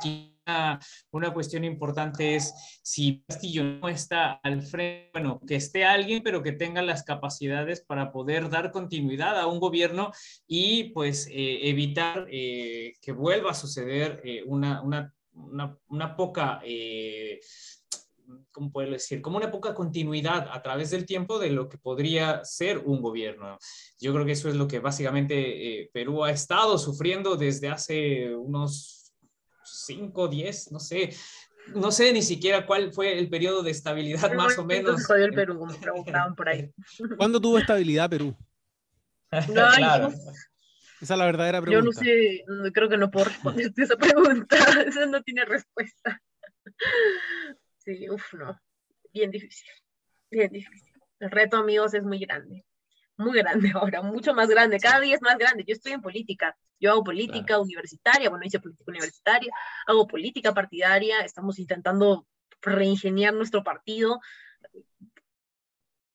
una, 1.12 1.34
cuestión 1.34 1.64
importante 1.64 2.36
es 2.36 2.54
si 2.84 3.24
Castillo 3.28 3.64
no 3.64 3.90
está 3.90 4.34
al 4.44 4.62
frente, 4.62 5.10
bueno, 5.14 5.42
que 5.46 5.56
esté 5.56 5.86
alguien, 5.86 6.22
pero 6.24 6.44
que 6.44 6.52
tenga 6.52 6.82
las 6.82 7.04
capacidades 7.04 7.82
para 7.82 8.12
poder 8.12 8.50
dar 8.50 8.72
continuidad 8.72 9.40
a 9.40 9.48
un 9.48 9.60
gobierno 9.60 10.12
y 10.48 10.86
pues 10.86 11.28
eh, 11.28 11.70
evitar 11.70 12.28
eh, 12.30 12.94
que 13.02 13.12
vuelva 13.12 13.52
a 13.52 13.56
suceder 13.56 14.22
eh, 14.24 14.44
una, 14.46 14.82
una, 14.82 15.14
una, 15.88 16.16
poca... 16.16 16.62
¿cómo 18.52 18.72
puedo 18.72 18.90
decir? 18.90 19.22
Como 19.22 19.38
una 19.38 19.52
poca 19.52 19.76
continuidad 19.76 20.48
a 20.52 20.64
través 20.64 20.90
del 20.90 21.06
tiempo 21.06 21.38
de 21.38 21.52
lo 21.52 21.70
que 21.70 21.78
podría 21.78 22.44
ser 22.44 22.80
un 22.80 23.02
gobierno. 23.02 23.60
Yo 24.00 24.14
creo 24.14 24.26
que 24.26 24.32
eso 24.32 24.50
es 24.50 24.56
lo 24.56 24.68
que 24.68 24.80
básicamente 24.80 25.90
Perú 25.94 26.24
ha 26.24 26.32
estado 26.32 26.80
sufriendo 26.80 27.36
desde 27.36 27.70
hace 27.70 28.34
unos 28.34 29.05
5, 29.66 30.28
10, 30.28 30.72
no 30.72 30.80
sé. 30.80 31.16
No 31.74 31.92
sé 31.92 32.14
ni 32.14 32.22
siquiera 32.22 32.66
cuál 32.66 32.94
fue 32.94 33.18
el 33.18 33.30
periodo 33.30 33.64
de 33.64 33.72
estabilidad 33.72 34.32
más 34.34 34.58
o 34.58 34.66
menos. 34.66 35.10
el 35.10 35.34
Perú, 35.34 35.58
como 35.58 35.76
preguntaban 35.80 36.36
por 36.36 36.50
ahí. 36.50 36.72
¿Cuándo 37.18 37.42
tuvo 37.42 37.58
estabilidad 37.58 38.10
Perú? 38.10 38.36
claro. 39.48 40.10
Esa 41.02 41.14
es 41.14 41.20
la 41.20 41.26
verdadera 41.26 41.62
pregunta. 41.62 41.80
Yo 41.80 41.86
no 41.86 41.92
sé, 41.92 42.72
creo 42.72 42.88
que 42.88 42.98
no 42.98 43.12
puedo 43.12 43.26
responderte 43.26 43.84
esa 43.84 43.98
pregunta. 43.98 44.56
Eso 44.88 45.06
no 45.08 45.22
tiene 45.24 45.46
respuesta. 45.46 46.22
Sí, 47.78 48.10
uff, 48.10 48.34
no. 48.34 48.60
Bien 49.14 49.30
difícil. 49.30 49.70
Bien 50.32 50.52
difícil. 50.52 50.92
El 51.20 51.30
reto, 51.30 51.58
amigos, 51.58 51.94
es 51.94 52.02
muy 52.02 52.18
grande 52.18 52.66
muy 53.18 53.38
grande 53.40 53.72
ahora, 53.74 54.02
mucho 54.02 54.34
más 54.34 54.50
grande, 54.50 54.80
cada 54.80 55.00
día 55.00 55.16
es 55.16 55.22
más 55.22 55.38
grande. 55.38 55.64
Yo 55.66 55.74
estoy 55.74 55.94
en 55.94 56.02
política, 56.02 56.58
yo 56.80 56.92
hago 56.92 57.04
política 57.04 57.60
universitaria, 57.60 58.30
bueno, 58.30 58.46
hice 58.46 58.60
política 58.60 58.92
universitaria, 58.92 59.52
hago 59.88 60.08
política 60.08 60.54
partidaria, 60.54 61.22
estamos 61.22 61.60
intentando 61.60 62.28
reingeniar 62.62 63.34
nuestro 63.34 63.64
partido 63.64 64.20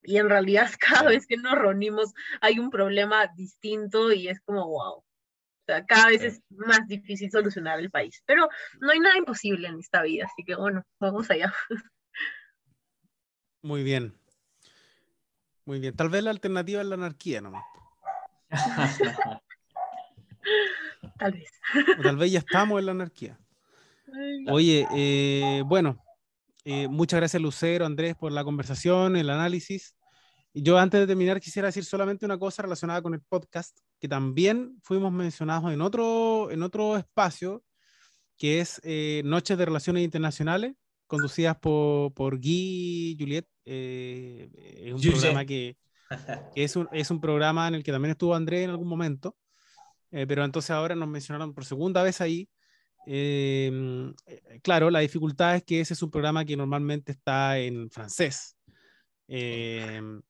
y 0.02 0.16
en 0.18 0.28
realidad 0.28 0.70
cada 0.78 1.10
vez 1.10 1.26
que 1.26 1.36
nos 1.36 1.54
reunimos 1.54 2.12
hay 2.40 2.58
un 2.58 2.70
problema 2.70 3.26
distinto 3.34 4.12
y 4.12 4.28
es 4.28 4.40
como, 4.40 4.66
wow. 4.66 4.94
O 4.98 5.04
sea, 5.66 5.84
cada 5.86 6.08
vez 6.08 6.22
es 6.22 6.42
más 6.48 6.86
difícil 6.88 7.30
solucionar 7.30 7.78
el 7.78 7.90
país, 7.90 8.22
pero 8.26 8.48
no 8.80 8.90
hay 8.90 8.98
nada 8.98 9.16
imposible 9.16 9.68
en 9.68 9.78
esta 9.78 10.02
vida, 10.02 10.24
así 10.24 10.42
que 10.44 10.56
bueno, 10.56 10.82
vamos 10.98 11.30
allá. 11.30 11.54
Muy 13.62 13.82
bien. 13.82 14.14
Muy 15.66 15.78
bien. 15.78 15.94
Tal 15.94 16.08
vez 16.08 16.24
la 16.24 16.30
alternativa 16.30 16.80
es 16.80 16.86
la 16.86 16.94
anarquía 16.94 17.40
nomás. 17.40 17.64
tal 21.18 21.32
vez. 21.32 21.50
tal 22.02 22.16
vez 22.16 22.32
ya 22.32 22.38
estamos 22.40 22.78
en 22.78 22.86
la 22.86 22.92
anarquía. 22.92 23.38
Oye, 24.48 24.86
eh, 24.94 25.62
bueno, 25.66 26.02
eh, 26.64 26.88
muchas 26.88 27.18
gracias 27.18 27.40
Lucero, 27.40 27.86
Andrés, 27.86 28.16
por 28.16 28.32
la 28.32 28.44
conversación, 28.44 29.16
el 29.16 29.30
análisis. 29.30 29.94
Yo 30.52 30.78
antes 30.78 31.00
de 31.00 31.06
terminar 31.06 31.40
quisiera 31.40 31.68
decir 31.68 31.84
solamente 31.84 32.26
una 32.26 32.38
cosa 32.38 32.62
relacionada 32.62 33.02
con 33.02 33.14
el 33.14 33.20
podcast, 33.20 33.78
que 34.00 34.08
también 34.08 34.78
fuimos 34.82 35.12
mencionados 35.12 35.72
en 35.72 35.80
otro, 35.80 36.50
en 36.50 36.62
otro 36.62 36.96
espacio, 36.96 37.62
que 38.36 38.60
es 38.60 38.80
eh, 38.82 39.22
Noches 39.24 39.56
de 39.56 39.64
Relaciones 39.64 40.02
Internacionales, 40.02 40.74
conducidas 41.06 41.56
por, 41.58 42.12
por 42.14 42.38
Guy 42.38 43.16
Juliet. 43.18 43.46
Eh, 43.64 44.50
es 44.86 44.94
un 44.94 45.00
programa 45.00 45.44
que, 45.44 45.76
es, 46.56 46.74
un, 46.74 46.88
es, 46.92 47.10
un, 47.10 47.20
programa 47.20 47.68
en 47.68 47.76
el 47.76 47.84
que 47.84 47.92
también 47.92 48.12
estuvo 48.12 48.34
André 48.34 48.64
en 48.64 48.70
algún 48.70 48.88
momento, 48.88 49.36
eh, 50.10 50.26
pero 50.26 50.44
entonces 50.44 50.70
ahora 50.70 50.94
nos 50.94 51.08
mencionaron 51.08 51.54
por 51.54 51.64
segunda 51.64 52.02
vez 52.02 52.20
ahí. 52.20 52.48
Em, 53.06 54.12
eh, 54.26 54.60
claro, 54.62 54.90
la 54.90 55.00
dificultad 55.00 55.56
es 55.56 55.64
que 55.64 55.80
ese 55.80 55.94
es 55.94 56.02
un 56.02 56.10
programa 56.10 56.44
que 56.44 56.56
normalmente 56.56 57.12
está 57.12 57.58
en 57.58 57.90
francés. 57.90 58.56
Em, 59.28 60.20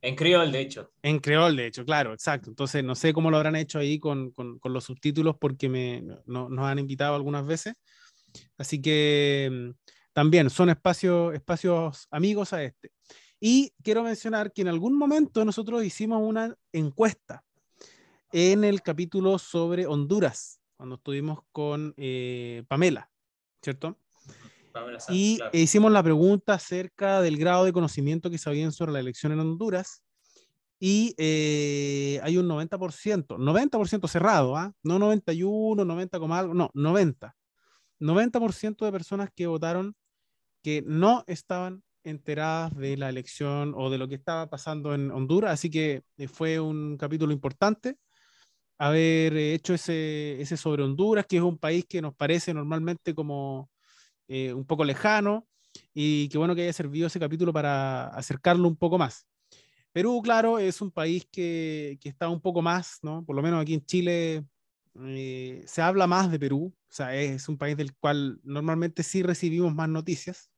en 0.00 0.14
creol, 0.14 0.52
de 0.52 0.60
hecho. 0.60 0.92
En 1.02 1.18
creol, 1.18 1.56
de 1.56 1.66
hecho, 1.66 1.84
claro, 1.84 2.12
exacto. 2.12 2.50
Entonces, 2.50 2.84
no 2.84 2.94
sé 2.94 3.12
cómo 3.12 3.30
lo 3.30 3.36
habrán 3.36 3.56
hecho 3.56 3.78
ahí 3.78 3.98
con, 3.98 4.30
con, 4.30 4.58
con 4.58 4.72
los 4.72 4.84
subtítulos 4.84 5.36
porque 5.38 5.68
me, 5.68 6.02
no, 6.26 6.48
nos 6.48 6.64
han 6.66 6.78
invitado 6.78 7.14
algunas 7.14 7.46
veces. 7.46 7.74
Así 8.56 8.80
que 8.80 9.44
em, 9.46 9.74
también 10.12 10.50
son 10.50 10.70
espacios, 10.70 11.34
espacios 11.34 12.06
amigos 12.10 12.52
a 12.52 12.62
este. 12.62 12.90
Y 13.40 13.72
quiero 13.82 14.02
mencionar 14.02 14.52
que 14.52 14.62
en 14.62 14.68
algún 14.68 14.96
momento 14.96 15.44
nosotros 15.44 15.84
hicimos 15.84 16.20
una 16.22 16.56
encuesta 16.72 17.44
en 18.32 18.64
el 18.64 18.82
capítulo 18.82 19.38
sobre 19.38 19.86
Honduras, 19.86 20.60
cuando 20.76 20.96
estuvimos 20.96 21.40
con 21.52 21.94
eh, 21.96 22.64
Pamela, 22.68 23.10
¿cierto? 23.62 23.98
y 25.08 25.40
hicimos 25.52 25.90
la 25.90 26.02
pregunta 26.02 26.54
acerca 26.54 27.20
del 27.20 27.36
grado 27.36 27.64
de 27.64 27.72
conocimiento 27.72 28.30
que 28.30 28.38
sabían 28.38 28.72
sobre 28.72 28.92
la 28.92 29.00
elección 29.00 29.32
en 29.32 29.40
Honduras. 29.40 30.02
Y 30.80 31.14
eh, 31.18 32.20
hay 32.22 32.36
un 32.36 32.46
90%, 32.46 33.26
90% 33.26 34.08
cerrado, 34.08 34.56
¿ah? 34.56 34.72
no 34.84 35.00
91, 35.00 35.84
90, 35.84 36.16
algo, 36.16 36.54
no, 36.54 36.70
90. 36.72 37.34
90% 37.98 38.84
de 38.84 38.92
personas 38.92 39.30
que 39.34 39.48
votaron 39.48 39.96
que 40.62 40.84
no 40.86 41.24
estaban 41.26 41.82
enteradas 42.04 42.76
de 42.76 42.96
la 42.96 43.08
elección 43.08 43.74
o 43.76 43.90
de 43.90 43.98
lo 43.98 44.06
que 44.06 44.14
estaba 44.14 44.48
pasando 44.48 44.94
en 44.94 45.10
Honduras, 45.10 45.52
así 45.52 45.68
que 45.68 46.04
eh, 46.16 46.28
fue 46.28 46.60
un 46.60 46.96
capítulo 46.96 47.32
importante 47.32 47.98
haber 48.78 49.36
eh, 49.36 49.54
hecho 49.54 49.74
ese, 49.74 50.40
ese 50.40 50.56
sobre 50.56 50.82
Honduras, 50.84 51.26
que 51.26 51.36
es 51.36 51.42
un 51.42 51.58
país 51.58 51.84
que 51.88 52.02
nos 52.02 52.14
parece 52.14 52.54
normalmente 52.54 53.14
como 53.14 53.70
eh, 54.28 54.52
un 54.52 54.66
poco 54.66 54.84
lejano 54.84 55.46
y 55.94 56.28
qué 56.28 56.38
bueno 56.38 56.54
que 56.54 56.62
haya 56.62 56.72
servido 56.72 57.08
ese 57.08 57.20
capítulo 57.20 57.52
para 57.52 58.08
acercarlo 58.08 58.68
un 58.68 58.76
poco 58.76 58.98
más. 58.98 59.26
Perú, 59.92 60.20
claro, 60.22 60.58
es 60.58 60.80
un 60.80 60.90
país 60.90 61.26
que, 61.30 61.98
que 62.00 62.08
está 62.08 62.28
un 62.28 62.40
poco 62.40 62.62
más, 62.62 62.98
¿no? 63.02 63.24
Por 63.24 63.36
lo 63.36 63.42
menos 63.42 63.60
aquí 63.62 63.74
en 63.74 63.84
Chile 63.84 64.44
se 65.66 65.82
habla 65.82 66.06
más 66.06 66.30
de 66.30 66.38
Perú, 66.38 66.74
o 66.74 66.92
sea, 66.92 67.14
es 67.14 67.48
un 67.48 67.56
país 67.56 67.76
del 67.76 67.94
cual 67.96 68.40
normalmente 68.42 69.02
sí 69.02 69.22
recibimos 69.22 69.74
más 69.74 69.88
noticias. 69.88 70.50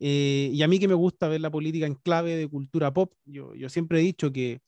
Eh, 0.00 0.50
y 0.52 0.62
a 0.62 0.68
mí 0.68 0.78
que 0.78 0.88
me 0.88 0.94
gusta 0.94 1.28
ver 1.28 1.40
la 1.40 1.50
política 1.50 1.86
en 1.86 1.94
clave 1.94 2.36
de 2.36 2.48
cultura 2.48 2.92
pop, 2.92 3.12
yo, 3.24 3.54
yo 3.54 3.68
siempre 3.68 4.00
he 4.00 4.02
dicho 4.02 4.32
que 4.32 4.60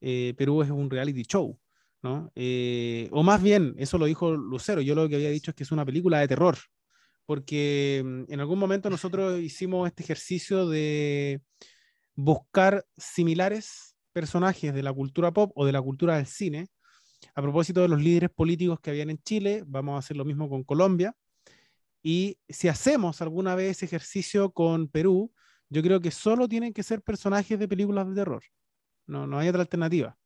eh, 0.00 0.34
Perú 0.36 0.62
es 0.62 0.70
un 0.70 0.90
reality 0.90 1.22
show, 1.22 1.58
¿no? 2.02 2.30
Eh, 2.34 3.08
o 3.12 3.22
más 3.22 3.42
bien, 3.42 3.74
eso 3.78 3.98
lo 3.98 4.06
dijo 4.06 4.32
Lucero, 4.32 4.80
yo 4.80 4.94
lo 4.94 5.08
que 5.08 5.16
había 5.16 5.30
dicho 5.30 5.50
es 5.50 5.54
que 5.54 5.62
es 5.62 5.72
una 5.72 5.84
película 5.84 6.18
de 6.18 6.28
terror, 6.28 6.58
porque 7.26 8.02
mm, 8.04 8.32
en 8.32 8.40
algún 8.40 8.58
momento 8.58 8.90
nosotros 8.90 9.40
hicimos 9.40 9.86
este 9.88 10.02
ejercicio 10.02 10.68
de 10.68 11.40
buscar 12.14 12.84
similares 12.96 13.96
personajes 14.12 14.74
de 14.74 14.82
la 14.82 14.92
cultura 14.92 15.32
pop 15.32 15.52
o 15.54 15.64
de 15.64 15.72
la 15.72 15.82
cultura 15.82 16.16
del 16.16 16.26
cine. 16.26 16.68
A 17.34 17.42
propósito 17.42 17.80
de 17.80 17.88
los 17.88 18.02
líderes 18.02 18.30
políticos 18.30 18.80
que 18.80 18.90
habían 18.90 19.10
en 19.10 19.18
Chile, 19.22 19.62
vamos 19.66 19.94
a 19.94 19.98
hacer 19.98 20.16
lo 20.16 20.24
mismo 20.24 20.48
con 20.48 20.64
Colombia. 20.64 21.14
Y 22.02 22.38
si 22.48 22.68
hacemos 22.68 23.22
alguna 23.22 23.54
vez 23.54 23.76
ese 23.76 23.86
ejercicio 23.86 24.50
con 24.50 24.88
Perú, 24.88 25.32
yo 25.68 25.82
creo 25.82 26.00
que 26.00 26.10
solo 26.10 26.48
tienen 26.48 26.72
que 26.72 26.82
ser 26.82 27.00
personajes 27.02 27.58
de 27.58 27.68
películas 27.68 28.08
de 28.08 28.14
terror. 28.14 28.42
No, 29.06 29.26
no 29.26 29.38
hay 29.38 29.48
otra 29.48 29.62
alternativa. 29.62 30.18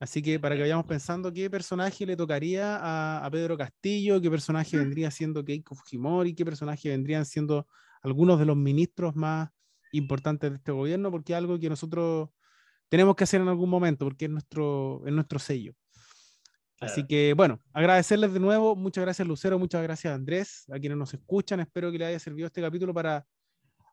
Así 0.00 0.22
que 0.22 0.40
para 0.40 0.54
que 0.54 0.62
vayamos 0.62 0.86
pensando 0.86 1.32
qué 1.32 1.48
personaje 1.48 2.04
le 2.04 2.16
tocaría 2.16 2.78
a, 3.24 3.30
Pedro 3.30 3.56
Castillo, 3.56 4.20
qué 4.20 4.30
personaje 4.30 4.76
vendría 4.76 5.10
siendo 5.10 5.44
Keiko 5.44 5.74
Fujimori, 5.74 6.34
qué 6.34 6.44
personaje 6.44 6.88
vendrían 6.90 7.24
siendo 7.24 7.66
algunos 8.02 8.38
de 8.38 8.44
los 8.44 8.56
ministros 8.56 9.14
más 9.14 9.50
importantes 9.92 10.50
de 10.50 10.56
este 10.56 10.72
gobierno, 10.72 11.10
porque 11.10 11.32
es 11.32 11.38
algo 11.38 11.58
que 11.58 11.70
nosotros 11.70 12.28
tenemos 12.88 13.14
que 13.16 13.24
hacer 13.24 13.40
en 13.40 13.48
algún 13.48 13.70
momento, 13.70 14.04
porque 14.04 14.26
es 14.26 14.30
nuestro, 14.30 15.02
es 15.06 15.12
nuestro 15.12 15.38
sello. 15.38 15.74
Así 16.80 17.06
que, 17.06 17.32
bueno, 17.34 17.60
agradecerles 17.72 18.32
de 18.32 18.40
nuevo. 18.40 18.76
Muchas 18.76 19.02
gracias, 19.04 19.26
Lucero. 19.26 19.58
Muchas 19.58 19.82
gracias, 19.82 20.14
Andrés, 20.14 20.66
a 20.70 20.78
quienes 20.78 20.98
nos 20.98 21.14
escuchan. 21.14 21.60
Espero 21.60 21.90
que 21.90 21.98
les 21.98 22.08
haya 22.08 22.18
servido 22.18 22.46
este 22.46 22.60
capítulo 22.60 22.92
para 22.92 23.24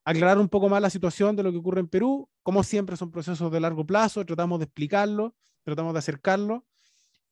aclarar 0.04 0.40
un 0.40 0.50
poco 0.50 0.70
más 0.70 0.82
la 0.82 0.90
situación 0.90 1.36
de 1.36 1.44
lo 1.44 1.52
que 1.52 1.58
ocurre 1.58 1.80
en 1.80 1.88
Perú. 1.88 2.30
Como 2.44 2.64
siempre, 2.64 2.98
son 2.98 3.12
procesos 3.12 3.52
de 3.52 3.60
largo 3.60 3.86
plazo. 3.86 4.26
Tratamos 4.26 4.60
de 4.60 4.66
explicarlo 4.66 5.36
tratamos 5.64 5.94
de 5.94 6.00
acercarlo 6.00 6.66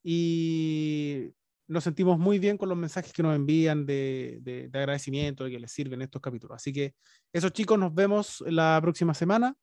y 0.02 1.32
nos 1.66 1.84
sentimos 1.84 2.18
muy 2.18 2.38
bien 2.38 2.56
con 2.56 2.68
los 2.68 2.78
mensajes 2.78 3.12
que 3.12 3.22
nos 3.22 3.36
envían 3.36 3.86
de, 3.86 4.38
de, 4.42 4.78
agradecimiento, 4.78 5.44
de 5.44 5.52
que 5.52 5.60
les 5.60 5.70
sirven 5.70 6.02
estos 6.02 6.20
capítulos. 6.20 6.56
Así 6.56 6.72
que 6.72 6.94
esos 7.32 7.52
chicos, 7.52 7.78
nos 7.78 7.94
vemos 7.94 8.42
la 8.46 8.78
próxima 8.82 9.14
semana. 9.14 9.56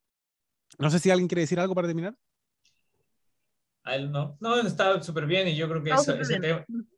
No 0.78 0.90
sé 0.90 0.98
si 0.98 1.10
alguien 1.10 1.28
quiere 1.28 1.42
decir 1.42 1.60
algo 1.60 1.74
para 1.74 1.88
terminar. 1.88 2.16
No, 4.10 4.36
no, 4.40 4.60
está 4.60 5.02
súper 5.02 5.26
bien 5.26 5.48
y 5.48 5.56
yo 5.56 5.68
creo 5.68 5.82
que 5.82 5.92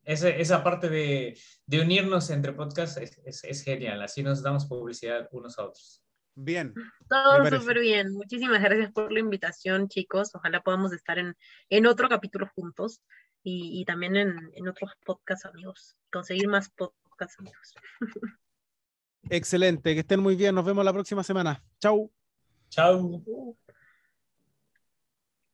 esa 0.04 0.64
parte 0.64 0.88
de, 0.88 1.38
de, 1.66 1.80
unirnos 1.80 2.30
entre 2.30 2.52
podcasts 2.52 2.96
es, 2.96 3.20
es, 3.24 3.44
es, 3.44 3.62
genial, 3.62 4.02
así 4.02 4.22
nos 4.22 4.42
damos 4.42 4.66
publicidad 4.66 5.28
unos 5.30 5.58
a 5.58 5.64
otros. 5.64 6.02
Bien. 6.34 6.74
Todo 7.08 7.60
súper 7.60 7.80
bien. 7.80 8.12
Muchísimas 8.12 8.62
gracias 8.62 8.92
por 8.92 9.12
la 9.12 9.20
invitación, 9.20 9.88
chicos. 9.88 10.34
Ojalá 10.34 10.62
podamos 10.62 10.92
estar 10.92 11.18
en, 11.18 11.36
en 11.68 11.86
otro 11.86 12.08
capítulo 12.08 12.48
juntos 12.54 13.02
y, 13.42 13.80
y 13.80 13.84
también 13.84 14.16
en, 14.16 14.50
en, 14.54 14.68
otros 14.68 14.92
podcasts, 15.04 15.44
amigos. 15.44 15.96
Conseguir 16.10 16.48
más 16.48 16.70
podcasts, 16.70 17.38
amigos. 17.38 17.74
Excelente, 19.28 19.94
que 19.94 20.00
estén 20.00 20.20
muy 20.20 20.34
bien. 20.34 20.54
Nos 20.54 20.64
vemos 20.64 20.84
la 20.84 20.92
próxima 20.92 21.22
semana. 21.22 21.62
Chau. 21.80 22.10
Chau. 22.70 23.56